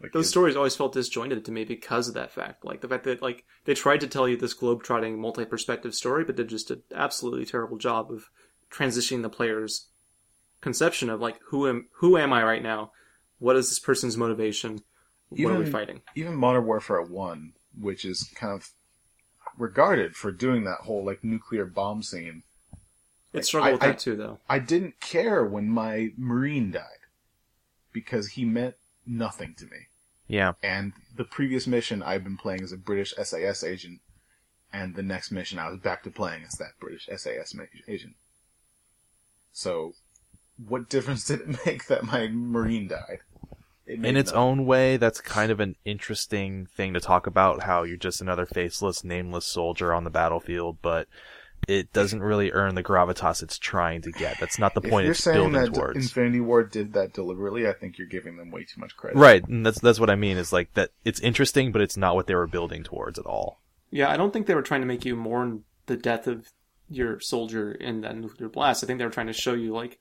Like 0.00 0.12
Those 0.12 0.26
it- 0.26 0.30
stories 0.30 0.56
always 0.56 0.76
felt 0.76 0.92
disjointed 0.94 1.44
to 1.44 1.52
me 1.52 1.64
because 1.64 2.08
of 2.08 2.14
that 2.14 2.32
fact. 2.32 2.64
Like 2.64 2.80
the 2.80 2.88
fact 2.88 3.04
that 3.04 3.20
like 3.20 3.44
they 3.66 3.74
tried 3.74 4.00
to 4.00 4.06
tell 4.06 4.26
you 4.28 4.36
this 4.38 4.54
globe-trotting, 4.54 5.20
multi-perspective 5.20 5.94
story, 5.94 6.24
but 6.24 6.36
did 6.36 6.48
just 6.48 6.70
an 6.70 6.82
absolutely 6.94 7.44
terrible 7.44 7.76
job 7.76 8.10
of 8.10 8.30
transitioning 8.72 9.20
the 9.22 9.28
player's 9.28 9.88
conception 10.62 11.10
of 11.10 11.20
like 11.20 11.38
who 11.48 11.68
am 11.68 11.88
who 12.00 12.16
am 12.16 12.32
I 12.32 12.42
right 12.42 12.62
now? 12.62 12.92
What 13.38 13.56
is 13.56 13.68
this 13.68 13.78
person's 13.78 14.16
motivation? 14.16 14.80
What 15.28 15.52
are 15.52 15.58
we 15.58 15.70
fighting? 15.70 16.00
even 16.16 16.34
Modern 16.34 16.64
Warfare 16.66 17.02
One, 17.02 17.52
which 17.78 18.04
is 18.06 18.24
kind 18.34 18.52
of 18.54 18.68
regarded 19.60 20.16
for 20.16 20.32
doing 20.32 20.64
that 20.64 20.80
whole 20.80 21.04
like 21.04 21.22
nuclear 21.22 21.64
bomb 21.66 22.02
scene. 22.02 22.42
It 23.32 23.44
struggled 23.44 23.74
with 23.74 23.82
I- 23.82 23.92
too, 23.92 24.16
though. 24.16 24.38
I 24.48 24.58
didn't 24.58 25.00
care 25.00 25.44
when 25.44 25.68
my 25.68 26.12
Marine 26.16 26.72
died 26.72 26.82
because 27.92 28.30
he 28.30 28.44
meant 28.44 28.74
nothing 29.06 29.54
to 29.58 29.64
me. 29.66 29.86
Yeah. 30.26 30.52
And 30.62 30.92
the 31.16 31.24
previous 31.24 31.66
mission 31.66 32.02
I've 32.02 32.24
been 32.24 32.36
playing 32.36 32.62
as 32.62 32.72
a 32.72 32.76
British 32.76 33.14
SAS 33.22 33.62
agent, 33.62 34.00
and 34.72 34.94
the 34.94 35.02
next 35.02 35.30
mission 35.30 35.58
I 35.58 35.68
was 35.68 35.80
back 35.80 36.02
to 36.04 36.10
playing 36.10 36.44
as 36.44 36.54
that 36.54 36.78
British 36.80 37.08
SAS 37.16 37.54
ma- 37.54 37.64
agent. 37.88 38.14
So, 39.52 39.94
what 40.68 40.88
difference 40.88 41.24
did 41.24 41.40
it 41.40 41.48
make 41.66 41.86
that 41.86 42.04
my 42.04 42.28
Marine 42.28 42.88
died? 42.88 43.20
It 43.90 44.04
In 44.04 44.16
its 44.16 44.32
none. 44.32 44.40
own 44.40 44.66
way, 44.66 44.96
that's 44.96 45.20
kind 45.20 45.50
of 45.50 45.60
an 45.60 45.76
interesting 45.84 46.66
thing 46.66 46.94
to 46.94 47.00
talk 47.00 47.26
about 47.26 47.62
how 47.62 47.82
you're 47.82 47.96
just 47.96 48.20
another 48.20 48.46
faceless, 48.46 49.04
nameless 49.04 49.46
soldier 49.46 49.92
on 49.92 50.04
the 50.04 50.10
battlefield, 50.10 50.78
but 50.82 51.08
it 51.68 51.92
doesn't 51.92 52.22
really 52.22 52.50
earn 52.52 52.74
the 52.74 52.82
gravitas 52.82 53.42
it's 53.42 53.58
trying 53.58 54.02
to 54.02 54.12
get. 54.12 54.38
That's 54.38 54.58
not 54.58 54.74
the 54.74 54.80
If 54.82 54.90
point 54.90 55.04
you're 55.04 55.12
it's 55.12 55.22
saying 55.22 55.52
building 55.52 55.52
that 55.52 55.74
towards. 55.74 55.96
Infinity 55.96 56.40
Ward 56.40 56.70
did 56.70 56.92
that 56.94 57.12
deliberately, 57.12 57.68
I 57.68 57.72
think 57.72 57.98
you're 57.98 58.06
giving 58.06 58.36
them 58.36 58.50
way 58.50 58.64
too 58.64 58.80
much 58.80 58.96
credit. 58.96 59.18
Right, 59.18 59.46
and 59.46 59.64
that's 59.64 59.80
that's 59.80 60.00
what 60.00 60.10
I 60.10 60.16
mean 60.16 60.36
is 60.38 60.52
like 60.52 60.72
that 60.74 60.90
it's 61.04 61.20
interesting, 61.20 61.72
but 61.72 61.82
it's 61.82 61.96
not 61.96 62.14
what 62.14 62.26
they 62.26 62.34
were 62.34 62.46
building 62.46 62.82
towards 62.82 63.18
at 63.18 63.26
all. 63.26 63.60
Yeah, 63.90 64.10
I 64.10 64.16
don't 64.16 64.32
think 64.32 64.46
they 64.46 64.54
were 64.54 64.62
trying 64.62 64.82
to 64.82 64.86
make 64.86 65.04
you 65.04 65.16
mourn 65.16 65.64
the 65.86 65.96
death 65.96 66.26
of 66.26 66.48
your 66.88 67.20
soldier 67.20 67.72
in 67.72 68.00
that 68.02 68.16
nuclear 68.16 68.48
blast. 68.48 68.82
I 68.82 68.86
think 68.86 68.98
they 68.98 69.04
were 69.04 69.10
trying 69.10 69.26
to 69.26 69.32
show 69.32 69.54
you 69.54 69.72
like 69.74 69.98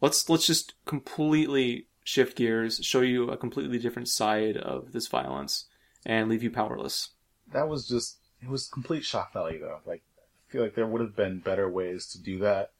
let's 0.00 0.28
let's 0.28 0.46
just 0.46 0.74
completely 0.84 1.86
shift 2.04 2.36
gears, 2.36 2.80
show 2.84 3.00
you 3.00 3.30
a 3.30 3.36
completely 3.36 3.78
different 3.78 4.08
side 4.08 4.56
of 4.56 4.92
this 4.92 5.06
violence 5.08 5.66
and 6.04 6.28
leave 6.28 6.42
you 6.42 6.50
powerless. 6.50 7.10
That 7.52 7.68
was 7.68 7.86
just 7.86 8.18
it 8.42 8.48
was 8.48 8.66
complete 8.68 9.04
shock 9.04 9.32
value 9.32 9.60
though. 9.60 9.80
Like 9.86 10.02
I 10.18 10.52
feel 10.52 10.62
like 10.62 10.74
there 10.74 10.86
would 10.86 11.00
have 11.00 11.16
been 11.16 11.38
better 11.40 11.68
ways 11.68 12.06
to 12.08 12.20
do 12.20 12.38
that 12.40 12.72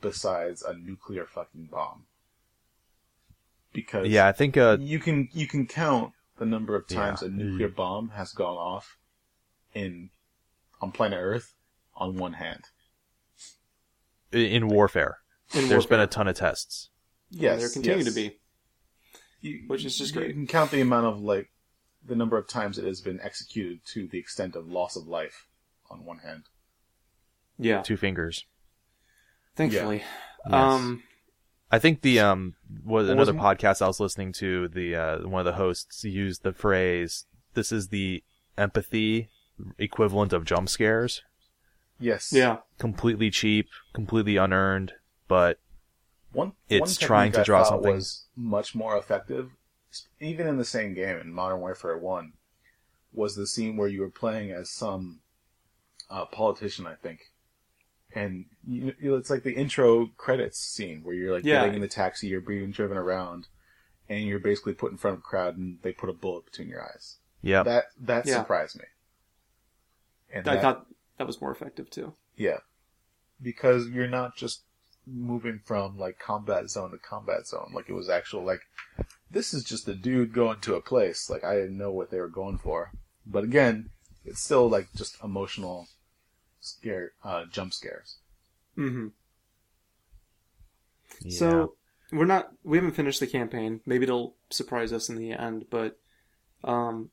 besides 0.00 0.62
a 0.62 0.74
nuclear 0.74 1.26
fucking 1.26 1.68
bomb. 1.70 2.04
Because 3.72 4.06
Yeah, 4.08 4.26
I 4.26 4.32
think 4.32 4.56
uh 4.56 4.78
you 4.80 4.98
can 4.98 5.28
you 5.32 5.46
can 5.46 5.66
count 5.66 6.12
the 6.38 6.46
number 6.46 6.74
of 6.76 6.86
times 6.88 7.22
Yeah. 7.22 7.28
a 7.28 7.30
nuclear 7.30 7.68
bomb 7.68 8.10
has 8.10 8.32
gone 8.32 8.56
off 8.56 8.98
in 9.74 10.10
on 10.80 10.92
planet 10.92 11.18
Earth 11.20 11.54
on 11.96 12.16
one 12.16 12.34
hand. 12.34 12.64
in 14.32 14.66
warfare, 14.68 15.18
In 15.54 15.68
there's 15.68 15.86
been 15.86 16.00
a 16.00 16.06
ton 16.08 16.26
of 16.28 16.34
tests. 16.36 16.90
Yes, 17.30 17.60
there 17.60 17.68
continue 17.68 18.04
yes. 18.04 18.08
to 18.08 18.20
be. 18.20 18.36
You- 19.44 19.64
Which 19.66 19.84
is 19.84 19.98
just 19.98 20.14
great. 20.14 20.28
you 20.28 20.32
can 20.34 20.46
count 20.46 20.70
the 20.70 20.80
amount 20.80 21.06
of 21.06 21.20
like 21.20 21.50
the 22.06 22.16
number 22.16 22.36
of 22.38 22.46
times 22.48 22.78
it 22.78 22.84
has 22.84 23.00
been 23.00 23.20
executed 23.20 23.80
to 23.92 24.06
the 24.08 24.18
extent 24.18 24.56
of 24.56 24.66
loss 24.68 24.96
of 24.96 25.06
life 25.06 25.46
on 25.90 26.04
one 26.04 26.18
hand. 26.18 26.44
Yeah, 27.58 27.82
Two 27.82 27.96
fingers. 27.96 28.46
thankfully. 29.54 30.02
Yes. 30.46 30.52
Um 30.52 31.02
I 31.70 31.78
think 31.78 32.00
the 32.02 32.20
um 32.20 32.54
was 32.84 33.08
another 33.08 33.32
was- 33.34 33.42
podcast 33.42 33.82
I 33.82 33.86
was 33.86 34.00
listening 34.00 34.32
to. 34.34 34.68
The 34.68 34.94
uh, 34.94 35.18
one 35.28 35.40
of 35.40 35.44
the 35.46 35.54
hosts 35.58 36.04
used 36.04 36.42
the 36.42 36.52
phrase, 36.52 37.26
"This 37.54 37.70
is 37.72 37.88
the 37.88 38.22
empathy 38.56 39.28
equivalent 39.78 40.32
of 40.32 40.44
jump 40.44 40.68
scares." 40.68 41.22
Yes. 42.00 42.32
yeah. 42.32 42.58
Completely 42.78 43.30
cheap, 43.30 43.68
completely 43.92 44.36
unearned, 44.36 44.92
but 45.28 45.58
One, 46.34 46.52
It's 46.68 46.80
one 47.00 47.06
trying 47.08 47.32
to 47.32 47.40
I 47.40 47.44
draw 47.44 47.62
something- 47.64 47.94
was 47.94 48.26
much 48.36 48.74
more 48.74 48.96
effective, 48.98 49.52
even 50.20 50.46
in 50.46 50.56
the 50.58 50.64
same 50.64 50.94
game 50.94 51.16
in 51.18 51.32
Modern 51.32 51.60
Warfare 51.60 51.96
One, 51.98 52.32
was 53.12 53.36
the 53.36 53.46
scene 53.46 53.76
where 53.76 53.88
you 53.88 54.00
were 54.00 54.10
playing 54.10 54.50
as 54.50 54.70
some 54.70 55.20
uh, 56.10 56.26
politician, 56.26 56.86
I 56.86 56.94
think, 56.96 57.32
and 58.14 58.46
you, 58.66 58.94
you, 59.00 59.14
it's 59.16 59.30
like 59.30 59.42
the 59.42 59.54
intro 59.54 60.08
credits 60.16 60.58
scene 60.58 61.02
where 61.02 61.14
you're 61.14 61.32
like 61.34 61.44
Yeah. 61.44 61.60
getting 61.60 61.76
in 61.76 61.80
the 61.80 61.88
taxi, 61.88 62.26
you're 62.28 62.40
being 62.40 62.70
driven 62.72 62.96
around, 62.98 63.48
and 64.08 64.24
you're 64.26 64.38
basically 64.38 64.74
put 64.74 64.92
in 64.92 64.98
front 64.98 65.14
of 65.14 65.20
a 65.20 65.22
crowd, 65.22 65.56
and 65.56 65.80
they 65.82 65.92
put 65.92 66.10
a 66.10 66.12
bullet 66.12 66.44
between 66.44 66.68
your 66.68 66.82
eyes. 66.84 67.18
yeah, 67.40 67.62
That 67.62 67.86
that 67.98 68.26
Yeah. 68.26 68.38
surprised 68.38 68.78
me. 68.78 68.84
And 70.32 70.46
I 70.48 70.54
that- 70.54 70.62
thought 70.62 70.86
that 71.18 71.26
was 71.26 71.40
more 71.40 71.50
effective 71.52 71.88
too. 71.90 72.14
yeah. 72.36 72.58
Because 73.42 73.88
you're 73.88 74.08
not 74.08 74.36
just 74.36 74.63
moving 75.06 75.60
from 75.64 75.98
like 75.98 76.18
combat 76.18 76.70
zone 76.70 76.90
to 76.92 76.98
combat 76.98 77.46
zone. 77.46 77.70
Like 77.74 77.88
it 77.88 77.94
was 77.94 78.08
actual 78.08 78.44
like 78.44 78.62
this 79.30 79.52
is 79.54 79.64
just 79.64 79.88
a 79.88 79.94
dude 79.94 80.32
going 80.32 80.60
to 80.60 80.74
a 80.74 80.80
place. 80.82 81.28
Like 81.30 81.44
I 81.44 81.54
didn't 81.56 81.78
know 81.78 81.90
what 81.92 82.10
they 82.10 82.20
were 82.20 82.28
going 82.28 82.58
for. 82.58 82.92
But 83.26 83.44
again, 83.44 83.90
it's 84.24 84.40
still 84.42 84.68
like 84.68 84.88
just 84.94 85.22
emotional 85.22 85.88
scare 86.60 87.12
uh 87.22 87.44
jump 87.50 87.72
scares. 87.74 88.16
hmm 88.76 89.08
yeah. 91.20 91.38
So 91.38 91.74
we're 92.12 92.24
not 92.26 92.52
we 92.62 92.76
haven't 92.78 92.92
finished 92.92 93.20
the 93.20 93.26
campaign. 93.26 93.80
Maybe 93.86 94.04
it'll 94.04 94.36
surprise 94.50 94.92
us 94.92 95.08
in 95.08 95.16
the 95.16 95.32
end, 95.32 95.66
but 95.70 95.98
um 96.62 97.10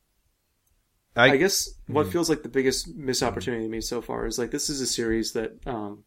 I, 1.14 1.32
I, 1.32 1.36
guess 1.36 1.68
what 1.88 2.06
Mhm. 2.06 2.12
feels 2.12 2.30
like 2.30 2.42
the 2.42 2.48
biggest 2.48 2.88
missed 2.88 3.22
opportunity 3.22 3.64
to 3.64 3.68
me 3.68 3.80
so 3.82 4.00
far 4.00 4.26
is 4.26 4.38
like 4.38 4.50
this 4.50 4.70
is 4.70 4.80
a 4.80 4.86
series 4.86 5.32
that 5.32 5.66
um, 5.66 6.04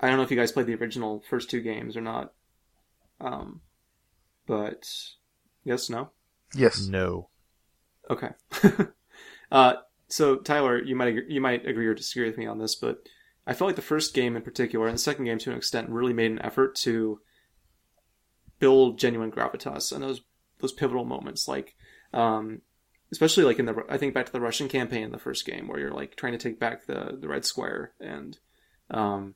I 0.00 0.06
don't 0.08 0.16
know 0.16 0.22
if 0.22 0.30
you 0.30 0.36
guys 0.36 0.52
played 0.52 0.66
the 0.66 0.74
original 0.74 1.22
first 1.28 1.50
two 1.50 1.60
games 1.60 1.96
or 1.96 2.00
not, 2.00 2.32
um, 3.20 3.60
but 4.46 4.88
yes, 5.64 5.90
no, 5.90 6.10
Yes. 6.54 6.86
no. 6.86 7.28
okay. 8.10 8.30
uh, 9.52 9.74
so 10.08 10.36
Tyler, 10.36 10.82
you 10.82 10.94
might 10.96 11.08
agree, 11.08 11.24
you 11.28 11.40
might 11.40 11.66
agree 11.66 11.86
or 11.86 11.94
disagree 11.94 12.28
with 12.28 12.38
me 12.38 12.46
on 12.46 12.58
this, 12.58 12.74
but 12.74 12.98
I 13.46 13.54
felt 13.54 13.68
like 13.68 13.76
the 13.76 13.82
first 13.82 14.14
game 14.14 14.36
in 14.36 14.42
particular 14.42 14.86
and 14.86 14.94
the 14.94 14.98
second 15.00 15.24
game 15.24 15.38
to 15.38 15.50
an 15.50 15.56
extent 15.56 15.90
really 15.90 16.12
made 16.12 16.30
an 16.30 16.42
effort 16.42 16.74
to 16.76 17.20
build 18.58 18.98
genuine 18.98 19.30
gravitas 19.30 19.92
and 19.92 20.02
those 20.02 20.20
those 20.60 20.72
pivotal 20.72 21.04
moments, 21.04 21.46
like 21.48 21.74
um, 22.12 22.62
especially 23.12 23.44
like 23.44 23.58
in 23.58 23.66
the 23.66 23.84
I 23.88 23.96
think 23.96 24.14
back 24.14 24.26
to 24.26 24.32
the 24.32 24.40
Russian 24.40 24.68
campaign 24.68 25.02
in 25.04 25.12
the 25.12 25.18
first 25.18 25.44
game 25.46 25.68
where 25.68 25.78
you're 25.78 25.92
like 25.92 26.16
trying 26.16 26.32
to 26.32 26.38
take 26.38 26.58
back 26.58 26.86
the 26.86 27.16
the 27.20 27.28
Red 27.28 27.44
Square 27.44 27.92
and 28.00 28.38
um, 28.90 29.34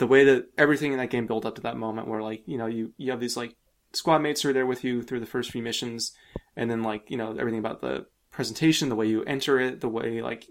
the 0.00 0.06
way 0.06 0.24
that 0.24 0.46
everything 0.56 0.92
in 0.92 0.98
that 0.98 1.10
game 1.10 1.26
built 1.26 1.44
up 1.44 1.54
to 1.54 1.60
that 1.60 1.76
moment 1.76 2.08
where 2.08 2.22
like 2.22 2.42
you 2.46 2.56
know 2.56 2.66
you 2.66 2.92
you 2.96 3.10
have 3.10 3.20
these 3.20 3.36
like 3.36 3.54
squad 3.92 4.20
mates 4.20 4.40
who 4.40 4.48
are 4.48 4.52
there 4.54 4.64
with 4.64 4.82
you 4.82 5.02
through 5.02 5.20
the 5.20 5.26
first 5.26 5.50
few 5.50 5.62
missions 5.62 6.12
and 6.56 6.70
then 6.70 6.82
like 6.82 7.10
you 7.10 7.18
know 7.18 7.36
everything 7.38 7.58
about 7.58 7.82
the 7.82 8.06
presentation 8.30 8.88
the 8.88 8.96
way 8.96 9.06
you 9.06 9.22
enter 9.24 9.60
it 9.60 9.80
the 9.80 9.88
way 9.88 10.22
like 10.22 10.46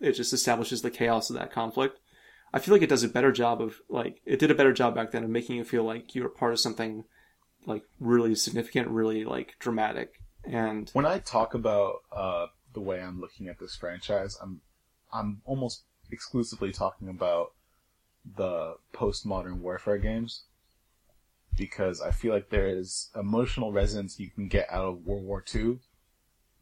it 0.00 0.12
just 0.12 0.32
establishes 0.32 0.82
the 0.82 0.90
chaos 0.90 1.30
of 1.30 1.36
that 1.36 1.52
conflict. 1.52 2.00
I 2.52 2.58
feel 2.58 2.74
like 2.74 2.82
it 2.82 2.88
does 2.88 3.04
a 3.04 3.08
better 3.08 3.30
job 3.30 3.62
of 3.62 3.80
like 3.88 4.20
it 4.24 4.40
did 4.40 4.50
a 4.50 4.56
better 4.56 4.72
job 4.72 4.96
back 4.96 5.12
then 5.12 5.22
of 5.22 5.30
making 5.30 5.56
you 5.56 5.64
feel 5.64 5.84
like 5.84 6.16
you 6.16 6.24
were 6.24 6.28
part 6.28 6.52
of 6.52 6.58
something 6.58 7.04
like 7.66 7.84
really 8.00 8.34
significant 8.34 8.88
really 8.88 9.24
like 9.24 9.54
dramatic. 9.60 10.14
And 10.42 10.90
When 10.94 11.06
I 11.06 11.20
talk 11.20 11.54
about 11.54 12.00
uh 12.10 12.46
the 12.72 12.80
way 12.80 13.00
I'm 13.00 13.20
looking 13.20 13.46
at 13.46 13.60
this 13.60 13.76
franchise, 13.76 14.36
I'm 14.42 14.62
I'm 15.12 15.42
almost 15.44 15.84
exclusively 16.10 16.72
talking 16.72 17.08
about 17.08 17.52
the 18.36 18.74
postmodern 18.92 19.58
warfare 19.58 19.98
games 19.98 20.42
because 21.56 22.00
I 22.00 22.10
feel 22.10 22.32
like 22.32 22.50
there 22.50 22.68
is 22.68 23.10
emotional 23.14 23.72
resonance 23.72 24.20
you 24.20 24.30
can 24.30 24.48
get 24.48 24.66
out 24.70 24.84
of 24.84 25.06
World 25.06 25.24
War 25.24 25.44
II 25.54 25.78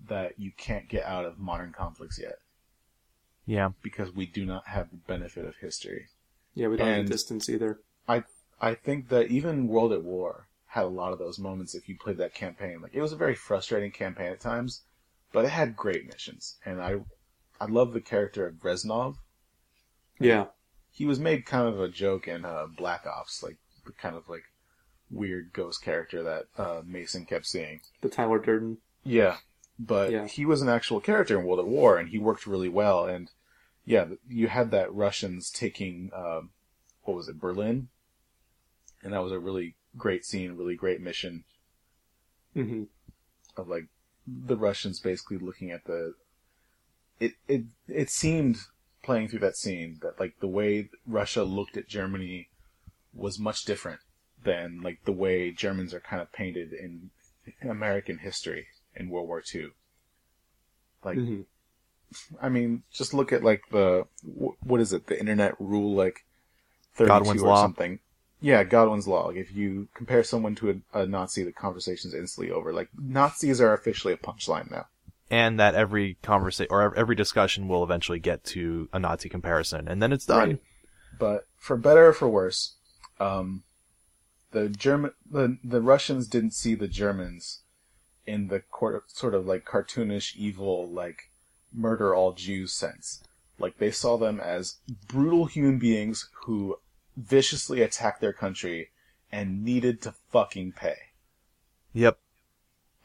that 0.09 0.39
you 0.39 0.53
can't 0.57 0.89
get 0.89 1.05
out 1.05 1.25
of 1.25 1.39
modern 1.39 1.73
conflicts 1.73 2.19
yet 2.19 2.39
Yeah, 3.47 3.71
because 3.83 4.13
we 4.13 4.27
do 4.27 4.47
not 4.47 4.69
have 4.69 4.91
the 4.91 4.97
benefit 4.97 5.45
of 5.45 5.57
history. 5.57 6.07
yeah 6.55 6.69
we 6.69 6.77
don't 6.77 6.87
have 6.89 6.99
And- 7.01 7.09
distance 7.11 7.49
either 7.49 7.81
I 8.09 8.25
I 8.61 8.75
think 8.75 9.09
that 9.11 9.29
even 9.31 9.69
World 9.69 9.93
at 9.93 10.03
War 10.03 10.49
had 10.67 10.85
a 10.85 10.89
lot 10.89 11.13
of 11.13 11.19
those 11.19 11.39
moments 11.39 11.75
if 11.75 11.89
you 11.89 11.97
played 11.97 12.17
that 12.19 12.35
campaign. 12.35 12.81
Like 12.81 12.95
it 12.95 13.01
was 13.03 13.13
a 13.13 13.17
very 13.17 13.35
frustrating 13.35 13.91
campaign 13.93 14.33
at 14.33 14.41
times, 14.41 14.83
but 15.33 15.45
it 15.45 15.51
had 15.51 15.77
great 15.77 16.07
missions. 16.07 16.57
And 16.65 16.81
I 16.83 17.01
I 17.61 17.67
love 17.67 17.93
the 17.93 18.01
character 18.01 18.47
of 18.47 18.55
Reznov. 18.63 19.17
yeah 20.21 20.47
He 20.99 21.07
was 21.07 21.21
made 21.21 21.47
kind 21.47 21.69
of 21.69 21.81
a 21.81 21.89
joke 21.89 22.27
in 22.27 22.45
uh, 22.45 22.67
Black 22.67 23.07
Ops, 23.07 23.41
like 23.41 23.57
the 23.87 23.93
kind 23.93 24.17
of 24.17 24.29
like 24.29 24.43
weird 25.09 25.53
ghost 25.53 25.81
character 25.81 26.25
that 26.25 26.47
uh, 26.59 26.83
Mason 26.85 27.25
kept 27.25 27.47
seeing. 27.47 27.83
the 28.01 28.09
tyler 28.09 28.41
durden 28.41 28.79
Yeah, 29.05 29.37
but 29.79 30.11
Yeah. 30.11 30.27
he 30.27 30.45
was 30.45 30.61
an 30.61 30.69
actual 30.69 31.01
character 31.01 31.39
in 31.39 31.47
World 31.47 31.61
at 31.61 31.69
War, 31.69 31.99
and 31.99 32.09
he 32.09 32.19
worked 32.19 32.49
really 32.49 32.69
well. 32.69 33.05
And 33.07 33.31
yeah, 33.85 34.07
you 34.29 34.49
had 34.49 34.73
that 34.73 34.93
Russians 34.93 35.51
taking 35.53 36.11
um, 36.13 36.51
what 37.05 37.17
was 37.17 37.29
it, 37.29 37.39
Berlin, 37.39 37.91
and 39.01 39.13
that 39.13 39.23
was 39.23 39.31
a 39.31 39.39
really 39.39 39.77
great 39.97 40.25
scene, 40.25 40.57
really 40.57 40.75
great 40.75 41.01
mission. 41.01 41.45
hmm 42.55 42.85
of 43.57 43.69
like 43.69 43.87
the 44.27 44.57
Russians 44.57 44.99
basically 44.99 45.39
looking 45.39 45.71
at 45.71 45.85
the. 45.85 46.15
It 47.21 47.35
it 47.47 47.63
it 47.87 48.11
seemed 48.11 48.57
playing 49.03 49.29
through 49.29 49.39
that 49.41 49.57
scene 49.57 49.99
that 50.03 50.19
like 50.21 50.41
the 50.41 50.49
way 50.49 50.89
Russia 51.07 51.43
looked 51.45 51.77
at 51.77 51.89
Germany 51.89 52.49
was 53.15 53.39
much 53.39 53.65
different 53.65 54.01
than 54.45 54.81
like 54.83 55.05
the 55.05 55.13
way 55.13 55.51
Germans 55.51 55.93
are 55.95 56.01
kind 56.01 56.23
of 56.23 56.33
painted 56.33 56.73
in 56.73 57.11
American 57.63 58.19
history 58.19 58.67
in 58.95 59.09
World 59.11 59.29
War 59.29 59.43
II. 59.55 59.69
Like, 61.05 61.19
Mhm. 61.19 61.45
I 62.41 62.49
mean, 62.49 62.83
just 62.93 63.13
look 63.15 63.33
at 63.33 63.45
like 63.45 63.63
the 63.71 64.07
what 64.23 64.81
is 64.81 64.93
it? 64.93 65.07
The 65.07 65.19
Internet 65.19 65.61
Rule, 65.61 65.95
like 65.95 66.25
thirty-two 66.95 67.09
Godwin's 67.09 67.43
or 67.43 67.49
Law. 67.49 67.63
something. 67.63 68.01
Yeah, 68.41 68.63
Godwin's 68.63 69.09
law. 69.09 69.27
Like, 69.27 69.37
if 69.37 69.53
you 69.53 69.89
compare 69.95 70.23
someone 70.23 70.55
to 70.57 70.71
a, 70.95 71.01
a 71.01 71.07
Nazi, 71.07 71.43
the 71.43 71.51
conversation's 71.53 72.15
instantly 72.15 72.53
over. 72.53 72.73
Like 72.73 72.89
Nazis 72.97 73.61
are 73.61 73.73
officially 73.75 74.15
a 74.15 74.17
punchline 74.17 74.71
now. 74.71 74.87
And 75.31 75.59
that 75.61 75.75
every 75.75 76.17
conversation 76.23 76.69
or 76.71 76.95
every 76.97 77.15
discussion 77.15 77.69
will 77.69 77.85
eventually 77.85 78.19
get 78.19 78.45
to 78.45 78.89
a 78.93 78.99
Nazi 78.99 79.29
comparison, 79.29 79.89
and 79.89 80.03
then 80.03 80.13
it's 80.13 80.27
done. 80.27 80.49
Right. 80.49 80.63
But 81.19 81.47
for 81.57 81.77
better 81.77 82.09
or 82.09 82.13
for 82.13 82.29
worse, 82.29 82.75
um, 83.19 83.65
the 84.53 84.69
German, 84.69 85.13
the 85.31 85.59
the 85.63 85.83
Russians 85.83 86.27
didn't 86.27 86.53
see 86.55 86.75
the 86.75 86.89
Germans 86.89 87.61
in 88.27 88.49
the 88.49 88.61
court, 88.61 89.11
sort 89.11 89.35
of 89.35 89.47
like 89.47 89.65
cartoonish, 89.65 90.37
evil, 90.37 90.89
like 90.89 91.31
murder 91.73 92.15
all 92.15 92.33
Jews 92.33 92.73
sense. 92.73 93.23
Like 93.59 93.79
they 93.79 93.91
saw 93.91 94.17
them 94.17 94.39
as 94.41 94.77
brutal 95.09 95.47
human 95.47 95.79
beings 95.79 96.29
who 96.45 96.79
viciously 97.17 97.83
attacked 97.83 98.21
their 98.21 98.33
country 98.33 98.91
and 99.33 99.65
needed 99.65 100.01
to 100.03 100.15
fucking 100.31 100.73
pay. 100.73 100.97
Yep. 101.93 102.19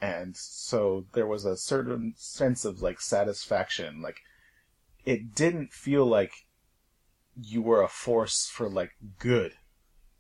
And 0.03 0.35
so 0.35 1.05
there 1.13 1.25
was 1.25 1.45
a 1.45 1.55
certain 1.55 2.13
sense 2.17 2.65
of 2.65 2.81
like 2.81 2.99
satisfaction. 2.99 4.01
Like 4.01 4.17
it 5.05 5.33
didn't 5.33 5.71
feel 5.71 6.05
like 6.05 6.45
you 7.41 7.61
were 7.61 7.81
a 7.81 7.87
force 7.87 8.45
for 8.45 8.67
like 8.67 8.97
good. 9.17 9.53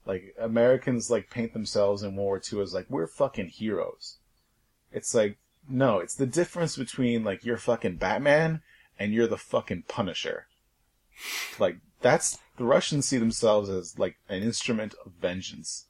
Like 0.05 0.35
Americans 0.39 1.11
like 1.11 1.29
paint 1.29 1.51
themselves 1.51 2.01
in 2.01 2.15
World 2.15 2.25
War 2.25 2.41
II 2.53 2.61
as 2.61 2.73
like 2.73 2.85
we're 2.89 3.07
fucking 3.07 3.49
heroes. 3.49 4.19
It's 4.93 5.13
like 5.13 5.37
no, 5.67 5.99
it's 5.99 6.15
the 6.15 6.27
difference 6.27 6.77
between 6.77 7.25
like 7.25 7.43
you're 7.43 7.57
fucking 7.57 7.97
Batman 7.97 8.61
and 8.97 9.11
you're 9.13 9.27
the 9.27 9.37
fucking 9.37 9.83
Punisher. 9.89 10.47
Like 11.59 11.79
that's 11.99 12.37
the 12.55 12.63
Russians 12.63 13.05
see 13.05 13.17
themselves 13.17 13.69
as 13.69 13.99
like 13.99 14.15
an 14.29 14.43
instrument 14.43 14.95
of 15.05 15.11
vengeance. 15.19 15.87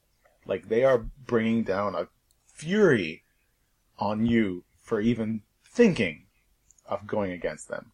Like 0.47 0.69
they 0.69 0.83
are 0.83 1.05
bringing 1.27 1.61
down 1.61 1.93
a 1.93 2.07
fury 2.47 3.23
on 4.03 4.25
you 4.25 4.65
for 4.81 4.99
even 4.99 5.41
thinking 5.65 6.25
of 6.85 7.07
going 7.07 7.31
against 7.31 7.69
them. 7.69 7.91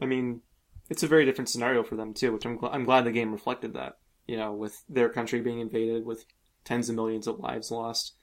I 0.00 0.06
mean, 0.06 0.40
it's 0.90 1.04
a 1.04 1.08
very 1.08 1.24
different 1.24 1.48
scenario 1.48 1.84
for 1.84 1.94
them 1.94 2.12
too, 2.12 2.32
which 2.32 2.44
I'm 2.44 2.58
gl- 2.58 2.74
I'm 2.74 2.84
glad 2.84 3.04
the 3.04 3.12
game 3.12 3.30
reflected 3.30 3.72
that. 3.74 3.98
You 4.26 4.36
know, 4.36 4.52
with 4.52 4.82
their 4.88 5.08
country 5.08 5.40
being 5.40 5.60
invaded, 5.60 6.04
with 6.04 6.24
tens 6.64 6.88
of 6.88 6.96
millions 6.96 7.26
of 7.26 7.38
lives 7.38 7.70
lost. 7.70 8.14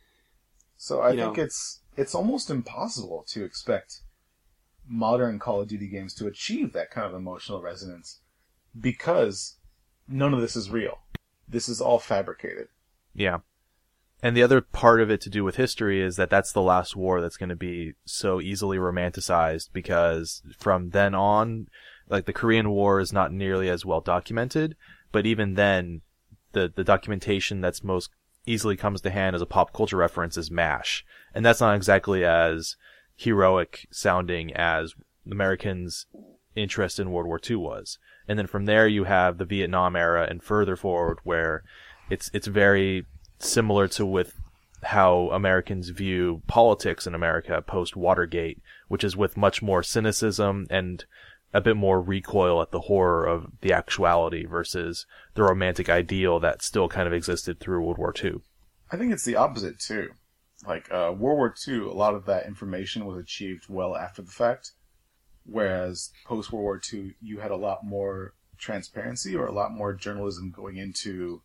So 0.77 1.01
I 1.01 1.15
think 1.15 1.37
know. 1.37 1.43
it's 1.43 1.79
it's 1.95 2.13
almost 2.13 2.49
impossible 2.49 3.23
to 3.29 3.45
expect 3.45 4.01
modern 4.85 5.39
Call 5.39 5.61
of 5.61 5.69
Duty 5.69 5.87
games 5.87 6.13
to 6.15 6.27
achieve 6.27 6.73
that 6.73 6.91
kind 6.91 7.07
of 7.07 7.13
emotional 7.13 7.61
resonance 7.61 8.19
because 8.77 9.55
none 10.07 10.33
of 10.33 10.41
this 10.41 10.55
is 10.57 10.69
real. 10.69 10.99
This 11.47 11.69
is 11.69 11.79
all 11.79 11.99
fabricated. 11.99 12.67
Yeah. 13.13 13.39
And 14.23 14.37
the 14.37 14.43
other 14.43 14.61
part 14.61 15.01
of 15.01 15.09
it 15.09 15.19
to 15.21 15.29
do 15.29 15.43
with 15.43 15.55
history 15.55 16.01
is 16.01 16.15
that 16.15 16.29
that's 16.29 16.51
the 16.51 16.61
last 16.61 16.95
war 16.95 17.21
that's 17.21 17.37
going 17.37 17.49
to 17.49 17.55
be 17.55 17.93
so 18.05 18.39
easily 18.39 18.77
romanticized 18.77 19.69
because 19.73 20.43
from 20.59 20.91
then 20.91 21.15
on, 21.15 21.67
like 22.07 22.25
the 22.25 22.33
Korean 22.33 22.69
War 22.69 22.99
is 22.99 23.11
not 23.11 23.31
nearly 23.31 23.67
as 23.67 23.83
well 23.83 24.01
documented, 24.01 24.75
but 25.11 25.25
even 25.25 25.55
then, 25.55 26.01
the, 26.53 26.71
the 26.75 26.83
documentation 26.83 27.61
that's 27.61 27.83
most 27.83 28.11
easily 28.45 28.75
comes 28.75 29.01
to 29.01 29.09
hand 29.09 29.35
as 29.35 29.41
a 29.41 29.45
pop 29.45 29.73
culture 29.73 29.97
reference 29.97 30.37
is 30.37 30.51
MASH. 30.51 31.05
And 31.33 31.45
that's 31.45 31.61
not 31.61 31.75
exactly 31.75 32.25
as 32.25 32.75
heroic 33.15 33.87
sounding 33.91 34.53
as 34.53 34.93
Americans' 35.29 36.05
interest 36.55 36.99
in 36.99 37.11
World 37.11 37.27
War 37.27 37.39
II 37.47 37.57
was. 37.57 37.97
And 38.27 38.37
then 38.37 38.47
from 38.47 38.65
there 38.65 38.87
you 38.87 39.05
have 39.05 39.37
the 39.37 39.45
Vietnam 39.45 39.95
era 39.95 40.27
and 40.29 40.43
further 40.43 40.75
forward 40.75 41.19
where 41.23 41.63
it's 42.09 42.29
it's 42.33 42.47
very 42.47 43.05
similar 43.43 43.87
to 43.89 44.05
with 44.05 44.39
how 44.83 45.29
Americans 45.31 45.89
view 45.89 46.41
politics 46.47 47.05
in 47.05 47.13
America 47.13 47.61
post 47.61 47.95
Watergate, 47.95 48.61
which 48.87 49.03
is 49.03 49.15
with 49.15 49.37
much 49.37 49.61
more 49.61 49.83
cynicism 49.83 50.67
and 50.69 51.05
a 51.53 51.61
bit 51.61 51.75
more 51.75 52.01
recoil 52.01 52.61
at 52.61 52.71
the 52.71 52.81
horror 52.81 53.25
of 53.25 53.47
the 53.61 53.73
actuality 53.73 54.45
versus 54.45 55.05
the 55.35 55.43
romantic 55.43 55.89
ideal 55.89 56.39
that 56.39 56.61
still 56.61 56.87
kind 56.87 57.07
of 57.07 57.13
existed 57.13 57.59
through 57.59 57.83
World 57.83 57.97
War 57.97 58.13
II. 58.23 58.41
I 58.91 58.97
think 58.97 59.11
it's 59.11 59.25
the 59.25 59.35
opposite 59.35 59.79
too. 59.79 60.11
Like 60.65 60.91
uh, 60.91 61.13
World 61.15 61.37
War 61.37 61.55
II, 61.67 61.79
a 61.79 61.87
lot 61.89 62.13
of 62.13 62.25
that 62.25 62.45
information 62.45 63.05
was 63.05 63.17
achieved 63.17 63.65
well 63.67 63.95
after 63.95 64.21
the 64.21 64.31
fact, 64.31 64.71
whereas 65.45 66.11
post 66.25 66.51
World 66.51 66.63
War 66.63 66.81
II, 66.91 67.15
you 67.21 67.39
had 67.39 67.51
a 67.51 67.55
lot 67.55 67.83
more 67.83 68.33
transparency 68.57 69.35
or 69.35 69.47
a 69.47 69.51
lot 69.53 69.71
more 69.71 69.93
journalism 69.93 70.51
going 70.51 70.77
into 70.77 71.41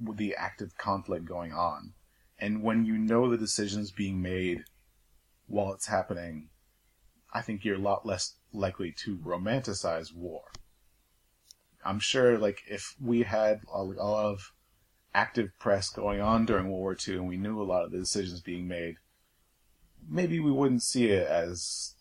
the 0.00 0.34
active 0.36 0.76
conflict 0.76 1.24
going 1.24 1.52
on. 1.52 1.92
And 2.38 2.62
when 2.62 2.84
you 2.84 2.96
know 2.96 3.30
the 3.30 3.36
decisions 3.36 3.90
being 3.90 4.22
made 4.22 4.64
while 5.46 5.72
it's 5.72 5.88
happening, 5.88 6.48
I 7.32 7.42
think 7.42 7.64
you're 7.64 7.76
a 7.76 7.80
lot 7.80 8.06
less 8.06 8.36
likely 8.52 8.92
to 9.04 9.18
romanticize 9.18 10.14
war. 10.14 10.42
I'm 11.84 12.00
sure, 12.00 12.38
like, 12.38 12.62
if 12.68 12.94
we 13.00 13.22
had 13.22 13.60
a, 13.72 13.82
lot 13.82 14.24
of 14.24 14.52
active 15.14 15.50
press 15.58 15.88
going 15.88 16.20
on 16.20 16.44
during 16.46 16.66
World 16.66 16.80
War 16.80 16.96
II 17.06 17.16
and 17.16 17.28
we 17.28 17.36
knew 17.36 17.60
a 17.60 17.64
lot 17.64 17.84
of 17.84 17.90
the 17.90 17.98
decisions 17.98 18.40
being 18.40 18.68
made, 18.68 18.96
maybe 20.08 20.40
we 20.40 20.50
wouldn't 20.50 20.82
see 20.82 21.06
it 21.06 21.26
as 21.26 21.94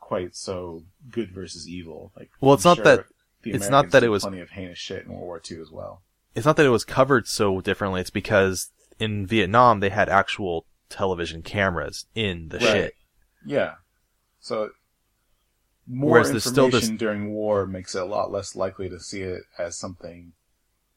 quite 0.00 0.34
so 0.36 0.84
good 1.10 1.32
versus 1.32 1.68
evil. 1.68 2.12
Like, 2.16 2.30
Well, 2.40 2.54
it's 2.54 2.66
I'm 2.66 2.70
not 2.70 2.76
sure 2.76 2.84
that- 2.84 3.06
the 3.42 3.52
it's 3.52 3.68
not 3.68 3.90
that 3.90 4.04
it 4.04 4.08
was- 4.08 4.22
plenty 4.22 4.40
of 4.40 4.50
heinous 4.50 4.78
shit 4.78 5.04
in 5.04 5.12
World 5.12 5.24
War 5.24 5.42
II 5.50 5.60
as 5.60 5.70
well. 5.70 6.02
It's 6.34 6.46
not 6.46 6.56
that 6.56 6.66
it 6.66 6.70
was 6.70 6.84
covered 6.84 7.26
so 7.28 7.60
differently, 7.60 8.00
it's 8.00 8.10
because 8.10 8.70
in 8.98 9.26
Vietnam 9.26 9.80
they 9.80 9.90
had 9.90 10.08
actual 10.08 10.66
television 10.88 11.42
cameras 11.42 12.06
in 12.14 12.48
the 12.48 12.58
Right. 12.58 12.66
shit. 12.66 12.94
Yeah. 13.44 13.74
So 14.40 14.70
more 15.86 16.12
Whereas 16.12 16.30
there's 16.30 16.44
still 16.44 16.66
information 16.66 16.94
this- 16.94 16.98
during 17.00 17.30
war 17.32 17.66
makes 17.66 17.94
it 17.94 18.02
a 18.02 18.06
lot 18.06 18.30
less 18.30 18.54
likely 18.54 18.88
to 18.88 19.00
see 19.00 19.22
it 19.22 19.42
as 19.58 19.76
something 19.76 20.32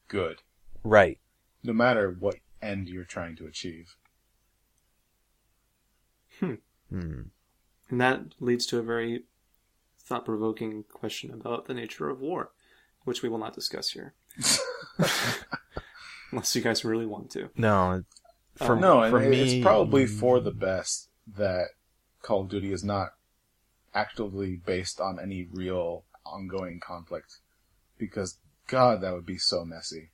good, 0.07 0.41
Right. 0.83 1.19
no 1.63 1.73
matter 1.73 2.11
what 2.11 2.35
end 2.61 2.87
you're 2.87 3.03
trying 3.05 3.35
to 3.37 3.47
achieve. 3.47 3.95
Hmm. 6.39 6.55
And 6.89 8.01
that 8.01 8.35
leads 8.39 8.65
to 8.67 8.77
a 8.79 8.83
very 8.83 9.23
thought 9.99 10.25
provoking 10.25 10.83
question 10.83 11.31
about 11.31 11.65
the 11.65 11.73
nature 11.73 12.09
of 12.09 12.19
war, 12.19 12.51
which 13.03 13.21
we 13.21 13.29
will 13.29 13.37
not 13.37 13.53
discuss 13.55 13.91
here. 13.91 14.13
Unless 16.31 16.55
you 16.55 16.61
guys 16.61 16.83
really 16.83 17.05
want 17.05 17.29
to. 17.31 17.49
No, 17.55 18.03
for, 18.55 18.73
Um, 18.73 18.81
no, 18.81 19.09
for 19.09 19.21
it- 19.21 19.29
me, 19.29 19.41
it's 19.59 19.63
probably 19.63 20.05
for 20.05 20.39
the 20.39 20.51
best 20.51 21.09
that 21.27 21.67
Call 22.21 22.41
of 22.41 22.49
Duty 22.49 22.71
is 22.71 22.83
not 22.83 23.13
actively 23.93 24.55
based 24.57 24.99
on 24.99 25.19
any 25.19 25.47
real 25.51 26.03
ongoing 26.25 26.79
conflict, 26.79 27.39
because 27.97 28.39
God, 28.67 29.01
that 29.01 29.13
would 29.13 29.25
be 29.25 29.37
so 29.37 29.63
messy. 29.63 30.09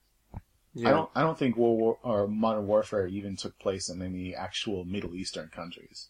Yeah. 0.73 0.89
I 0.89 0.91
don't. 0.91 1.09
I 1.15 1.21
don't 1.21 1.37
think 1.37 1.57
World 1.57 1.79
War 1.79 1.97
or 2.03 2.27
Modern 2.27 2.65
Warfare 2.67 3.07
even 3.07 3.35
took 3.35 3.57
place 3.59 3.89
in 3.89 4.01
any 4.01 4.33
actual 4.35 4.85
Middle 4.85 5.15
Eastern 5.15 5.49
countries. 5.49 6.09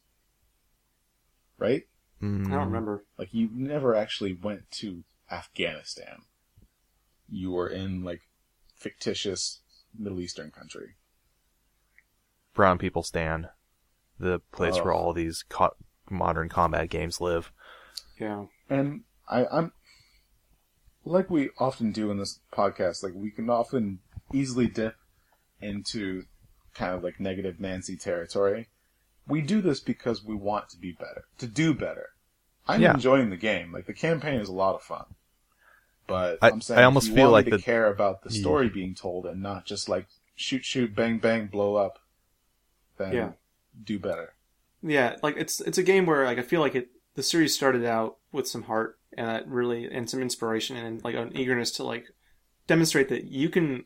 Right? 1.58 1.88
Mm, 2.22 2.48
I 2.48 2.50
don't 2.52 2.66
remember. 2.68 3.04
Like 3.18 3.34
you 3.34 3.50
never 3.54 3.96
actually 3.96 4.34
went 4.34 4.70
to 4.72 5.04
Afghanistan. 5.32 6.24
You 7.32 7.58
are 7.58 7.68
in 7.68 8.04
like 8.04 8.22
fictitious 8.76 9.62
Middle 9.98 10.20
Eastern 10.20 10.52
country. 10.52 10.96
Brown 12.54 12.78
People 12.78 13.04
Stand, 13.04 13.48
the 14.20 14.40
place 14.52 14.76
where 14.76 14.94
Oh. 14.94 14.98
all 14.98 15.14
these 15.14 15.44
co- 15.48 15.76
modern 16.10 16.50
combat 16.50 16.90
games 16.90 17.22
live. 17.22 17.52
Yeah. 18.20 18.46
And 18.70 19.04
I, 19.30 19.46
I'm 19.46 19.72
like 21.06 21.30
we 21.30 21.50
often 21.58 21.92
do 21.92 22.12
in 22.12 22.18
this 22.18 22.40
podcast, 22.54 23.04
like 23.04 23.14
we 23.16 23.32
can 23.32 23.50
often 23.50 24.00
easily 24.34 24.68
dip 24.68 24.96
into 25.62 26.26
kind 26.74 26.94
of 26.94 27.04
like 27.04 27.20
negative 27.20 27.60
Nancy 27.60 27.96
territory. 27.96 28.68
We 29.28 29.42
do 29.42 29.62
this 29.62 29.80
because 29.80 30.24
we 30.24 30.36
want 30.36 30.70
to 30.70 30.78
be 30.78 30.92
better, 30.92 31.26
to 31.38 31.48
do 31.48 31.74
better. 31.74 32.10
I'm 32.68 32.82
Yeah. 32.82 32.94
enjoying 32.94 33.30
the 33.30 33.38
game. 33.38 33.72
Like 33.72 33.86
the 33.88 33.94
campaign 33.94 34.40
is 34.40 34.50
a 34.50 34.54
lot 34.54 34.76
of 34.76 34.82
fun. 34.84 35.06
But 36.12 36.40
I- 36.42 36.50
I'm 36.50 36.62
saying 36.62 36.80
I 36.80 36.84
almost 36.84 37.10
you 37.10 37.16
feel 37.16 37.32
like 37.32 37.46
me 37.46 37.52
to 37.52 37.58
the- 37.58 37.64
care 37.64 37.88
about 37.92 38.22
the 38.24 38.30
Yeah. 38.32 38.42
story 38.42 38.70
being 38.70 38.94
told 38.96 39.26
and 39.26 39.42
not 39.42 39.66
just 39.66 39.90
like 39.90 40.08
shoot, 40.36 40.64
shoot, 40.66 40.96
bang, 40.96 41.18
bang, 41.20 41.48
blow 41.48 41.76
up. 41.76 42.00
Then 42.98 43.14
Yeah. 43.14 43.32
do 43.84 43.98
better. 44.00 44.34
yeah, 44.84 45.16
like 45.24 45.36
it's 45.38 45.62
it's 45.62 45.78
a 45.78 45.84
game 45.84 46.06
where 46.06 46.26
like 46.26 46.38
I 46.40 46.42
feel 46.44 46.60
like 46.62 46.76
it 46.76 46.90
the 47.16 47.24
series 47.24 47.54
started 47.56 47.86
out 47.86 48.18
with 48.32 48.48
some 48.48 48.64
heart 48.64 48.98
and 49.18 49.28
that 49.28 49.48
really 49.48 49.86
and 49.86 50.10
some 50.10 50.22
inspiration 50.22 50.78
and 50.78 51.04
like 51.04 51.16
an 51.16 51.36
eagerness 51.38 51.72
to 51.74 51.84
like 51.84 52.08
demonstrate 52.68 53.10
that 53.10 53.26
you 53.26 53.50
can 53.50 53.86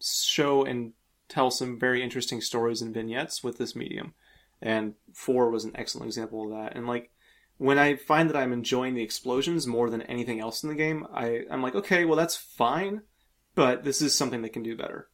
show 0.00 0.64
and 0.64 0.92
tell 1.28 1.50
some 1.50 1.78
very 1.78 2.02
interesting 2.02 2.40
stories 2.40 2.82
and 2.82 2.92
vignettes 2.94 3.42
with 3.44 3.58
this 3.58 3.74
medium. 3.76 4.14
And 4.62 4.94
four 5.14 5.50
was 5.50 5.64
an 5.64 5.72
excellent 5.74 6.06
example 6.08 6.44
of 6.44 6.50
that. 6.50 6.76
And 6.76 6.86
like 6.86 7.10
when 7.60 7.78
I 7.78 7.96
find 7.96 8.30
that 8.30 8.36
I'm 8.36 8.52
enjoying 8.54 8.94
the 8.94 9.02
explosions 9.02 9.66
more 9.66 9.90
than 9.90 10.00
anything 10.02 10.40
else 10.40 10.62
in 10.62 10.70
the 10.70 10.74
game, 10.74 11.06
I, 11.14 11.42
I'm 11.50 11.62
like, 11.62 11.74
okay, 11.74 12.06
well 12.06 12.16
that's 12.16 12.36
fine, 12.36 13.02
but 13.54 13.84
this 13.84 14.00
is 14.00 14.14
something 14.14 14.40
that 14.42 14.54
can 14.54 14.62
do 14.62 14.74
better. 14.76 15.08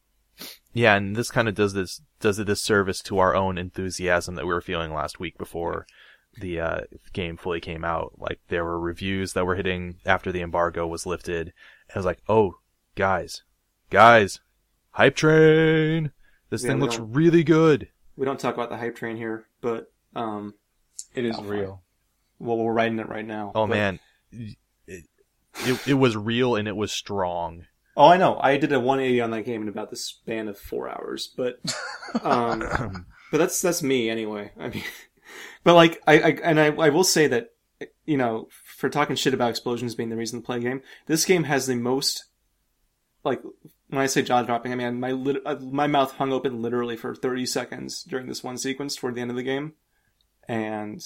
Yeah, 0.73 0.95
and 0.95 1.15
this 1.15 1.29
kind 1.31 1.47
of 1.49 1.55
does 1.55 1.73
this 1.73 2.01
does 2.19 2.39
a 2.39 2.45
disservice 2.45 3.01
to 3.03 3.17
our 3.19 3.35
own 3.35 3.57
enthusiasm 3.57 4.35
that 4.35 4.45
we 4.45 4.53
were 4.53 4.61
feeling 4.61 4.93
last 4.93 5.19
week 5.19 5.37
before 5.37 5.85
the 6.39 6.59
uh, 6.59 6.81
game 7.13 7.35
fully 7.35 7.59
came 7.59 7.83
out. 7.83 8.13
Like 8.17 8.39
there 8.47 8.63
were 8.63 8.79
reviews 8.79 9.33
that 9.33 9.45
were 9.45 9.55
hitting 9.55 9.97
after 10.05 10.31
the 10.31 10.41
embargo 10.41 10.85
was 10.87 11.05
lifted. 11.05 11.47
And 11.89 11.95
I 11.95 11.99
was 11.99 12.05
like, 12.05 12.19
oh, 12.29 12.53
guys, 12.95 13.41
guys, 13.89 14.39
hype 14.91 15.15
train. 15.15 16.11
This 16.49 16.63
Yeah, 16.63 16.69
thing 16.69 16.79
looks 16.79 16.99
really 16.99 17.43
good. 17.43 17.89
We 18.15 18.25
don't 18.25 18.39
talk 18.39 18.53
about 18.53 18.69
the 18.69 18.77
hype 18.77 18.95
train 18.95 19.17
here, 19.17 19.47
but 19.61 19.91
um, 20.15 20.53
It 21.15 21.25
is 21.25 21.35
fine. 21.35 21.47
real. 21.47 21.81
Well, 22.39 22.57
we're 22.57 22.73
writing 22.73 22.99
it 22.99 23.09
right 23.09 23.25
now. 23.25 23.51
Oh 23.55 23.67
But- 23.67 23.75
man, 23.75 23.99
it, 24.31 24.57
it 24.87 25.87
it 25.87 25.93
was 25.95 26.15
real 26.15 26.55
and 26.55 26.67
it 26.67 26.75
was 26.75 26.91
strong. 26.91 27.65
Oh, 27.95 28.05
I 28.07 28.17
know. 28.17 28.37
I 28.39 28.57
did 28.57 28.71
a 28.73 28.79
180 28.79 29.21
on 29.21 29.31
that 29.31 29.41
game 29.41 29.63
in 29.63 29.67
about 29.69 29.89
the 29.89 29.95
span 29.95 30.47
of 30.47 30.57
four 30.59 30.87
hours, 30.87 31.33
but 31.35 31.59
um, 32.23 32.59
but 33.31 33.37
that's 33.39 33.59
that's 33.61 33.81
me 33.81 34.09
anyway. 34.09 34.51
I 34.59 34.69
mean, 34.69 34.83
but 35.63 35.73
like 35.73 36.01
I, 36.05 36.19
I 36.19 36.29
and 36.43 36.59
I, 36.59 36.67
I 36.67 36.89
will 36.89 37.03
say 37.03 37.25
that 37.27 37.49
you 38.05 38.17
know 38.17 38.49
for 38.77 38.89
talking 38.89 39.15
shit 39.15 39.33
about 39.33 39.49
explosions 39.49 39.95
being 39.95 40.09
the 40.09 40.15
reason 40.15 40.41
to 40.41 40.45
play 40.45 40.57
a 40.57 40.59
game, 40.59 40.81
this 41.07 41.25
game 41.25 41.45
has 41.45 41.65
the 41.65 41.75
most 41.75 42.25
like 43.23 43.41
when 43.89 44.01
I 44.01 44.05
say 44.05 44.21
jaw 44.21 44.43
dropping, 44.43 44.71
I 44.71 44.75
mean 44.75 44.99
my 44.99 45.11
lit- 45.11 45.41
uh, 45.45 45.55
my 45.55 45.87
mouth 45.87 46.11
hung 46.13 46.31
open 46.31 46.61
literally 46.61 46.97
for 46.97 47.15
30 47.15 47.47
seconds 47.47 48.03
during 48.03 48.27
this 48.27 48.43
one 48.43 48.57
sequence 48.59 48.95
toward 48.95 49.15
the 49.15 49.21
end 49.21 49.31
of 49.31 49.37
the 49.37 49.43
game, 49.43 49.73
and 50.47 51.03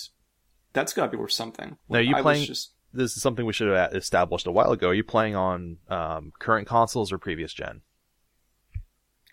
that's 0.73 0.93
got 0.93 1.05
to 1.05 1.11
be 1.11 1.17
worth 1.17 1.31
something. 1.31 1.77
Now, 1.89 1.99
are 1.99 2.01
you 2.01 2.15
I 2.15 2.21
playing- 2.21 2.45
just 2.45 2.71
This 2.93 3.15
is 3.15 3.21
something 3.21 3.45
we 3.45 3.53
should 3.53 3.69
have 3.69 3.93
established 3.93 4.47
a 4.47 4.51
while 4.51 4.71
ago. 4.71 4.89
Are 4.89 4.93
you 4.93 5.03
playing 5.03 5.35
on 5.35 5.77
um, 5.89 6.33
current 6.39 6.67
consoles 6.67 7.11
or 7.11 7.17
previous 7.17 7.53
gen? 7.53 7.81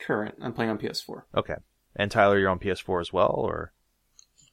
current. 0.01 0.37
I'm 0.41 0.53
playing 0.53 0.71
on 0.71 0.79
PS4. 0.79 1.23
Okay. 1.37 1.57
And 1.97 2.11
Tyler, 2.11 2.39
you're 2.39 2.51
on 2.51 2.61
PS4 2.61 3.01
as 3.01 3.13
well, 3.13 3.35
or 3.37 3.73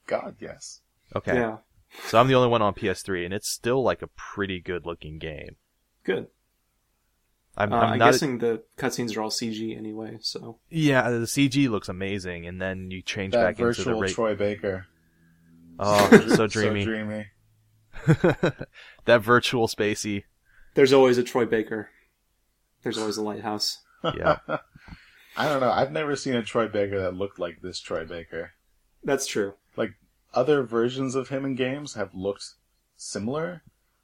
God, 0.07 0.36
yes. 0.39 0.81
okay? 1.15 1.36
Yeah, 1.36 1.57
So 2.07 2.19
I'm 2.19 2.27
the 2.27 2.33
only 2.36 2.49
one 2.49 2.63
on 2.63 2.73
PS3, 2.73 3.25
and 3.25 3.33
it's 3.33 3.47
still 3.47 3.83
like 3.83 4.01
a 4.01 4.07
pretty 4.07 4.59
good 4.59 4.86
looking 4.88 5.19
game. 5.19 5.57
good. 6.03 6.27
I'm, 7.57 7.71
Uh, 7.71 7.77
I'm 7.77 7.93
I'm 7.93 7.99
not. 7.99 8.11
guessing 8.11 8.39
the 8.39 8.63
cutscenes 8.77 9.15
are 9.15 9.21
all 9.21 9.29
CG 9.29 9.77
anyway, 9.77 10.17
so 10.19 10.57
yeah, 10.69 11.09
the 11.09 11.25
CG 11.27 11.69
looks 11.69 11.88
amazing, 11.88 12.45
and 12.47 12.59
then 12.61 12.91
you 12.91 13.01
change 13.01 13.31
That 13.33 13.43
back 13.43 13.59
into 13.59 13.63
the 13.83 13.91
virtual 13.91 14.01
rate. 14.01 14.13
Troy 14.13 14.36
Baker. 14.36 14.88
Oh, 15.80 16.28
so 16.36 16.47
dreamy. 16.47 16.84
So 16.84 16.89
dreamy. 16.91 17.26
that 19.05 19.21
virtual 19.21 19.67
spacey. 19.67 20.23
there's 20.76 20.93
always 20.93 21.17
a 21.17 21.23
Troy 21.23 21.45
Baker. 21.45 21.89
There's 22.84 22.97
always 22.97 23.17
a 23.17 23.23
lighthouse. 23.23 23.80
Yeah. 24.03 24.38
I 25.38 25.47
don't 25.49 25.59
know. 25.59 25.71
I've 25.71 25.91
never 25.91 26.15
seen 26.15 26.36
a 26.36 26.43
Troy 26.43 26.67
Baker 26.67 26.99
that 27.01 27.15
looked 27.15 27.39
like 27.39 27.61
this 27.61 27.80
Troy 27.80 28.05
Baker. 28.05 28.51
That's 29.03 29.26
true. 29.28 29.53
Like 29.76 29.91
other 30.34 30.63
versions 30.63 31.15
of 31.15 31.30
him 31.30 31.45
in 31.45 31.55
games 31.55 31.95
have 31.95 32.13
looked 32.13 32.45
similar. 32.95 33.63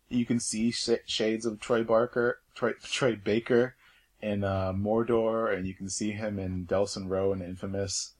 You 0.09 0.25
can 0.25 0.39
see 0.39 0.71
sh- 0.71 0.89
shades 1.05 1.45
of 1.45 1.59
Troy 1.59 1.83
Barker, 1.83 2.39
Troy, 2.55 2.73
Troy 2.83 3.15
Baker 3.15 3.75
in 4.21 4.43
uh, 4.43 4.73
Mordor, 4.73 5.55
and 5.55 5.65
you 5.65 5.73
can 5.73 5.89
see 5.89 6.11
him 6.11 6.37
in 6.39 6.65
Delsin 6.65 7.07
Rowe 7.07 7.31
and 7.31 7.41
Infamous. 7.41 8.13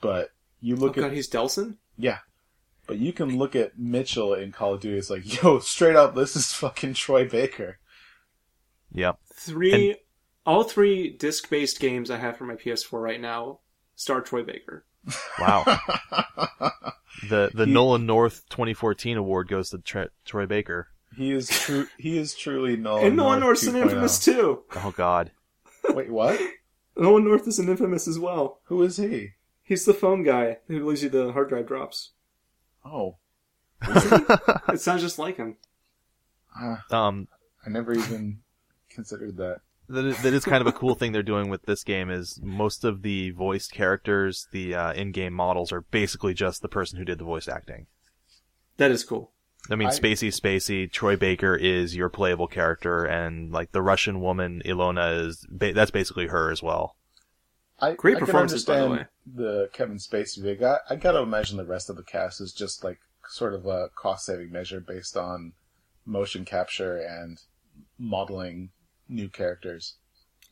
But 0.00 0.30
you 0.60 0.74
Oh 0.76 0.80
look 0.80 0.94
god, 0.96 1.04
at 1.06 1.12
he's 1.12 1.28
Delsin. 1.30 1.76
yeah, 1.96 2.18
but 2.88 2.98
you 2.98 3.12
can 3.12 3.38
look 3.38 3.54
at 3.54 3.78
Mitchell 3.78 4.34
in 4.34 4.50
Call 4.50 4.74
of 4.74 4.80
Duty. 4.80 4.98
It's 4.98 5.10
like, 5.10 5.42
yo, 5.42 5.60
straight 5.60 5.94
up, 5.94 6.16
this 6.16 6.34
is 6.34 6.52
fucking 6.52 6.94
Troy 6.94 7.28
Baker. 7.28 7.78
yeah. 8.92 9.12
Three, 9.32 9.94
all 10.44 10.64
three 10.64 11.10
disc-based 11.16 11.78
games 11.78 12.10
I 12.10 12.16
have 12.16 12.36
for 12.36 12.44
my 12.44 12.56
PS4 12.56 13.00
right 13.00 13.20
now 13.20 13.60
star 13.94 14.20
Troy 14.20 14.42
Baker. 14.42 14.84
Wow. 15.38 15.62
the 17.28 17.50
the 17.54 17.64
He- 17.66 17.72
Nolan 17.72 18.06
North 18.06 18.44
2014 18.50 19.16
award 19.16 19.48
goes 19.48 19.70
to 19.70 19.78
Tre- 19.78 20.08
Troy 20.24 20.46
Baker. 20.46 20.88
he 21.16 21.30
is 21.32 21.48
true. 21.48 21.86
He 21.98 22.18
is 22.18 22.34
truly 22.34 22.76
Nolan. 22.76 23.06
and 23.06 23.16
Nolan 23.16 23.40
North 23.40 23.62
North's 23.62 23.66
in 23.66 23.74
2.0. 23.74 23.82
Infamous 23.82 24.18
too. 24.24 24.62
Oh 24.76 24.92
God. 24.96 25.30
Wait, 25.90 26.10
what? 26.10 26.40
Nolan 26.96 27.24
North 27.24 27.46
is 27.46 27.58
in 27.58 27.68
Infamous 27.68 28.08
as 28.08 28.18
well. 28.18 28.60
Who 28.64 28.82
is 28.82 28.96
he? 28.96 29.30
He's 29.62 29.84
the 29.84 29.94
phone 29.94 30.22
guy 30.24 30.58
who 30.66 30.84
leaves 30.86 31.02
you 31.02 31.08
the 31.08 31.32
hard 31.32 31.48
drive 31.48 31.66
drops. 31.68 32.10
Oh, 32.90 33.16
It 34.72 34.80
sounds 34.80 35.02
just 35.02 35.18
like 35.18 35.36
him. 35.36 35.56
ah, 36.56 36.82
Um, 36.90 37.28
I 37.64 37.70
never 37.70 37.92
even 37.92 38.40
considered 38.90 39.36
that. 39.36 39.60
that 39.88 40.04
is, 40.04 40.22
that 40.22 40.32
is 40.34 40.44
kind 40.44 40.60
of 40.60 40.66
a 40.66 40.72
cool 40.72 40.94
thing 40.94 41.12
they're 41.12 41.22
doing 41.22 41.48
with 41.50 41.62
this 41.66 41.84
game 41.84 42.10
is 42.10 42.40
most 42.42 42.84
of 42.84 43.02
the 43.02 43.30
voiced 43.30 43.72
characters, 43.72 44.48
the 44.52 44.74
uh, 44.74 44.92
in-game 44.94 45.32
models 45.32 45.72
are 45.72 45.82
basically 45.82 46.34
just 46.34 46.62
the 46.62 46.68
person 46.68 46.98
who 46.98 47.04
did 47.04 47.18
the 47.18 47.24
voice 47.24 47.48
acting. 47.48 47.86
That 48.78 48.90
is 48.90 49.04
cool. 49.04 49.32
I 49.70 49.74
mean, 49.76 49.88
I- 49.88 49.92
Spacey 49.92 50.28
Spacey, 50.28 50.90
Troy 50.90 51.16
Baker 51.16 51.54
is 51.54 51.94
your 51.96 52.08
playable 52.08 52.46
character, 52.48 53.04
and 53.04 53.52
like 53.52 53.72
the 53.72 53.82
Russian 53.82 54.20
woman 54.20 54.62
Ilona 54.64 55.26
is 55.26 55.44
ba- 55.50 55.72
that's 55.72 55.90
basically 55.90 56.26
her 56.28 56.50
as 56.50 56.62
well. 56.62 56.96
I, 57.80 57.94
Great 57.94 58.16
I 58.16 58.18
can 58.18 58.26
performances, 58.26 58.64
by 58.64 58.76
the 58.76 58.84
understand 58.84 59.08
the 59.26 59.70
Kevin 59.72 59.98
Spacey 59.98 60.42
big. 60.42 60.62
I, 60.62 60.78
I 60.90 60.96
gotta 60.96 61.20
imagine 61.20 61.56
the 61.56 61.64
rest 61.64 61.90
of 61.90 61.96
the 61.96 62.02
cast 62.02 62.40
is 62.40 62.52
just 62.52 62.82
like 62.82 62.98
sort 63.28 63.54
of 63.54 63.66
a 63.66 63.88
cost 63.94 64.26
saving 64.26 64.50
measure 64.50 64.80
based 64.80 65.16
on 65.16 65.52
motion 66.04 66.44
capture 66.44 66.96
and 66.96 67.38
modeling 67.98 68.70
new 69.08 69.28
characters. 69.28 69.96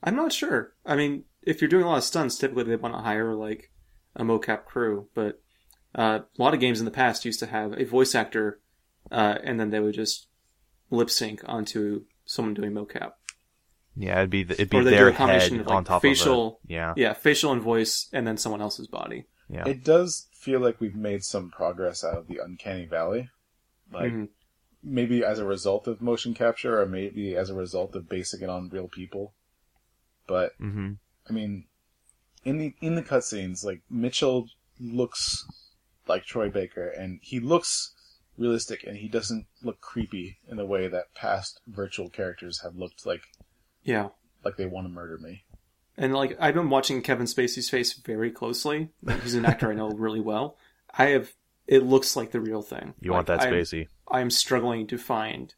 I'm 0.02 0.16
not 0.16 0.32
sure. 0.32 0.74
I 0.84 0.94
mean, 0.94 1.24
if 1.42 1.60
you're 1.60 1.70
doing 1.70 1.84
a 1.84 1.88
lot 1.88 1.98
of 1.98 2.04
stunts, 2.04 2.36
typically 2.36 2.64
they 2.64 2.76
want 2.76 2.94
to 2.94 3.00
hire 3.00 3.34
like 3.34 3.70
a 4.14 4.22
mocap 4.22 4.64
crew. 4.66 5.08
But 5.14 5.40
uh, 5.94 6.20
a 6.38 6.42
lot 6.42 6.54
of 6.54 6.60
games 6.60 6.80
in 6.80 6.84
the 6.84 6.90
past 6.90 7.24
used 7.24 7.40
to 7.40 7.46
have 7.46 7.72
a 7.78 7.84
voice 7.84 8.14
actor, 8.14 8.60
uh, 9.10 9.38
and 9.42 9.58
then 9.58 9.70
they 9.70 9.80
would 9.80 9.94
just 9.94 10.26
lip 10.90 11.10
sync 11.10 11.42
onto 11.46 12.04
someone 12.24 12.54
doing 12.54 12.72
mocap. 12.72 13.12
Yeah, 13.96 14.18
it'd 14.18 14.30
be 14.30 14.42
the, 14.42 14.54
it'd 14.54 14.70
be 14.70 14.76
Or 14.78 14.84
they 14.84 14.90
do 14.90 14.96
their 14.96 15.10
head 15.12 15.52
of, 15.52 15.66
like, 15.66 15.70
on 15.70 15.84
top 15.84 16.02
facial- 16.02 16.46
of 16.48 16.52
it. 16.68 16.74
Yeah, 16.74 16.94
Yeah, 16.96 17.12
facial 17.14 17.52
and 17.52 17.62
voice, 17.62 18.08
and 18.12 18.26
then 18.26 18.36
someone 18.36 18.60
else's 18.60 18.88
body. 18.88 19.24
yeah. 19.48 19.66
It 19.66 19.82
does 19.84 20.28
feel 20.34 20.60
like 20.60 20.80
we've 20.80 20.94
made 20.94 21.24
some 21.24 21.50
progress 21.50 22.04
out 22.04 22.18
of 22.18 22.26
the 22.28 22.38
Uncanny 22.38 22.84
Valley. 22.86 23.30
Like, 23.90 24.12
Mhm. 24.12 24.28
maybe 24.82 25.24
as 25.24 25.38
a 25.38 25.44
result 25.44 25.86
of 25.88 26.00
motion 26.00 26.34
capture, 26.34 26.80
or 26.80 26.86
maybe 26.86 27.34
as 27.36 27.50
a 27.50 27.54
result 27.54 27.94
of 27.96 28.08
basing 28.08 28.42
it 28.42 28.48
on 28.50 28.68
real 28.68 28.88
people. 28.88 29.34
But 30.26 30.52
hmm 30.58 30.92
I 31.28 31.32
mean, 31.32 31.66
in 32.44 32.58
the 32.58 32.74
in 32.80 32.94
the 32.96 33.02
cutscenes, 33.02 33.64
like 33.64 33.82
Mitchell 33.90 34.48
looks 34.78 35.44
like 36.06 36.24
Troy 36.24 36.48
Baker, 36.50 36.88
and 36.88 37.18
he 37.22 37.40
looks 37.40 37.94
realistic, 38.38 38.84
and 38.84 38.96
he 38.98 39.08
doesn't 39.08 39.46
look 39.62 39.80
creepy 39.80 40.38
in 40.48 40.56
the 40.56 40.66
way 40.66 40.86
that 40.88 41.14
past 41.14 41.60
virtual 41.66 42.10
characters 42.10 42.60
have 42.62 42.76
looked 42.76 43.06
like 43.06 43.22
Yeah. 43.86 44.08
like 44.44 44.56
they 44.56 44.66
want 44.66 44.86
to 44.86 44.92
murder 44.92 45.18
me. 45.18 45.44
And 45.96 46.12
like 46.14 46.36
I've 46.38 46.54
been 46.54 46.68
watching 46.68 47.00
Kevin 47.02 47.26
Spacey's 47.26 47.70
face 47.70 47.94
very 47.94 48.30
closely. 48.30 48.90
He's 49.22 49.34
an 49.34 49.46
actor 49.46 49.70
I 49.70 49.74
know 49.74 49.88
really 49.94 50.20
well. 50.20 50.58
I 50.96 51.06
have 51.06 51.32
it 51.66 51.82
looks 51.82 52.16
like 52.16 52.30
the 52.32 52.40
real 52.40 52.62
thing. 52.62 52.94
You 53.00 53.12
want 53.12 53.26
that 53.28 53.40
Spacey? 53.40 53.88
I'm 54.08 54.30
struggling 54.30 54.86
to 54.88 54.98
find 54.98 55.54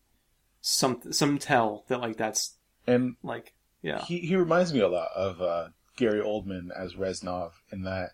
some 0.60 1.00
some 1.12 1.38
tell 1.38 1.84
that 1.88 2.00
like 2.00 2.16
that's 2.16 2.54
And 2.86 3.16
like 3.22 3.54
yeah. 3.82 4.02
he 4.04 4.18
he 4.20 4.36
reminds 4.36 4.72
me 4.72 4.80
a 4.80 4.88
lot 4.88 5.08
of 5.14 5.40
uh, 5.42 5.68
Gary 5.96 6.20
Oldman 6.20 6.68
as 6.76 6.94
Reznov 6.94 7.52
in 7.72 7.82
that, 7.82 8.10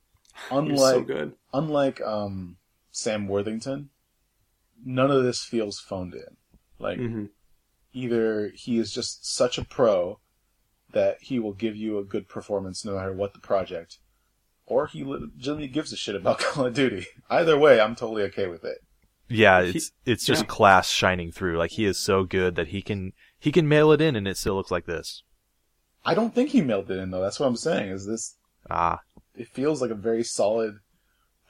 He's 0.50 0.58
unlike 0.58 0.94
so 0.94 1.02
good. 1.02 1.32
unlike 1.54 2.00
um, 2.00 2.56
Sam 2.90 3.28
Worthington, 3.28 3.90
none 4.84 5.10
of 5.10 5.22
this 5.22 5.44
feels 5.44 5.78
phoned 5.80 6.14
in. 6.14 6.36
Like 6.78 6.98
hmm 6.98 7.26
either 8.02 8.50
he 8.54 8.78
is 8.78 8.92
just 8.92 9.26
such 9.26 9.58
a 9.58 9.64
pro 9.64 10.20
that 10.92 11.18
he 11.20 11.38
will 11.38 11.52
give 11.52 11.76
you 11.76 11.98
a 11.98 12.04
good 12.04 12.28
performance 12.28 12.84
no 12.84 12.94
matter 12.94 13.12
what 13.12 13.34
the 13.34 13.40
project, 13.40 13.98
or 14.66 14.86
he 14.86 15.04
legitimately 15.04 15.68
gives 15.68 15.92
a 15.92 15.96
shit 15.96 16.14
about 16.14 16.38
Call 16.44 16.66
of 16.66 16.74
Duty. 16.74 17.06
Either 17.28 17.58
way, 17.58 17.80
I'm 17.80 17.94
totally 17.96 18.22
okay 18.24 18.46
with 18.46 18.64
it. 18.64 18.78
Yeah, 19.28 19.62
He- 19.62 19.70
it's 19.76 19.92
it's 20.06 20.24
just 20.24 20.42
yeah. 20.44 20.48
class 20.48 20.88
shining 20.88 21.30
through. 21.32 21.58
Like 21.58 21.72
he 21.72 21.84
is 21.84 21.98
so 21.98 22.24
good 22.24 22.54
that 22.56 22.68
he 22.68 22.80
can 22.82 23.12
he 23.38 23.52
can 23.52 23.68
mail 23.68 23.92
it 23.92 24.00
in, 24.00 24.16
and 24.16 24.26
it 24.26 24.36
still 24.38 24.54
looks 24.54 24.70
like 24.70 24.86
this. 24.86 25.22
I 26.04 26.14
don't 26.14 26.34
think 26.34 26.50
he 26.50 26.62
mailed 26.62 26.90
it 26.90 26.98
in 26.98 27.10
though. 27.10 27.20
That's 27.20 27.38
what 27.40 27.46
I'm 27.46 27.56
saying. 27.56 27.90
Is 27.90 28.06
this? 28.06 28.36
Ah, 28.70 29.00
It 29.34 29.48
feels 29.48 29.82
like 29.82 29.90
a 29.90 29.94
very 29.94 30.24
solid 30.24 30.78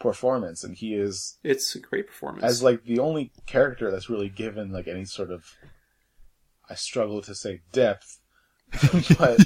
performance, 0.01 0.64
and 0.64 0.74
he 0.76 0.94
is 0.94 1.38
It's 1.44 1.74
a 1.76 1.80
great 1.80 2.07
performance. 2.09 2.44
as 2.44 2.62
like 2.62 2.84
the 2.84 2.99
only 2.99 3.32
character 3.46 3.90
that's 3.90 4.11
really 4.11 4.28
given 4.28 4.72
like 4.72 4.88
any 4.88 5.05
sort 5.05 5.30
of 5.30 5.44
I 6.71 6.75
struggle 6.75 7.23
to 7.23 7.35
say 7.35 7.61
depth, 7.73 8.19
but 9.19 9.41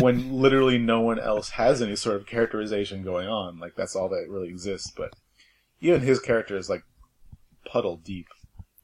when 0.00 0.32
literally 0.32 0.78
no 0.78 1.00
one 1.00 1.18
else 1.18 1.50
has 1.50 1.80
any 1.80 1.96
sort 1.96 2.16
of 2.16 2.26
characterization 2.26 3.02
going 3.02 3.28
on, 3.28 3.58
like 3.58 3.74
that's 3.76 3.96
all 3.96 4.08
that 4.10 4.26
really 4.28 4.48
exists. 4.48 4.92
But 4.94 5.14
even 5.80 6.00
his 6.02 6.20
character 6.20 6.56
is 6.56 6.68
like 6.68 6.82
puddle 7.64 7.96
deep. 7.96 8.26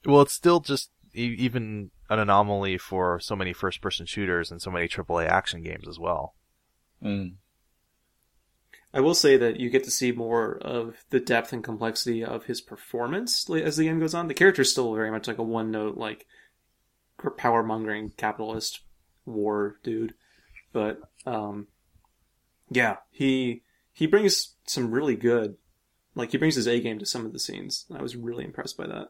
Well, 0.05 0.23
it's 0.23 0.35
still 0.35 0.61
just 0.61 0.91
e- 1.15 1.37
even 1.39 1.91
an 2.09 2.19
anomaly 2.19 2.79
for 2.79 3.21
so 3.21 3.37
many 3.37 3.53
first-person 3.53 4.07
shooters 4.07 4.51
and 4.51 4.61
so 4.61 4.71
many 4.71 4.89
AAA 4.89 5.27
action 5.29 5.63
games 5.63 5.87
as 5.89 5.99
well. 5.99 6.35
Mm. 7.03 7.35
I 8.95 9.01
will 9.01 9.15
say 9.15 9.37
that 9.39 9.59
you 9.59 9.71
get 9.71 9.85
to 9.85 9.91
see 9.91 10.13
more 10.13 10.59
of 10.59 10.97
the 11.11 11.21
depth 11.21 11.53
and 11.53 11.65
complexity 11.65 12.23
of 12.23 12.45
his 12.45 12.61
performance 12.61 13.49
as 13.49 13.77
the 13.77 13.85
game 13.85 14.01
goes 14.01 14.13
on. 14.13 14.29
The 14.29 14.35
character 14.35 14.63
is 14.63 14.71
still 14.71 14.95
very 14.95 15.11
much 15.11 15.27
like 15.29 15.39
a 15.39 15.43
one 15.43 15.71
note, 15.71 15.97
like 15.97 16.27
power 17.31 17.63
mongering 17.63 18.11
capitalist 18.17 18.81
war 19.25 19.77
dude. 19.83 20.15
But 20.73 21.01
um, 21.27 21.69
yeah, 22.71 22.97
he 23.11 23.63
he 23.93 24.07
brings 24.07 24.55
some 24.67 24.91
really 24.91 25.17
good, 25.17 25.57
like 26.15 26.33
he 26.33 26.39
brings 26.39 26.57
his 26.57 26.69
A 26.69 26.81
game 26.81 26.99
to 26.99 27.07
some 27.07 27.27
of 27.27 27.33
the 27.33 27.39
scenes. 27.39 27.87
And 27.89 27.99
I 27.99 28.03
was 28.03 28.17
really 28.17 28.45
impressed 28.45 28.77
by 28.77 28.87
that. 28.87 29.09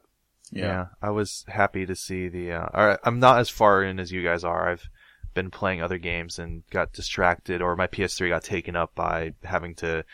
Yeah. 0.50 0.86
I 1.00 1.10
was 1.10 1.44
happy 1.48 1.86
to 1.86 1.96
see 1.96 2.28
the. 2.28 2.52
Uh, 2.52 2.68
or 2.74 2.98
I'm 3.04 3.20
not 3.20 3.38
as 3.38 3.48
far 3.48 3.82
in 3.82 3.98
as 3.98 4.12
you 4.12 4.22
guys 4.22 4.44
are. 4.44 4.68
I've 4.68 4.88
been 5.34 5.50
playing 5.50 5.82
other 5.82 5.98
games 5.98 6.38
and 6.38 6.62
got 6.70 6.92
distracted, 6.92 7.62
or 7.62 7.74
my 7.74 7.86
PS3 7.86 8.28
got 8.28 8.44
taken 8.44 8.76
up 8.76 8.94
by 8.94 9.32
having 9.42 9.74
to 9.76 10.04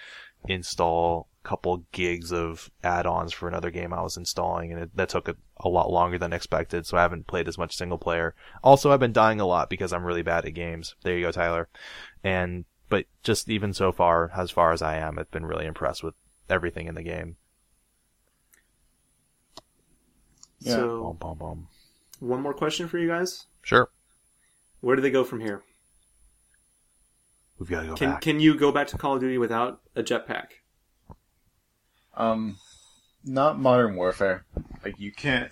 install 0.46 1.28
a 1.44 1.48
couple 1.48 1.84
gigs 1.90 2.32
of 2.32 2.70
add-ons 2.84 3.32
for 3.32 3.48
another 3.48 3.70
game 3.70 3.92
I 3.92 4.02
was 4.02 4.16
installing, 4.16 4.72
and 4.72 4.82
it, 4.82 4.96
that 4.96 5.08
took 5.08 5.28
a, 5.28 5.36
a 5.60 5.68
lot 5.68 5.90
longer 5.90 6.18
than 6.18 6.32
expected. 6.32 6.86
So 6.86 6.96
I 6.96 7.02
haven't 7.02 7.26
played 7.26 7.48
as 7.48 7.58
much 7.58 7.76
single 7.76 7.98
player. 7.98 8.34
Also, 8.62 8.90
I've 8.92 9.00
been 9.00 9.12
dying 9.12 9.40
a 9.40 9.46
lot 9.46 9.68
because 9.70 9.92
I'm 9.92 10.04
really 10.04 10.22
bad 10.22 10.44
at 10.44 10.54
games. 10.54 10.94
There 11.02 11.16
you 11.16 11.24
go, 11.26 11.32
Tyler. 11.32 11.68
And 12.24 12.64
but 12.88 13.06
just 13.22 13.48
even 13.50 13.72
so 13.74 13.92
far, 13.92 14.30
as 14.36 14.50
far 14.50 14.72
as 14.72 14.82
I 14.82 14.96
am, 14.96 15.18
I've 15.18 15.30
been 15.30 15.46
really 15.46 15.66
impressed 15.66 16.02
with 16.02 16.14
everything 16.48 16.86
in 16.86 16.94
the 16.94 17.02
game. 17.02 17.36
Yeah. 20.60 20.72
So 20.74 21.16
Bum, 21.20 21.36
bum, 21.36 21.38
bum. 21.38 21.68
one 22.20 22.40
more 22.42 22.54
question 22.54 22.88
for 22.88 22.98
you 22.98 23.08
guys: 23.08 23.46
Sure, 23.62 23.90
Where 24.80 24.96
do 24.96 25.02
they 25.02 25.10
go 25.10 25.24
from 25.24 25.40
here? 25.40 25.62
we've 27.58 27.68
got 27.70 27.82
to 27.82 27.88
go 27.88 27.94
Can 27.94 28.10
back. 28.12 28.20
can 28.20 28.40
you 28.40 28.54
go 28.56 28.70
back 28.72 28.86
to 28.88 28.98
Call 28.98 29.14
of 29.14 29.20
Duty 29.20 29.38
without 29.38 29.80
a 29.96 30.02
jetpack? 30.02 30.46
Um, 32.14 32.56
not 33.24 33.58
Modern 33.58 33.96
Warfare. 33.96 34.44
Like 34.84 34.98
you 34.98 35.12
can't 35.12 35.50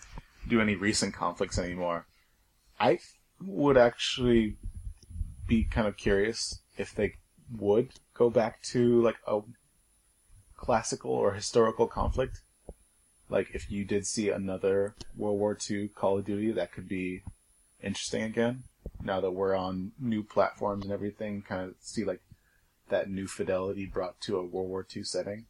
do 0.48 0.60
any 0.60 0.74
recent 0.74 1.14
conflicts 1.14 1.58
anymore. 1.58 2.06
I 2.78 2.98
would 3.40 3.76
actually 3.76 4.56
be 5.46 5.64
kind 5.64 5.86
of 5.86 5.96
curious 5.96 6.60
if 6.76 6.94
they 6.94 7.14
would 7.56 7.90
go 8.14 8.30
back 8.30 8.62
to 8.62 9.00
like 9.02 9.16
a 9.26 9.40
classical 10.56 11.10
or 11.10 11.34
historical 11.34 11.86
conflict. 11.86 12.40
Like 13.28 13.48
if 13.54 13.70
you 13.70 13.84
did 13.84 14.06
see 14.06 14.30
another 14.30 14.94
World 15.16 15.38
War 15.38 15.58
II 15.68 15.88
Call 15.88 16.18
of 16.18 16.24
Duty, 16.24 16.52
that 16.52 16.72
could 16.72 16.88
be 16.88 17.22
interesting 17.82 18.22
again. 18.22 18.64
Now 19.02 19.20
that 19.20 19.32
we're 19.32 19.54
on 19.54 19.92
new 19.98 20.22
platforms 20.22 20.84
and 20.84 20.92
everything, 20.92 21.42
kind 21.42 21.62
of 21.62 21.74
see 21.80 22.04
like 22.04 22.20
that 22.88 23.10
new 23.10 23.26
fidelity 23.26 23.86
brought 23.86 24.20
to 24.22 24.36
a 24.36 24.44
World 24.44 24.68
War 24.68 24.86
II 24.94 25.02
setting. 25.02 25.46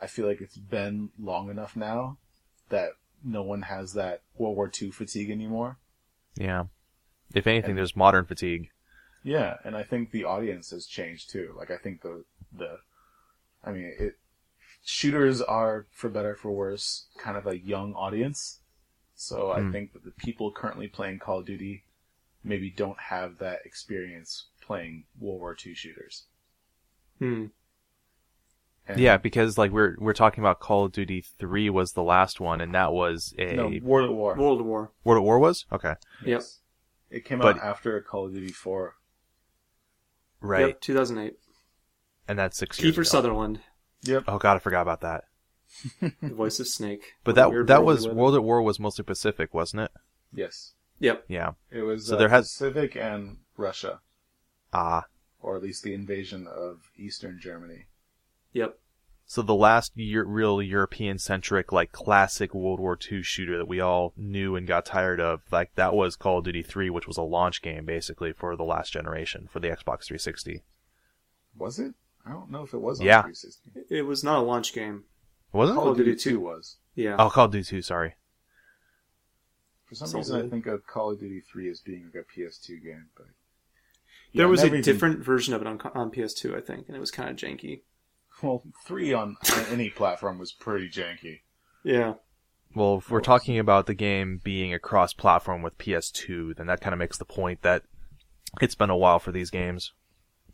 I 0.00 0.06
feel 0.06 0.26
like 0.26 0.40
it's 0.40 0.56
been 0.56 1.10
long 1.18 1.50
enough 1.50 1.74
now 1.76 2.18
that 2.68 2.90
no 3.24 3.42
one 3.42 3.62
has 3.62 3.94
that 3.94 4.22
World 4.36 4.56
War 4.56 4.70
II 4.80 4.90
fatigue 4.90 5.30
anymore. 5.30 5.78
Yeah. 6.36 6.64
If 7.34 7.46
anything, 7.46 7.70
And- 7.70 7.78
there's 7.78 7.96
modern 7.96 8.24
fatigue. 8.26 8.70
Yeah, 9.22 9.56
and 9.64 9.76
I 9.76 9.82
think 9.82 10.10
the 10.12 10.24
audience 10.24 10.70
has 10.70 10.86
changed 10.86 11.30
too. 11.30 11.52
Like 11.56 11.70
I 11.70 11.76
think 11.78 12.02
the 12.02 12.24
the 12.52 12.78
I 13.64 13.72
mean 13.72 13.92
it 13.98 14.18
shooters 14.84 15.40
are 15.42 15.86
for 15.90 16.08
better 16.08 16.30
or 16.32 16.36
for 16.36 16.52
worse 16.52 17.06
kind 17.18 17.36
of 17.36 17.46
a 17.46 17.58
young 17.58 17.92
audience. 17.94 18.60
So 19.16 19.50
I 19.50 19.62
Hmm. 19.62 19.72
think 19.72 19.92
that 19.94 20.04
the 20.04 20.12
people 20.12 20.52
currently 20.52 20.86
playing 20.86 21.18
Call 21.18 21.40
of 21.40 21.46
Duty 21.46 21.84
maybe 22.44 22.70
don't 22.70 23.00
have 23.00 23.38
that 23.38 23.66
experience 23.66 24.46
playing 24.60 25.06
World 25.18 25.40
War 25.40 25.56
II 25.66 25.74
shooters. 25.74 26.26
Hmm. 27.18 27.46
And 28.88 29.00
Yeah, 29.00 29.16
because 29.16 29.58
like 29.58 29.72
we're 29.72 29.96
we're 29.98 30.12
talking 30.12 30.42
about 30.42 30.60
Call 30.60 30.84
of 30.84 30.92
Duty 30.92 31.24
3 31.38 31.70
was 31.70 31.92
the 31.92 32.02
last 32.02 32.38
one, 32.40 32.60
and 32.60 32.74
that 32.74 32.92
was 32.92 33.34
a 33.38 33.54
No, 33.54 33.72
World 33.82 34.10
at 34.10 34.14
War. 34.16 34.36
World 34.36 34.60
War. 34.62 34.92
World 35.04 35.18
at 35.22 35.24
War 35.24 35.38
was 35.38 35.66
okay, 35.72 35.94
Yep. 36.24 36.42
It 37.10 37.24
came 37.24 37.38
But- 37.38 37.56
out 37.58 37.62
after 37.64 38.00
Call 38.00 38.26
of 38.26 38.32
Duty 38.34 38.52
4. 38.52 38.94
right? 40.40 40.66
Yep, 40.68 40.80
2008. 40.80 41.34
And 42.28 42.38
that's 42.38 42.56
six 42.58 42.80
years. 42.80 42.94
Kiefer 42.94 42.98
ago. 42.98 43.02
Sutherland, 43.04 43.60
Yep. 44.02 44.24
Oh 44.28 44.38
god, 44.38 44.56
I 44.56 44.58
forgot 44.58 44.82
about 44.82 45.00
that. 45.00 45.24
the 46.22 46.34
voice 46.34 46.60
of 46.60 46.68
Snake. 46.68 47.14
But 47.24 47.34
that 47.34 47.66
that 47.66 47.84
was 47.84 48.06
World 48.08 48.34
at 48.36 48.42
War 48.44 48.62
was 48.62 48.78
mostly 48.78 49.04
Pacific, 49.04 49.52
wasn't 49.52 49.82
it? 49.82 49.90
Yes. 50.32 50.74
Yep. 51.00 51.24
Yeah. 51.28 51.52
It 51.70 51.82
was 51.82 52.06
So 52.06 52.14
uh, 52.14 52.18
there 52.18 52.28
has- 52.28 52.46
Pacific 52.52 52.96
and 52.96 53.38
Russia, 53.56 54.00
Ah, 54.72 55.04
or 55.40 55.56
at 55.56 55.62
least 55.62 55.82
the 55.82 55.92
invasion 55.94 56.46
of 56.46 56.90
Eastern 56.96 57.38
Germany. 57.40 57.86
Yep. 58.56 58.78
so 59.26 59.42
the 59.42 59.54
last 59.54 59.92
year, 59.96 60.24
real 60.24 60.62
European 60.62 61.18
centric, 61.18 61.72
like 61.72 61.92
classic 61.92 62.54
World 62.54 62.80
War 62.80 62.96
II 63.10 63.22
shooter 63.22 63.58
that 63.58 63.68
we 63.68 63.80
all 63.80 64.12
knew 64.16 64.56
and 64.56 64.66
got 64.66 64.86
tired 64.86 65.20
of, 65.20 65.42
like 65.50 65.74
that 65.74 65.94
was 65.94 66.16
Call 66.16 66.38
of 66.38 66.44
Duty 66.44 66.62
3, 66.62 66.88
which 66.90 67.06
was 67.06 67.16
a 67.18 67.22
launch 67.22 67.60
game 67.60 67.84
basically 67.84 68.32
for 68.32 68.56
the 68.56 68.64
last 68.64 68.92
generation 68.92 69.48
for 69.52 69.60
the 69.60 69.68
Xbox 69.68 70.04
360. 70.06 70.62
Was 71.56 71.78
it? 71.78 71.94
I 72.24 72.30
don't 72.30 72.50
know 72.50 72.62
if 72.62 72.72
it 72.72 72.78
was 72.80 73.00
on 73.00 73.06
Yeah. 73.06 73.22
360. 73.22 73.70
It 73.90 74.02
was 74.02 74.24
not 74.24 74.38
a 74.38 74.42
launch 74.42 74.72
game. 74.72 75.04
Was 75.52 75.70
it? 75.70 75.74
Call 75.74 75.82
Call 75.82 75.92
of 75.92 75.98
of 75.98 76.04
Duty 76.04 76.12
Duty 76.12 76.30
2 76.30 76.40
was. 76.40 76.76
Yeah. 76.94 77.16
Oh, 77.18 77.28
Call 77.30 77.44
of 77.46 77.52
Duty 77.52 77.64
2. 77.64 77.82
Sorry. 77.82 78.14
For 79.86 79.94
some 79.94 80.08
Sounds 80.08 80.30
reason, 80.30 80.46
I 80.46 80.48
think 80.50 80.66
of 80.66 80.86
Call 80.86 81.12
of 81.12 81.20
Duty 81.20 81.40
3 81.40 81.68
as 81.70 81.80
being 81.80 82.06
like 82.12 82.24
a 82.24 82.40
PS2 82.40 82.82
game, 82.82 83.06
but 83.16 83.26
there 84.34 84.48
was 84.48 84.62
a 84.62 84.66
even- 84.66 84.80
different 84.82 85.20
version 85.20 85.54
of 85.54 85.60
it 85.60 85.66
on, 85.66 85.80
on 85.94 86.10
PS2, 86.10 86.56
I 86.56 86.60
think, 86.60 86.88
and 86.88 86.96
it 86.96 87.00
was 87.00 87.10
kind 87.10 87.30
of 87.30 87.36
janky. 87.36 87.82
Well, 88.42 88.62
3 88.86 89.12
on 89.14 89.36
any 89.70 89.88
platform 89.90 90.38
was 90.38 90.52
pretty 90.52 90.88
janky. 90.88 91.40
Yeah. 91.82 92.14
Well, 92.74 92.98
if 92.98 93.10
we're 93.10 93.20
talking 93.22 93.58
about 93.58 93.86
the 93.86 93.94
game 93.94 94.40
being 94.44 94.74
a 94.74 94.78
cross-platform 94.78 95.62
with 95.62 95.78
PS2, 95.78 96.56
then 96.56 96.66
that 96.66 96.80
kind 96.82 96.92
of 96.92 96.98
makes 96.98 97.16
the 97.16 97.24
point 97.24 97.62
that 97.62 97.84
it's 98.60 98.74
been 98.74 98.90
a 98.90 98.96
while 98.96 99.18
for 99.18 99.32
these 99.32 99.48
games, 99.50 99.92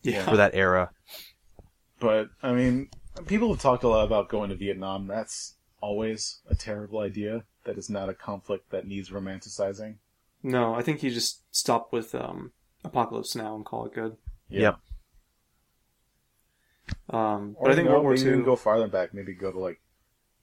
Yeah. 0.03 0.25
for 0.25 0.37
that 0.37 0.55
era. 0.55 0.91
But 1.99 2.29
I 2.43 2.53
mean, 2.53 2.91
people 3.27 3.53
have 3.53 3.61
talked 3.63 3.83
a 3.85 3.89
lot 3.89 4.05
about 4.05 4.29
going 4.29 4.51
to 4.51 4.57
Vietnam. 4.57 5.07
That's 5.09 5.57
always 5.81 6.41
a 6.49 6.55
terrible 6.55 7.01
idea. 7.01 7.45
That 7.65 7.79
is 7.79 7.91
not 7.91 8.09
a 8.09 8.15
conflict 8.15 8.71
that 8.71 8.87
needs 8.87 9.11
romanticizing. 9.11 9.97
No, 10.43 10.75
I 10.75 10.83
think 10.83 11.03
you 11.03 11.11
just 11.11 11.43
stop 11.55 11.93
with 11.93 12.15
um, 12.15 12.53
Apocalypse 12.85 13.35
Now 13.37 13.55
and 13.55 13.65
call 13.65 13.87
it 13.87 13.95
good. 13.95 14.17
Yep. 14.49 14.79
Um, 17.11 17.57
Or 17.59 17.65
but 17.67 17.73
I 17.73 17.75
think 17.75 17.87
you 17.87 17.93
World 17.93 18.05
War 18.05 18.15
maybe 18.15 18.27
even 18.29 18.45
go 18.45 18.57
farther 18.57 18.89
back. 18.89 19.15
Maybe 19.15 19.35
go 19.35 19.51
to 19.53 19.59
like 19.59 19.81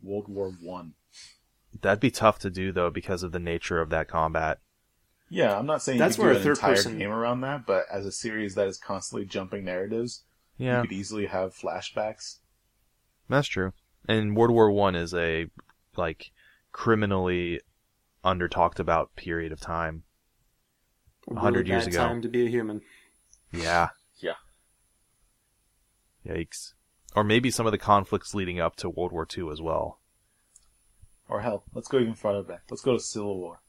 World 0.01 0.27
War 0.27 0.51
One. 0.61 0.93
That'd 1.81 1.99
be 1.99 2.11
tough 2.11 2.39
to 2.39 2.49
do 2.49 2.71
though 2.71 2.89
because 2.89 3.23
of 3.23 3.31
the 3.31 3.39
nature 3.39 3.79
of 3.81 3.89
that 3.89 4.07
combat. 4.07 4.59
Yeah, 5.29 5.57
I'm 5.57 5.67
not 5.67 5.83
saying 5.83 5.99
That's 5.99 6.17
you 6.17 6.23
where 6.23 6.33
could 6.33 6.37
a 6.37 6.39
an 6.39 6.43
third 6.45 6.57
entire 6.57 6.75
person- 6.75 6.97
game 6.97 7.11
around 7.11 7.41
that, 7.41 7.65
but 7.67 7.85
as 7.91 8.05
a 8.05 8.11
series 8.11 8.55
that 8.55 8.67
is 8.67 8.77
constantly 8.79 9.27
jumping 9.27 9.63
narratives, 9.63 10.23
Yeah, 10.57 10.77
you 10.81 10.87
could 10.87 10.95
easily 10.95 11.27
have 11.27 11.53
flashbacks. 11.55 12.37
that's 13.29 13.47
true. 13.47 13.73
And 14.07 14.35
World 14.35 14.51
War 14.51 14.71
One 14.71 14.95
is 14.95 15.13
a 15.13 15.47
like 15.97 16.31
criminally 16.71 17.61
under 18.23 18.47
talked 18.47 18.79
about 18.79 19.15
period 19.15 19.51
of 19.51 19.59
time. 19.59 20.03
A 21.29 21.33
100 21.35 21.59
really 21.59 21.69
years 21.69 21.85
ago. 21.87 21.97
Time 21.99 22.21
to 22.23 22.27
be 22.29 22.45
a 22.47 22.49
human. 22.49 22.81
Yeah. 23.51 23.89
Yeah. 26.29 26.35
Yikes. 26.43 26.73
Or 27.15 27.23
maybe 27.23 27.49
some 27.51 27.65
of 27.65 27.71
the 27.71 27.77
conflicts 27.77 28.33
leading 28.35 28.59
up 28.59 28.75
to 28.77 28.89
World 28.89 29.11
War 29.11 29.27
II 29.35 29.49
as 29.51 29.61
well. 29.61 29.99
Or 31.27 31.41
hell, 31.41 31.63
let's 31.73 31.87
go 31.87 31.99
even 31.99 32.13
farther 32.15 32.43
back. 32.43 32.63
Let's 32.69 32.81
go 32.81 32.93
to 32.93 32.99
Civil 32.99 33.37
War. 33.39 33.61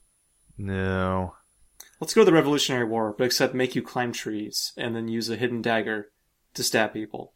No. 0.56 1.34
Let's 2.00 2.14
go 2.14 2.22
to 2.22 2.24
the 2.24 2.32
Revolutionary 2.32 2.84
War, 2.84 3.14
but 3.16 3.24
except 3.24 3.54
make 3.54 3.74
you 3.74 3.82
climb 3.82 4.12
trees 4.12 4.72
and 4.76 4.94
then 4.96 5.08
use 5.08 5.28
a 5.30 5.36
hidden 5.36 5.60
dagger 5.62 6.10
to 6.54 6.62
stab 6.62 6.92
people. 6.92 7.32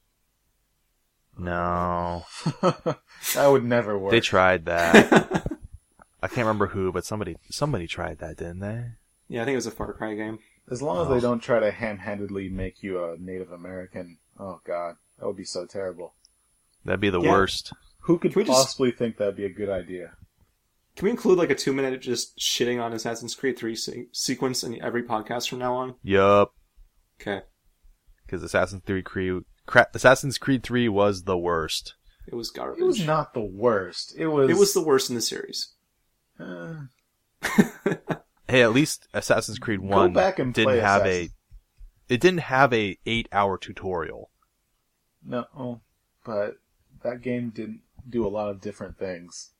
No. 1.39 2.25
that 2.63 3.47
would 3.47 3.65
never 3.65 3.99
work. 3.99 4.11
They 4.13 4.21
tried 4.21 4.67
that. 4.67 5.13
I 6.23 6.29
can't 6.29 6.47
remember 6.47 6.69
who, 6.69 6.93
but 6.93 7.05
somebody 7.05 7.37
somebody 7.51 7.87
tried 7.87 8.19
that, 8.19 8.37
didn't 8.37 8.61
they? 8.61 8.85
Yeah, 9.29 9.43
I 9.43 9.45
think 9.45 9.55
it 9.55 9.57
was 9.57 9.67
a 9.67 9.71
Far 9.71 9.93
Cry 9.93 10.15
game. 10.15 10.39
As 10.71 10.81
long 10.81 11.03
as 11.03 11.09
Oh. 11.11 11.15
they 11.15 11.21
don't 11.21 11.41
try 11.41 11.61
to 11.61 11.71
ham-handedly 11.71 12.49
make 12.49 12.83
you 12.83 13.03
a 13.05 13.17
Native 13.19 13.53
American, 13.53 14.19
oh 14.39 14.61
god, 14.65 14.97
that 15.19 15.27
would 15.27 15.37
be 15.37 15.45
so 15.45 15.67
terrible. 15.67 16.15
That'd 16.85 17.01
be 17.01 17.11
the 17.11 17.21
Yeah. 17.21 17.31
worst. 17.31 17.73
Who 18.01 18.19
could 18.19 18.33
Can 18.33 18.41
we 18.41 18.45
just- 18.45 18.57
possibly 18.57 18.91
think 18.91 19.17
that'd 19.17 19.37
be 19.37 19.45
a 19.47 19.53
good 19.53 19.71
idea? 19.71 20.17
Can 20.97 21.07
we 21.07 21.11
include 21.11 21.39
like 21.39 21.51
a 21.51 21.55
two 21.55 21.73
minute 21.73 22.01
just 22.01 22.39
shitting 22.39 22.81
on 22.83 22.93
Assassin's 22.93 23.35
Creed 23.35 23.57
3 23.59 23.75
se- 23.75 24.09
sequence 24.13 24.63
in 24.63 24.81
every 24.83 25.03
podcast 25.03 25.49
from 25.49 25.59
now 25.59 25.75
on? 25.75 25.97
Yup. 26.03 26.55
Okay. 27.21 27.43
Because 28.27 28.43
Assassin's 28.43 28.83
Creed, 28.85 29.05
Creed, 29.05 29.43
Cra- 29.67 29.89
Assassin's 29.95 30.39
Creed 30.39 30.63
3 30.63 30.89
was 30.89 31.25
the 31.25 31.39
worst. 31.39 31.95
It 32.27 32.35
was 32.35 32.51
garbage. 32.51 32.81
It 32.81 32.85
was 32.85 33.05
not 33.05 33.35
the 33.35 33.41
worst. 33.45 34.15
It 34.17 34.29
was. 34.29 34.49
It 34.51 34.57
was 34.57 34.73
the 34.73 34.83
worst 34.83 35.09
in 35.11 35.17
the 35.17 35.21
series. 35.23 35.73
Uh, 36.39 36.83
Hey, 38.47 38.63
at 38.63 38.73
least 38.73 39.09
Assassin's 39.15 39.59
Creed 39.59 39.81
1 39.81 40.13
back 40.13 40.39
and 40.39 40.53
didn't 40.55 40.79
have 40.81 41.03
Assassin. 41.03 41.31
a 42.09 42.13
it 42.15 42.21
didn't 42.21 42.41
have 42.41 42.73
a 42.75 42.99
8-hour 43.07 43.59
tutorial. 43.59 44.31
No, 45.25 45.81
but 46.25 46.59
that 47.03 47.23
game 47.23 47.51
didn't 47.51 47.81
do 48.09 48.27
a 48.27 48.29
lot 48.29 48.51
of 48.51 48.61
different 48.61 48.99
things. 48.99 49.51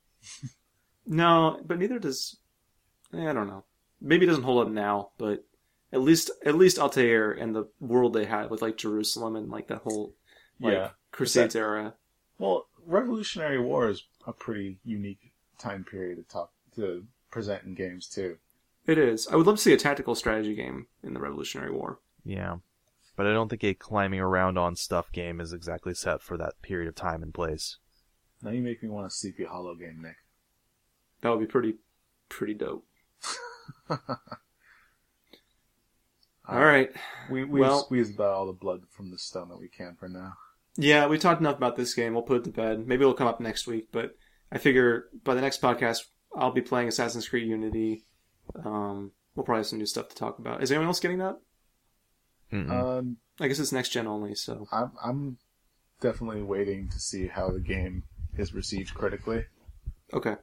No, 1.07 1.61
but 1.65 1.79
neither 1.79 1.99
does. 1.99 2.37
eh, 3.13 3.29
I 3.29 3.33
don't 3.33 3.47
know. 3.47 3.65
Maybe 4.01 4.25
it 4.25 4.29
doesn't 4.29 4.45
hold 4.45 4.67
up 4.67 4.73
now, 4.73 5.11
but 5.19 5.45
at 5.93 6.01
least 6.01 6.31
at 6.45 6.55
least 6.57 6.79
Altair 6.79 7.31
and 7.31 7.55
the 7.55 7.69
world 7.81 8.13
they 8.15 8.25
had 8.25 8.51
with 8.51 8.63
like 8.63 8.77
Jerusalem 8.77 9.37
and 9.37 9.51
like 9.51 9.69
that 9.69 9.83
whole 9.83 10.15
like 10.61 10.73
yeah. 10.73 10.91
Crusades 11.13 11.55
era. 11.57 11.95
Well, 12.39 12.67
Revolutionary 12.87 13.61
War 13.61 13.89
is 13.89 14.05
a 14.27 14.33
pretty 14.33 14.79
unique 14.85 15.33
time 15.59 15.85
period 15.85 16.17
to 16.17 16.23
talk 16.23 16.53
to 16.77 17.05
present 17.31 17.65
in 17.65 17.75
games 17.75 18.09
too. 18.09 18.39
It 18.87 18.99
is. 18.99 19.27
I 19.29 19.37
would 19.37 19.47
love 19.47 19.57
to 19.57 19.63
see 19.63 19.73
a 19.73 19.79
tactical 19.79 20.15
strategy 20.15 20.55
game 20.55 20.87
in 21.03 21.15
the 21.15 21.21
Revolutionary 21.21 21.71
War. 21.71 21.99
Yeah. 22.25 22.57
But 23.17 23.27
I 23.27 23.33
don't 23.33 23.49
think 23.49 23.63
a 23.65 23.75
climbing 23.75 24.21
around 24.21 24.59
on 24.59 24.75
stuff 24.77 25.13
game 25.13 25.41
is 25.41 25.53
exactly 25.53 25.95
set 25.95 26.21
for 26.23 26.37
that 26.37 26.61
period 26.63 26.89
of 26.89 26.95
time 26.97 27.23
and 27.23 27.33
place. 27.33 27.79
Now 28.43 28.51
you 28.51 28.61
make 28.63 28.83
me 28.83 28.89
want 28.89 29.07
a 29.07 29.11
Sleepy 29.11 29.45
Hollow 29.45 29.75
game, 29.77 30.01
Nick. 30.03 30.17
That 31.23 31.31
would 31.31 31.41
be 31.41 31.47
pretty 31.47 31.77
pretty 32.29 32.55
dope. 32.55 32.85
All 36.47 36.61
right. 36.65 36.91
We 37.31 37.45
we 37.45 37.61
Well- 37.61 37.85
squeezed 37.85 38.15
about 38.15 38.33
all 38.35 38.47
the 38.47 38.53
blood 38.53 38.83
from 38.91 39.11
the 39.11 39.19
stone 39.19 39.49
that 39.49 39.59
we 39.59 39.69
can 39.69 39.97
for 39.99 40.09
now. 40.09 40.35
Yeah, 40.77 41.07
we 41.07 41.19
talked 41.19 41.41
enough 41.41 41.57
about 41.57 41.77
this 41.77 41.95
game. 41.95 42.15
We'll 42.15 42.23
put 42.23 42.39
it 42.39 42.45
to 42.45 42.51
bed. 42.51 42.87
Maybe 42.87 43.03
it'll 43.03 43.15
come 43.15 43.29
up 43.29 43.41
next 43.41 43.67
week, 43.69 43.89
but 43.93 44.17
I 44.51 44.59
figure 44.59 45.05
by 45.23 45.35
the 45.35 45.41
next 45.41 45.63
podcast 45.63 46.01
I'll 46.37 46.51
be 46.51 46.63
playing 46.63 46.89
Assassin's 46.89 47.29
Creed 47.29 47.49
Unity. 47.49 48.05
Um, 48.65 49.13
we'll 49.35 49.45
probably 49.45 49.61
have 49.61 49.67
some 49.69 49.79
new 49.79 49.87
stuff 49.87 50.09
to 50.09 50.17
talk 50.17 50.39
about. 50.41 50.63
Is 50.63 50.73
anyone 50.73 50.89
else 50.89 50.99
getting 51.01 51.19
that? 51.19 51.37
Mm-mm. 52.55 52.71
Um, 52.71 53.17
I 53.41 53.49
guess 53.49 53.59
it's 53.59 53.73
next 53.73 53.89
gen 53.91 54.07
only, 54.07 54.35
so 54.37 54.67
I'm 54.73 54.93
I'm 55.05 55.39
definitely 56.01 56.43
waiting 56.43 56.89
to 56.91 57.01
see 57.01 57.27
how 57.27 57.51
the 57.51 57.61
game 57.61 58.05
is 58.39 58.55
received 58.55 58.95
critically. 58.95 59.47
okay. 60.13 60.37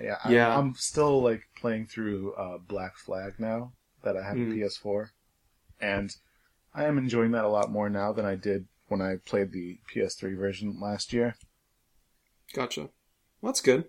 Yeah, 0.00 0.16
I'm, 0.24 0.32
Yeah. 0.32 0.58
I'm 0.58 0.74
still 0.74 1.22
like 1.22 1.42
playing 1.60 1.86
through 1.86 2.32
uh, 2.34 2.58
Black 2.58 2.96
Flag 2.96 3.34
now 3.38 3.72
that 4.02 4.16
I 4.16 4.22
have 4.26 4.36
Mm. 4.36 4.52
a 4.52 4.54
PS4, 4.54 5.10
and 5.80 6.14
I 6.74 6.84
am 6.84 6.98
enjoying 6.98 7.32
that 7.32 7.44
a 7.44 7.48
lot 7.48 7.70
more 7.70 7.88
now 7.90 8.12
than 8.12 8.24
I 8.24 8.36
did 8.36 8.66
when 8.88 9.00
I 9.02 9.16
played 9.24 9.52
the 9.52 9.78
PS3 9.92 10.36
version 10.36 10.78
last 10.80 11.12
year. 11.12 11.36
Gotcha. 12.52 12.90
Well, 13.40 13.52
that's 13.52 13.60
good. 13.60 13.86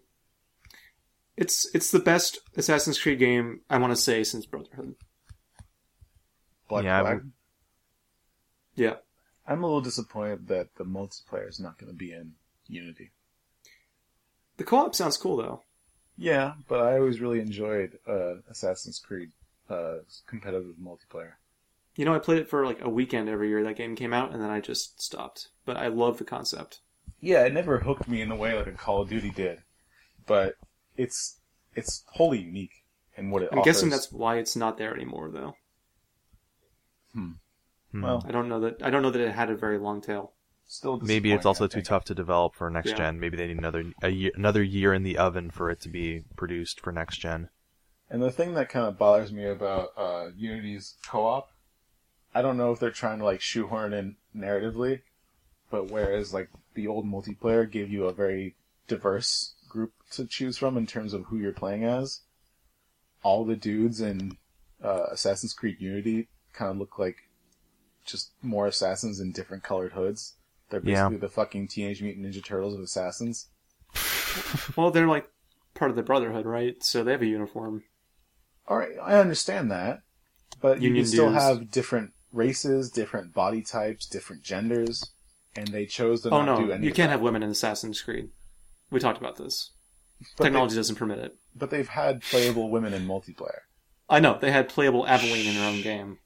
It's 1.35 1.69
it's 1.75 1.91
the 1.91 1.99
best 1.99 2.39
Assassin's 2.55 2.99
Creed 2.99 3.19
game 3.19 3.61
I 3.69 3.77
want 3.77 3.91
to 3.95 4.01
say 4.01 4.23
since 4.23 4.45
Brotherhood. 4.47 4.95
Black 6.67 6.83
Yeah, 6.83 6.99
I 6.99 7.01
Flag. 7.01 7.17
would- 7.17 7.31
Yeah. 8.75 8.95
I'm 9.45 9.63
a 9.63 9.65
little 9.65 9.81
disappointed 9.81 10.47
that 10.47 10.75
the 10.75 10.83
multiplayer 10.83 11.47
is 11.47 11.59
not 11.59 11.77
going 11.77 11.91
to 11.91 11.97
be 11.97 12.11
in 12.11 12.35
Unity. 12.67 13.11
The 14.57 14.63
co-op 14.65 14.93
sounds 14.95 15.17
cool 15.17 15.37
though. 15.37 15.63
Yeah, 16.17 16.55
but 16.67 16.81
I 16.81 16.97
always 16.97 17.21
really 17.21 17.39
enjoyed 17.39 17.99
uh, 18.07 18.37
Assassin's 18.49 18.99
Creed 18.99 19.31
uh, 19.69 19.97
competitive 20.25 20.75
multiplayer. 20.81 21.33
You 21.95 22.05
know, 22.05 22.13
I 22.13 22.19
played 22.19 22.39
it 22.39 22.49
for 22.49 22.65
like 22.65 22.81
a 22.81 22.89
weekend 22.89 23.29
every 23.29 23.49
year 23.49 23.63
that 23.63 23.75
game 23.75 23.95
came 23.95 24.13
out, 24.13 24.33
and 24.33 24.41
then 24.41 24.49
I 24.49 24.59
just 24.59 25.01
stopped. 25.01 25.49
But 25.65 25.77
I 25.77 25.87
love 25.87 26.17
the 26.17 26.23
concept. 26.25 26.81
Yeah, 27.21 27.45
it 27.45 27.53
never 27.53 27.79
hooked 27.79 28.07
me 28.07 28.21
in 28.21 28.31
a 28.31 28.35
way 28.35 28.55
like 28.55 28.67
a 28.67 28.71
Call 28.73 29.01
of 29.01 29.09
Duty 29.09 29.29
did, 29.29 29.61
but 30.25 30.55
it's 30.97 31.39
it's 31.75 32.03
wholly 32.07 32.39
unique 32.39 32.83
in 33.15 33.29
what 33.29 33.43
it 33.43 33.49
I'm 33.51 33.59
offers. 33.59 33.73
guessing 33.75 33.89
that's 33.89 34.11
why 34.11 34.37
it's 34.37 34.55
not 34.55 34.77
there 34.77 34.93
anymore, 34.93 35.29
though. 35.31 35.55
Hmm. 37.13 37.31
well, 37.93 38.23
I 38.27 38.31
don't 38.31 38.49
know 38.49 38.59
that. 38.61 38.81
I 38.83 38.89
don't 38.89 39.01
know 39.01 39.09
that 39.09 39.21
it 39.21 39.33
had 39.33 39.49
a 39.49 39.55
very 39.55 39.77
long 39.77 40.01
tail. 40.01 40.33
still 40.67 40.99
Maybe 40.99 41.31
it's 41.31 41.45
also 41.45 41.67
too 41.67 41.81
tough 41.81 42.03
to 42.05 42.15
develop 42.15 42.55
for 42.55 42.69
next 42.69 42.89
Yeah. 42.89 42.97
gen. 42.97 43.19
Maybe 43.19 43.37
they 43.37 43.47
need 43.47 43.57
another 43.57 43.93
a 44.01 44.09
year, 44.09 44.31
another 44.35 44.61
year 44.61 44.93
in 44.93 45.03
the 45.03 45.17
oven 45.17 45.49
for 45.49 45.69
it 45.69 45.79
to 45.81 45.89
be 45.89 46.25
produced 46.35 46.81
for 46.81 46.91
next 46.91 47.17
gen. 47.17 47.49
And 48.09 48.21
the 48.21 48.31
thing 48.31 48.53
that 48.53 48.69
kind 48.69 48.85
of 48.85 48.97
bothers 48.97 49.31
me 49.31 49.45
about 49.45 49.89
uh, 49.97 50.29
Unity's 50.35 50.95
co-op, 51.05 51.51
I 52.33 52.41
don't 52.41 52.57
know 52.57 52.71
if 52.71 52.79
they're 52.79 52.91
trying 52.91 53.19
to 53.19 53.25
like 53.25 53.41
shoehorn 53.41 53.93
in 53.93 54.17
narratively, 54.35 55.01
but 55.69 55.89
whereas 55.89 56.33
like 56.33 56.49
the 56.73 56.87
old 56.87 57.05
multiplayer 57.05 57.69
gave 57.69 57.89
you 57.89 58.05
a 58.05 58.13
very 58.13 58.55
diverse 58.87 59.55
group 59.67 59.93
to 60.11 60.25
choose 60.25 60.57
from 60.57 60.77
in 60.77 60.85
terms 60.87 61.13
of 61.13 61.25
who 61.25 61.37
you're 61.37 61.51
playing 61.51 61.83
as, 61.83 62.21
all 63.23 63.43
the 63.43 63.55
dudes 63.55 63.99
in 63.99 64.37
uh, 64.81 65.07
Assassin's 65.11 65.53
Creed 65.53 65.77
Unity 65.79 66.27
kind 66.57 66.71
of 66.71 66.77
look 66.77 66.97
like 66.99 67.17
just 68.05 68.31
more 68.41 68.67
assassins 68.67 69.19
in 69.19 69.31
different 69.31 69.63
colored 69.63 69.93
hoods. 69.93 70.35
They're 70.69 70.81
Yeah. 70.83 71.07
basically 71.09 71.17
the 71.27 71.33
fucking 71.33 71.67
Teenage 71.67 72.01
Mutant 72.01 72.25
Ninja 72.25 72.43
Turtles 72.43 72.73
of 72.73 72.81
assassins. 72.81 73.47
Well, 74.75 74.91
they're 74.91 75.07
like 75.07 75.27
part 75.73 75.89
of 75.89 75.97
the 75.97 76.03
Brotherhood, 76.03 76.45
right? 76.45 76.83
So 76.83 77.03
they 77.03 77.11
have 77.11 77.21
a 77.23 77.25
uniform. 77.25 77.83
All 78.67 78.77
right, 78.77 78.91
I 79.01 79.15
understand 79.15 79.71
that, 79.71 80.01
but 80.61 80.81
you 80.81 80.93
can 80.93 81.05
still 81.05 81.31
dues. 81.31 81.41
have 81.41 81.71
different 81.71 82.11
races, 82.31 82.91
different 82.91 83.33
body 83.33 83.61
types, 83.63 84.05
different 84.05 84.43
genders, 84.43 85.03
and 85.55 85.67
they 85.69 85.85
chose 85.87 86.21
to 86.21 86.29
Oh 86.29 86.43
not 86.43 86.59
no, 86.59 86.65
do 86.67 86.71
any. 86.71 86.85
you 86.85 86.91
can't 86.93 87.07
that. 87.09 87.13
have 87.13 87.21
women 87.21 87.41
in 87.41 87.49
Assassin's 87.49 88.01
Creed. 88.01 88.29
We 88.91 88.99
talked 88.99 89.17
about 89.17 89.37
this. 89.37 89.71
But 90.37 90.43
Technology 90.45 90.73
they, 90.75 90.79
doesn't 90.79 90.95
permit 90.97 91.19
it. 91.19 91.35
but 91.55 91.69
they've 91.71 91.87
had 91.89 92.21
playable 92.21 92.69
women 92.69 92.93
in 92.93 93.07
multiplayer. 93.07 93.61
I 94.09 94.19
know 94.19 94.37
they 94.39 94.51
had 94.51 94.69
playable 94.69 95.07
Aveline 95.07 95.45
in 95.47 95.55
their 95.55 95.67
own 95.69 95.81
game. 95.81 96.19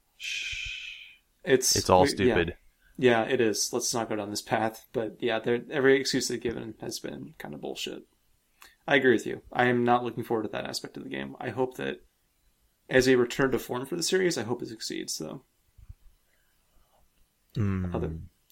It's 1.44 1.74
It's 1.76 1.90
all 1.90 2.06
stupid. 2.06 2.56
Yeah. 2.98 3.24
yeah, 3.24 3.32
it 3.32 3.40
is. 3.40 3.72
Let's 3.72 3.92
not 3.92 4.08
go 4.08 4.16
down 4.16 4.30
this 4.30 4.42
path. 4.42 4.86
But 4.92 5.16
yeah, 5.20 5.40
every 5.70 6.00
excuse 6.00 6.28
they've 6.28 6.40
given 6.40 6.74
has 6.80 6.98
been 7.00 7.34
kind 7.38 7.54
of 7.54 7.60
bullshit. 7.60 8.04
I 8.86 8.96
agree 8.96 9.12
with 9.12 9.26
you. 9.26 9.42
I 9.52 9.66
am 9.66 9.84
not 9.84 10.04
looking 10.04 10.24
forward 10.24 10.42
to 10.44 10.48
that 10.50 10.66
aspect 10.66 10.96
of 10.96 11.04
the 11.04 11.08
game. 11.08 11.36
I 11.40 11.50
hope 11.50 11.76
that 11.76 12.02
as 12.90 13.08
a 13.08 13.16
return 13.16 13.50
to 13.52 13.58
form 13.58 13.86
for 13.86 13.96
the 13.96 14.02
series, 14.02 14.36
I 14.36 14.42
hope 14.42 14.62
it 14.62 14.68
succeeds. 14.68 15.16
Though 15.18 15.42
Mm. 17.54 17.94
other, 17.94 18.10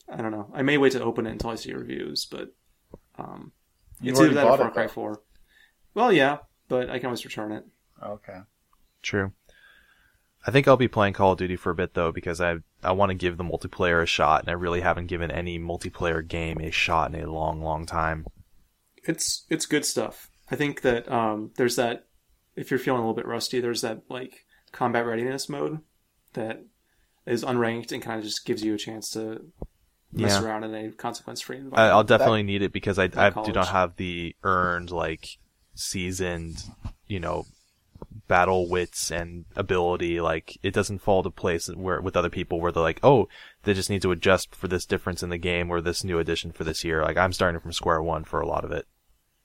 I 0.08 0.20
don't 0.20 0.30
know. 0.32 0.50
I 0.54 0.62
may 0.62 0.76
wait 0.76 0.92
to 0.92 1.02
open 1.02 1.26
it 1.26 1.30
until 1.32 1.50
I 1.50 1.54
see 1.54 1.72
reviews, 1.72 2.26
but 2.26 2.54
um, 3.18 3.52
You 4.00 4.10
it's 4.10 4.20
either 4.20 4.26
already 4.28 4.34
that 4.34 4.44
or 4.44 4.48
bought 4.50 4.58
Far 4.58 4.68
it, 4.68 4.74
Cry. 4.74 4.86
Four. 4.88 5.22
Well, 5.94 6.12
yeah, 6.12 6.38
but 6.68 6.90
I 6.90 6.98
can 6.98 7.06
always 7.06 7.24
return 7.24 7.52
it. 7.52 7.64
Okay. 8.02 8.40
True. 9.02 9.32
I 10.46 10.50
think 10.50 10.66
I'll 10.66 10.76
be 10.76 10.88
playing 10.88 11.12
Call 11.12 11.32
of 11.32 11.38
Duty 11.38 11.56
for 11.56 11.70
a 11.70 11.74
bit 11.74 11.94
though 11.94 12.12
because 12.12 12.40
I 12.40 12.56
I 12.82 12.92
want 12.92 13.10
to 13.10 13.14
give 13.14 13.36
the 13.36 13.44
multiplayer 13.44 14.02
a 14.02 14.06
shot, 14.06 14.40
and 14.40 14.48
I 14.48 14.52
really 14.54 14.80
haven't 14.80 15.06
given 15.06 15.30
any 15.30 15.58
multiplayer 15.58 16.26
game 16.26 16.60
a 16.60 16.70
shot 16.70 17.14
in 17.14 17.20
a 17.22 17.30
long, 17.30 17.60
long 17.62 17.84
time. 17.86 18.26
it's 19.04 19.44
it's 19.50 19.66
good 19.66 19.84
stuff. 19.84 20.30
I 20.50 20.56
think 20.56 20.80
that 20.82 21.10
um, 21.10 21.50
there's 21.56 21.76
that 21.76 22.06
if 22.56 22.70
you're 22.70 22.80
feeling 22.80 23.00
a 23.00 23.02
little 23.02 23.14
bit 23.14 23.26
rusty, 23.26 23.60
there's 23.60 23.82
that 23.82 24.02
like 24.08 24.44
combat 24.72 25.06
readiness 25.06 25.48
mode 25.48 25.80
that 26.32 26.64
is 27.26 27.44
unranked 27.44 27.92
and 27.92 28.02
kind 28.02 28.18
of 28.18 28.24
just 28.24 28.44
gives 28.46 28.64
you 28.64 28.74
a 28.74 28.78
chance 28.78 29.10
to 29.10 29.44
mess 30.12 30.32
Yeah. 30.32 30.42
around 30.44 30.64
in 30.64 30.74
a 30.74 30.90
consequence-free 30.92 31.56
I, 31.56 31.60
environment. 31.60 31.94
I'll 31.94 32.04
definitely 32.04 32.42
need 32.42 32.62
it 32.62 32.72
because 32.72 32.98
I, 32.98 33.04
I 33.14 33.30
do 33.30 33.52
not 33.52 33.68
have 33.68 33.96
the 33.96 34.34
earned 34.42 34.90
like 34.90 35.38
seasoned, 35.74 36.62
you 37.06 37.20
know, 37.20 37.44
battle 38.28 38.68
wits 38.68 39.10
and 39.10 39.44
ability. 39.56 40.20
Like 40.20 40.58
it 40.62 40.72
doesn't 40.72 41.00
fall 41.00 41.22
to 41.22 41.30
place 41.30 41.68
where 41.68 42.00
with 42.00 42.16
other 42.16 42.30
people 42.30 42.60
where 42.60 42.72
they're 42.72 42.82
like, 42.82 43.00
oh, 43.02 43.28
they 43.64 43.74
just 43.74 43.90
need 43.90 44.02
to 44.02 44.12
adjust 44.12 44.54
for 44.54 44.68
this 44.68 44.86
difference 44.86 45.22
in 45.22 45.30
the 45.30 45.38
game 45.38 45.70
or 45.70 45.80
this 45.80 46.04
new 46.04 46.18
addition 46.18 46.52
for 46.52 46.64
this 46.64 46.84
year. 46.84 47.02
Like 47.02 47.16
I'm 47.16 47.32
starting 47.32 47.60
from 47.60 47.72
square 47.72 48.02
one 48.02 48.24
for 48.24 48.40
a 48.40 48.46
lot 48.46 48.64
of 48.64 48.72
it. 48.72 48.86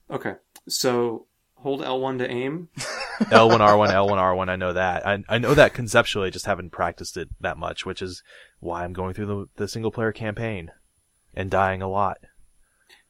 okay, 0.09 0.35
so 0.67 1.27
hold 1.55 1.81
L1 1.81 2.19
to 2.19 2.29
aim. 2.29 2.69
L1 3.19 3.59
R1 3.59 3.89
L1 3.89 4.17
R1. 4.17 4.49
I 4.49 4.55
know 4.55 4.73
that. 4.73 5.07
I 5.07 5.23
I 5.29 5.37
know 5.37 5.53
that 5.53 5.73
conceptually. 5.73 6.27
I 6.27 6.31
just 6.31 6.45
haven't 6.45 6.71
practiced 6.71 7.17
it 7.17 7.29
that 7.39 7.57
much, 7.57 7.85
which 7.85 8.01
is 8.01 8.21
why 8.59 8.83
I'm 8.83 8.93
going 8.93 9.13
through 9.13 9.25
the 9.25 9.45
the 9.55 9.67
single 9.67 9.91
player 9.91 10.11
campaign 10.11 10.71
and 11.33 11.49
dying 11.51 11.81
a 11.81 11.89
lot. 11.89 12.17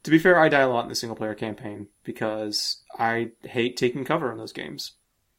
To 0.06 0.10
be 0.10 0.18
fair, 0.18 0.38
I 0.38 0.48
die 0.48 0.60
a 0.60 0.68
lot 0.68 0.84
in 0.84 0.88
the 0.88 0.94
single-player 0.94 1.34
campaign 1.34 1.88
because 2.04 2.80
I 2.96 3.32
hate 3.42 3.76
taking 3.76 4.04
cover 4.04 4.30
in 4.30 4.38
those 4.38 4.52
games. 4.52 4.92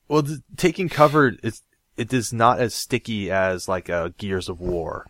Well, 0.07 0.23
th- 0.23 0.39
taking 0.55 0.89
cover 0.89 1.33
is 1.43 1.61
it 1.97 2.13
is 2.13 2.31
not 2.31 2.59
as 2.59 2.73
sticky 2.73 3.31
as 3.31 3.67
like 3.67 3.89
uh, 3.89 4.09
Gears 4.17 4.49
of 4.49 4.59
War 4.59 5.05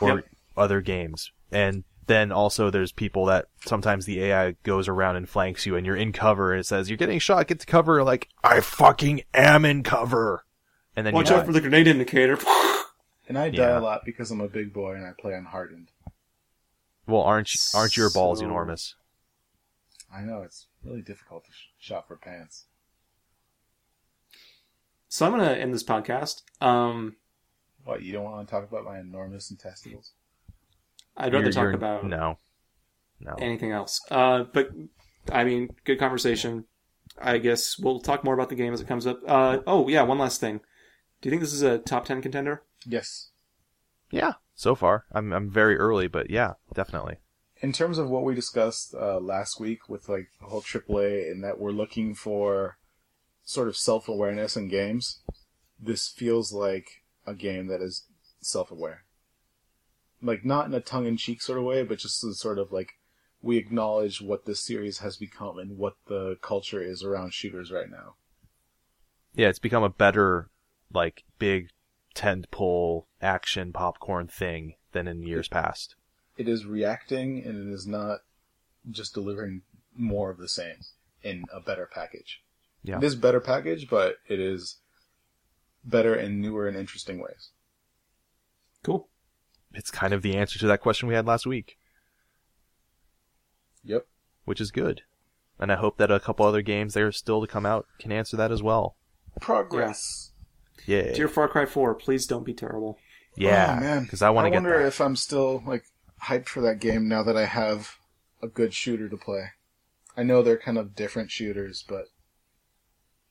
or 0.00 0.16
Yep. 0.16 0.24
other 0.56 0.80
games, 0.80 1.30
and 1.50 1.84
then 2.06 2.32
also 2.32 2.70
there's 2.70 2.92
people 2.92 3.26
that 3.26 3.46
sometimes 3.66 4.06
the 4.06 4.22
AI 4.22 4.52
goes 4.62 4.88
around 4.88 5.16
and 5.16 5.28
flanks 5.28 5.66
you 5.66 5.76
and 5.76 5.84
you're 5.84 5.94
in 5.96 6.10
cover 6.12 6.52
and 6.52 6.60
it 6.60 6.64
says, 6.64 6.88
you're 6.88 6.96
getting 6.96 7.18
shot, 7.18 7.46
get 7.48 7.60
to 7.60 7.66
cover. 7.66 8.02
Like, 8.02 8.28
I 8.42 8.60
fucking 8.60 9.22
am 9.34 9.66
in 9.66 9.82
cover. 9.82 10.44
And 10.96 11.06
then 11.06 11.12
Watch 11.12 11.28
you 11.28 11.36
out 11.36 11.40
die. 11.40 11.44
for 11.46 11.52
the 11.52 11.60
grenade 11.60 11.86
indicator. 11.86 12.38
And 13.28 13.36
I 13.36 13.50
die 13.50 13.58
Yeah. 13.58 13.78
a 13.78 13.80
lot 13.80 14.06
because 14.06 14.30
I'm 14.30 14.40
a 14.40 14.48
big 14.48 14.72
boy 14.72 14.94
and 14.94 15.04
I 15.04 15.10
play 15.20 15.34
on 15.34 15.44
hardened. 15.44 15.90
Well, 17.06 17.20
aren't, 17.20 17.54
you- 17.54 17.60
aren't 17.78 17.94
your 17.94 18.08
balls 18.08 18.38
So- 18.38 18.46
enormous? 18.46 18.94
I 20.10 20.22
know 20.22 20.40
it's 20.40 20.66
really 20.82 21.02
difficult 21.02 21.44
to 21.44 21.50
sh- 21.52 21.66
shop 21.78 22.08
for 22.08 22.16
pants. 22.16 22.64
So 25.08 25.26
I'm 25.26 25.32
gonna 25.32 25.52
end 25.52 25.72
this 25.74 25.82
podcast. 25.84 26.42
Um, 26.60 27.16
What 27.84 28.02
you 28.02 28.12
don't 28.12 28.24
want 28.24 28.46
to 28.46 28.50
talk 28.50 28.64
about 28.68 28.84
my 28.84 28.98
enormous 28.98 29.50
intestines? 29.50 30.12
I'd 31.16 31.32
rather 31.32 31.46
You're- 31.46 31.52
talk 31.52 31.62
you're- 31.62 31.74
about 31.74 32.04
No. 32.04 32.38
No. 33.20 33.34
anything 33.40 33.72
else. 33.72 34.00
Uh, 34.10 34.44
but 34.44 34.70
I 35.32 35.44
mean, 35.44 35.74
good 35.84 35.98
conversation. 35.98 36.64
I 37.20 37.38
guess 37.38 37.78
we'll 37.78 38.00
talk 38.00 38.22
more 38.22 38.34
about 38.34 38.48
the 38.48 38.54
game 38.54 38.72
as 38.72 38.80
it 38.80 38.86
comes 38.86 39.06
up. 39.06 39.20
Uh, 39.26 39.58
oh 39.66 39.88
yeah, 39.88 40.02
one 40.02 40.18
last 40.18 40.40
thing. 40.40 40.60
Do 41.20 41.28
you 41.28 41.30
think 41.30 41.40
this 41.42 41.52
is 41.52 41.62
a 41.62 41.78
top 41.78 42.04
ten 42.04 42.22
contender? 42.22 42.62
Yes. 42.86 43.30
Yeah, 44.10 44.34
so 44.54 44.74
far. 44.76 45.04
I'm, 45.12 45.32
I'm 45.32 45.50
very 45.50 45.76
early, 45.76 46.06
but 46.06 46.30
yeah, 46.30 46.54
definitely. 46.72 47.16
In 47.60 47.72
terms 47.72 47.98
of 47.98 48.08
what 48.08 48.22
we 48.24 48.34
discussed 48.36 48.94
uh, 48.94 49.18
last 49.18 49.58
week 49.58 49.88
with 49.88 50.08
like 50.08 50.28
the 50.40 50.46
whole 50.46 50.62
AAA 50.62 51.28
and 51.30 51.42
that 51.42 51.58
we're 51.58 51.72
looking 51.72 52.14
for 52.14 52.77
sort 53.48 53.66
of 53.66 53.78
self-awareness 53.78 54.58
in 54.58 54.68
games, 54.68 55.20
this 55.80 56.06
feels 56.06 56.52
like 56.52 57.02
a 57.26 57.32
game 57.32 57.66
that 57.66 57.80
is 57.80 58.04
self-aware. 58.42 59.04
Like 60.20 60.44
not 60.44 60.66
in 60.66 60.74
a 60.74 60.80
tongue-in-cheek 60.80 61.40
sort 61.40 61.58
of 61.58 61.64
way, 61.64 61.82
but 61.82 61.96
just 61.96 62.20
sort 62.20 62.58
of 62.58 62.72
like 62.72 62.90
we 63.40 63.56
acknowledge 63.56 64.20
what 64.20 64.44
this 64.44 64.60
series 64.60 64.98
has 64.98 65.16
become 65.16 65.56
and 65.56 65.78
what 65.78 65.94
the 66.08 66.36
culture 66.42 66.82
is 66.82 67.02
around 67.02 67.32
shooters 67.32 67.72
right 67.72 67.88
now. 67.90 68.16
Yeah, 69.34 69.48
it's 69.48 69.58
become 69.58 69.82
a 69.82 69.88
better, 69.88 70.50
like, 70.92 71.24
big 71.38 71.70
tent 72.12 72.50
pole 72.50 73.06
action 73.22 73.72
popcorn 73.72 74.28
thing 74.28 74.74
than 74.92 75.08
in 75.08 75.22
years 75.22 75.48
past. 75.48 75.94
It 76.36 76.48
is 76.48 76.66
reacting 76.66 77.42
and 77.46 77.66
it 77.66 77.72
is 77.72 77.86
not 77.86 78.18
just 78.90 79.14
delivering 79.14 79.62
more 79.96 80.30
of 80.30 80.36
the 80.36 80.48
same 80.50 80.80
in 81.22 81.44
a 81.50 81.60
better 81.60 81.88
package. 81.90 82.42
Yeah. 82.82 82.98
It 82.98 83.04
is 83.04 83.14
better 83.16 83.40
package, 83.40 83.88
but 83.88 84.16
it 84.28 84.40
is 84.40 84.76
better 85.84 86.14
in 86.14 86.40
newer 86.40 86.66
and 86.68 86.76
interesting 86.76 87.18
ways. 87.20 87.50
Cool. 88.82 89.08
It's 89.74 89.90
kind 89.90 90.14
of 90.14 90.22
the 90.22 90.36
answer 90.36 90.58
to 90.60 90.66
that 90.68 90.80
question 90.80 91.08
we 91.08 91.14
had 91.14 91.26
last 91.26 91.46
week, 91.46 91.76
Yep. 93.84 94.06
which 94.44 94.60
is 94.60 94.70
good. 94.70 95.02
And 95.58 95.72
I 95.72 95.76
hope 95.76 95.98
that 95.98 96.10
a 96.10 96.20
couple 96.20 96.46
other 96.46 96.62
games 96.62 96.94
that 96.94 97.02
are 97.02 97.12
still 97.12 97.40
to 97.40 97.46
come 97.46 97.66
out 97.66 97.86
can 97.98 98.12
answer 98.12 98.36
that 98.36 98.52
as 98.52 98.62
well. 98.62 98.96
Progress. 99.40 100.32
Yeah. 100.86 101.12
Dear 101.12 101.28
Far 101.28 101.48
Cry 101.48 101.66
Four, 101.66 101.94
please 101.94 102.26
don't 102.26 102.44
be 102.46 102.54
terrible. 102.54 102.98
yeah. 103.36 103.76
Oh, 103.76 103.80
man. 103.80 104.02
Because 104.04 104.22
I 104.22 104.30
want 104.30 104.46
to 104.46 104.50
get 104.50 104.56
I 104.58 104.60
wonder 104.60 104.78
that. 104.82 104.86
if 104.88 105.00
I'm 105.00 105.16
still 105.16 105.62
like 105.66 105.84
hyped 106.24 106.48
for 106.48 106.60
that 106.62 106.80
game 106.80 107.08
now 107.08 107.22
that 107.24 107.36
I 107.36 107.44
have 107.46 107.96
a 108.42 108.48
good 108.48 108.72
shooter 108.72 109.08
to 109.08 109.16
play. 109.16 109.50
I 110.16 110.22
know 110.22 110.42
they're 110.42 110.58
kind 110.58 110.78
of 110.78 110.94
different 110.96 111.30
shooters, 111.30 111.84
but 111.86 112.06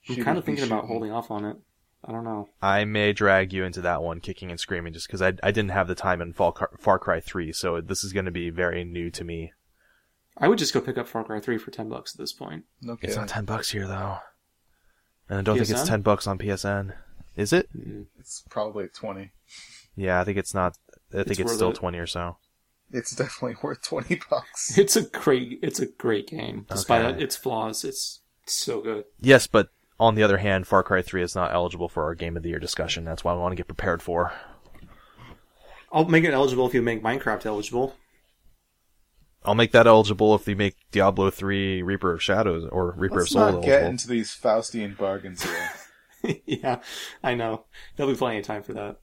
I'm 0.10 0.24
kind 0.24 0.38
of 0.38 0.46
be 0.46 0.54
thinking 0.56 0.66
about 0.72 0.86
holding 0.86 1.12
off 1.12 1.32
on 1.32 1.46
it. 1.46 1.58
I 2.06 2.12
don't 2.12 2.24
know. 2.24 2.48
I 2.62 2.86
may 2.86 3.12
drag 3.12 3.52
you 3.52 3.64
into 3.66 3.82
that 3.82 4.02
one 4.04 4.20
kicking 4.22 4.52
and 4.52 4.60
screaming 4.60 4.94
just 4.94 5.08
because 5.08 5.22
I, 5.22 5.34
I 5.44 5.52
didn't 5.52 5.72
have 5.72 5.88
the 5.88 5.96
time 5.96 6.22
in 6.22 6.32
Far, 6.34 6.52
Car- 6.54 6.70
Far 6.80 7.00
Cry 7.00 7.20
3, 7.20 7.52
so 7.52 7.82
this 7.82 8.04
is 8.04 8.14
going 8.14 8.26
to 8.26 8.32
be 8.32 8.50
very 8.50 8.84
new 8.86 9.10
to 9.12 9.24
me. 9.24 9.52
I 10.38 10.48
would 10.48 10.60
just 10.60 10.74
go 10.74 10.80
pick 10.80 10.98
up 10.98 11.08
Far 11.08 11.24
Cry 11.24 11.40
Three 11.40 11.58
for 11.58 11.72
ten 11.72 11.90
bucks 11.90 12.14
at 12.14 12.20
this 12.20 12.32
point. 12.32 12.66
Okay. 12.88 13.08
It's 13.08 13.18
not 13.18 13.28
10 13.28 13.46
bucks 13.46 13.72
here, 13.72 13.88
though. 13.88 14.18
And 15.28 15.40
I 15.40 15.42
don't 15.42 15.58
think 15.58 15.70
it's 15.72 15.88
10 15.90 16.02
bucks 16.02 16.28
on 16.28 16.38
PSN. 16.38 16.94
Is 17.36 17.52
it? 17.52 17.68
Mm-hmm. 17.76 18.04
It's 18.20 18.44
probably 18.50 18.88
twenty. 18.88 19.32
Yeah, 19.96 20.20
I 20.20 20.24
think 20.24 20.38
it's 20.38 20.54
not. 20.54 20.78
I 21.12 21.18
think 21.24 21.32
It's 21.32 21.40
it's, 21.40 21.54
still 21.54 21.70
it. 21.72 21.76
20 21.76 21.98
or 21.98 22.08
so. 22.08 22.38
It's 22.92 23.16
definitely 23.16 23.58
worth 23.64 23.82
twenty 23.84 24.20
bucks. 24.30 24.78
It's 24.78 24.96
a 24.96 25.04
great. 25.04 25.60
It's 25.62 25.80
a 25.80 25.86
great 25.88 26.28
game, 26.28 26.66
despite 26.70 27.04
Okay. 27.06 27.24
its 27.24 27.36
flaws. 27.36 27.84
It's 27.84 28.22
so 28.46 28.82
good. 28.82 29.06
Yes, 29.20 29.46
but 29.48 29.70
on 30.00 30.16
the 30.16 30.24
other 30.24 30.38
hand, 30.38 30.68
Far 30.68 30.84
Cry 30.84 31.02
3 31.02 31.24
is 31.24 31.36
not 31.36 31.54
eligible 31.54 31.90
for 31.90 32.04
our 32.04 32.16
Game 32.16 32.38
of 32.38 32.44
the 32.44 32.50
Year 32.50 32.60
discussion. 32.60 33.04
That's 33.04 33.24
why 33.24 33.34
I 33.34 33.36
want 33.36 33.52
to 33.52 33.56
get 33.56 33.68
prepared 33.68 34.02
for. 34.02 34.34
I'll 35.92 36.06
make 36.06 36.24
it 36.24 36.34
eligible 36.34 36.68
if 36.68 36.74
you 36.74 36.82
make 36.82 37.02
Minecraft 37.02 37.46
eligible. 37.46 37.96
I'll 39.46 39.56
make 39.56 39.72
that 39.72 39.88
eligible 39.88 40.36
if 40.36 40.44
they 40.44 40.54
make 40.54 40.76
Diablo 40.92 41.30
3 41.30 41.82
Reaper 41.82 42.12
of 42.12 42.22
Shadows 42.22 42.68
or 42.72 42.92
Reaper 42.92 43.16
Let's 43.16 43.28
of 43.28 43.34
Souls 43.34 43.54
not 43.56 43.64
get 43.64 43.84
into 43.84 44.08
these 44.08 44.32
Faustian 44.32 44.98
bargains 44.98 45.44
here. 45.44 45.70
yeah, 46.46 46.82
I 47.24 47.36
know. 47.36 47.66
There'll 47.96 48.12
be 48.12 48.18
plenty 48.18 48.40
of 48.40 48.46
time 48.46 48.64
for 48.64 48.74
that. 48.74 48.98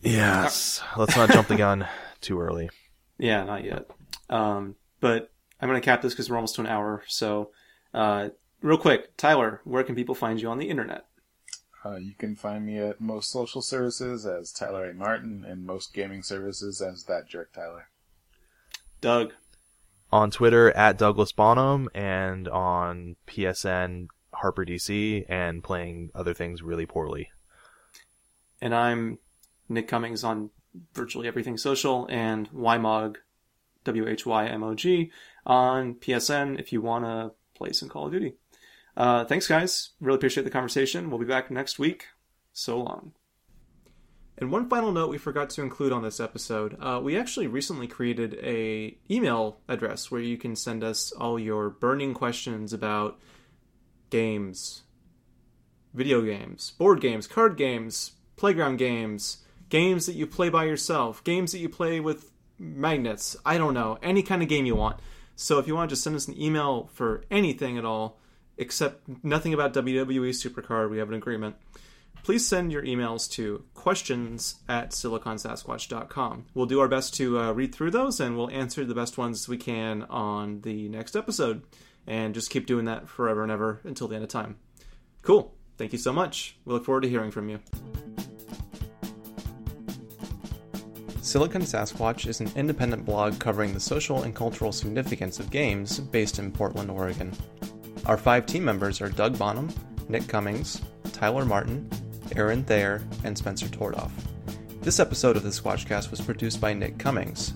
Yes. 0.00 0.82
Let's 0.96 1.16
not 1.16 1.30
jump 1.30 1.48
the 1.48 1.56
gun 1.56 1.86
too 2.20 2.40
early. 2.40 2.70
Yeah, 3.18 3.44
not 3.44 3.64
yet. 3.64 3.88
Um, 4.28 4.76
but 5.00 5.30
I'm 5.60 5.68
going 5.68 5.80
to 5.80 5.84
cap 5.84 6.02
this 6.02 6.12
because 6.12 6.28
we're 6.28 6.36
almost 6.36 6.56
to 6.56 6.60
an 6.60 6.66
hour. 6.66 7.02
So, 7.06 7.50
uh, 7.92 8.30
real 8.64 8.78
quick, 8.78 9.16
Tyler, 9.16 9.60
where 9.64 9.84
can 9.84 9.94
people 9.94 10.14
find 10.14 10.40
you 10.40 10.48
on 10.48 10.58
the 10.58 10.70
internet? 10.70 11.04
Uh, 11.84 11.96
you 11.96 12.14
can 12.14 12.34
find 12.34 12.64
me 12.64 12.78
at 12.78 12.98
most 12.98 13.30
social 13.30 13.60
services 13.60 14.24
as 14.24 14.50
Tyler 14.50 14.86
A. 14.88 14.94
Martin 14.94 15.44
and 15.46 15.66
most 15.66 15.92
gaming 15.92 16.22
services 16.22 16.80
as 16.80 17.04
that 17.04 17.28
jerk 17.28 17.52
Tyler. 17.52 17.88
Doug. 19.02 19.32
On 20.10 20.30
Twitter, 20.30 20.70
at 20.70 20.96
Douglas 20.96 21.32
Bonham, 21.32 21.90
and 21.94 22.48
on 22.48 23.16
PSN, 23.26 24.06
Harper 24.32 24.64
DC, 24.64 25.26
and 25.28 25.62
playing 25.62 26.10
other 26.14 26.32
things 26.32 26.62
really 26.62 26.86
poorly. 26.86 27.30
And 28.62 28.74
I'm 28.74 29.18
Nick 29.68 29.88
Cummings 29.88 30.24
on 30.24 30.50
virtually 30.94 31.28
everything 31.28 31.58
social 31.58 32.06
and 32.08 32.50
YMOG, 32.50 33.16
W 33.84 34.08
H 34.08 34.24
Y 34.24 34.46
M 34.46 34.62
O 34.62 34.74
G, 34.74 35.10
on 35.44 35.94
PSN 35.96 36.58
if 36.58 36.72
you 36.72 36.80
want 36.80 37.04
to 37.04 37.32
play 37.54 37.72
some 37.72 37.88
Call 37.90 38.06
of 38.06 38.12
Duty. 38.12 38.36
Uh, 38.96 39.24
thanks, 39.24 39.46
guys. 39.46 39.90
Really 40.00 40.16
appreciate 40.16 40.44
the 40.44 40.50
conversation. 40.50 41.10
We'll 41.10 41.18
be 41.18 41.24
back 41.26 41.50
next 41.50 41.78
week. 41.78 42.06
So 42.52 42.80
long. 42.80 43.12
And 44.38 44.50
one 44.50 44.68
final 44.68 44.90
note 44.90 45.10
we 45.10 45.18
forgot 45.18 45.50
to 45.50 45.62
include 45.62 45.92
on 45.92 46.02
this 46.02 46.20
episode: 46.20 46.76
uh, 46.80 47.00
we 47.02 47.16
actually 47.16 47.46
recently 47.46 47.86
created 47.86 48.34
a 48.42 48.96
email 49.10 49.58
address 49.68 50.10
where 50.10 50.20
you 50.20 50.36
can 50.36 50.56
send 50.56 50.82
us 50.82 51.12
all 51.12 51.38
your 51.38 51.70
burning 51.70 52.14
questions 52.14 52.72
about 52.72 53.20
games, 54.10 54.82
video 55.92 56.22
games, 56.22 56.72
board 56.78 57.00
games, 57.00 57.26
card 57.26 57.56
games, 57.56 58.12
playground 58.36 58.76
games, 58.76 59.38
games 59.68 60.06
that 60.06 60.14
you 60.14 60.26
play 60.26 60.48
by 60.48 60.64
yourself, 60.64 61.22
games 61.22 61.52
that 61.52 61.58
you 61.58 61.68
play 61.68 62.00
with 62.00 62.30
magnets. 62.58 63.36
I 63.44 63.56
don't 63.56 63.74
know, 63.74 63.98
any 64.02 64.22
kind 64.22 64.42
of 64.42 64.48
game 64.48 64.66
you 64.66 64.76
want. 64.76 64.98
So 65.36 65.58
if 65.58 65.66
you 65.66 65.74
want 65.74 65.90
to 65.90 65.92
just 65.94 66.04
send 66.04 66.16
us 66.16 66.28
an 66.28 66.40
email 66.40 66.88
for 66.92 67.24
anything 67.30 67.78
at 67.78 67.84
all, 67.84 68.20
except 68.58 69.08
nothing 69.22 69.54
about 69.54 69.74
WWE 69.74 70.30
Supercard, 70.30 70.90
we 70.90 70.98
have 70.98 71.08
an 71.08 71.14
agreement. 71.14 71.56
Please 72.22 72.46
send 72.48 72.72
your 72.72 72.82
emails 72.82 73.30
to 73.32 73.64
questions 73.74 74.56
at 74.66 74.92
siliconsasquatch.com. 74.92 76.46
We'll 76.54 76.66
do 76.66 76.80
our 76.80 76.88
best 76.88 77.14
to 77.16 77.38
uh, 77.38 77.52
read 77.52 77.74
through 77.74 77.90
those 77.90 78.18
and 78.18 78.36
we'll 78.36 78.50
answer 78.50 78.84
the 78.84 78.94
best 78.94 79.18
ones 79.18 79.46
we 79.46 79.58
can 79.58 80.04
on 80.04 80.62
the 80.62 80.88
next 80.88 81.16
episode. 81.16 81.62
And 82.06 82.34
just 82.34 82.50
keep 82.50 82.66
doing 82.66 82.86
that 82.86 83.08
forever 83.08 83.42
and 83.42 83.52
ever 83.52 83.80
until 83.84 84.08
the 84.08 84.14
end 84.14 84.24
of 84.24 84.30
time. 84.30 84.56
Cool. 85.20 85.54
Thank 85.76 85.92
you 85.92 85.98
so 85.98 86.12
much. 86.12 86.56
We 86.64 86.72
look 86.72 86.84
forward 86.84 87.02
to 87.02 87.08
hearing 87.08 87.30
from 87.30 87.48
you. 87.48 87.60
Silicon 91.20 91.62
Sasquatch 91.62 92.26
is 92.26 92.40
an 92.40 92.50
independent 92.54 93.04
blog 93.06 93.38
covering 93.38 93.72
the 93.72 93.80
social 93.80 94.22
and 94.22 94.34
cultural 94.34 94.72
significance 94.72 95.40
of 95.40 95.50
games 95.50 95.98
based 95.98 96.38
in 96.38 96.52
Portland, 96.52 96.90
Oregon. 96.90 97.32
Our 98.06 98.18
five 98.18 98.46
team 98.46 98.64
members 98.64 99.00
are 99.00 99.08
Doug 99.08 99.38
Bonham, 99.38 99.72
Nick 100.08 100.28
Cummings, 100.28 100.82
Tyler 101.12 101.44
Martin, 101.44 101.88
Aaron 102.36 102.62
Thayer, 102.64 103.02
and 103.24 103.36
Spencer 103.36 103.66
Tordoff. 103.66 104.10
This 104.82 105.00
episode 105.00 105.36
of 105.36 105.42
the 105.42 105.48
Squatchcast 105.48 106.10
was 106.10 106.20
produced 106.20 106.60
by 106.60 106.74
Nick 106.74 106.98
Cummings. 106.98 107.54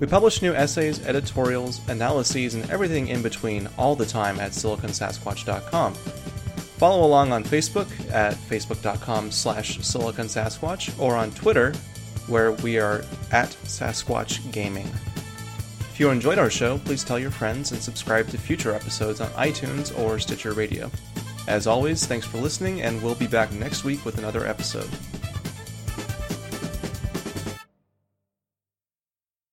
We 0.00 0.06
publish 0.06 0.42
new 0.42 0.52
essays, 0.52 1.06
editorials, 1.06 1.80
analyses, 1.88 2.54
and 2.54 2.68
everything 2.70 3.08
in 3.08 3.22
between 3.22 3.68
all 3.78 3.94
the 3.94 4.04
time 4.04 4.40
at 4.40 4.50
siliconsasquatch.com. 4.50 5.94
Follow 5.94 7.06
along 7.06 7.32
on 7.32 7.44
Facebook 7.44 7.88
at 8.12 8.34
facebook.com 8.34 9.30
slash 9.30 9.78
siliconsasquatch 9.78 10.98
or 11.00 11.16
on 11.16 11.30
Twitter 11.30 11.72
where 12.26 12.52
we 12.52 12.78
are 12.78 13.04
at 13.30 13.48
Sasquatch 13.64 14.50
Gaming. 14.52 14.90
If 15.96 16.00
you 16.00 16.10
enjoyed 16.10 16.36
our 16.36 16.50
show, 16.50 16.76
please 16.76 17.02
tell 17.02 17.18
your 17.18 17.30
friends 17.30 17.72
and 17.72 17.80
subscribe 17.80 18.28
to 18.28 18.36
future 18.36 18.74
episodes 18.74 19.22
on 19.22 19.30
iTunes 19.30 19.98
or 19.98 20.18
Stitcher 20.18 20.52
Radio. 20.52 20.90
As 21.48 21.66
always, 21.66 22.04
thanks 22.04 22.26
for 22.26 22.36
listening, 22.36 22.82
and 22.82 23.02
we'll 23.02 23.14
be 23.14 23.26
back 23.26 23.50
next 23.52 23.82
week 23.82 24.04
with 24.04 24.18
another 24.18 24.46
episode. 24.46 24.90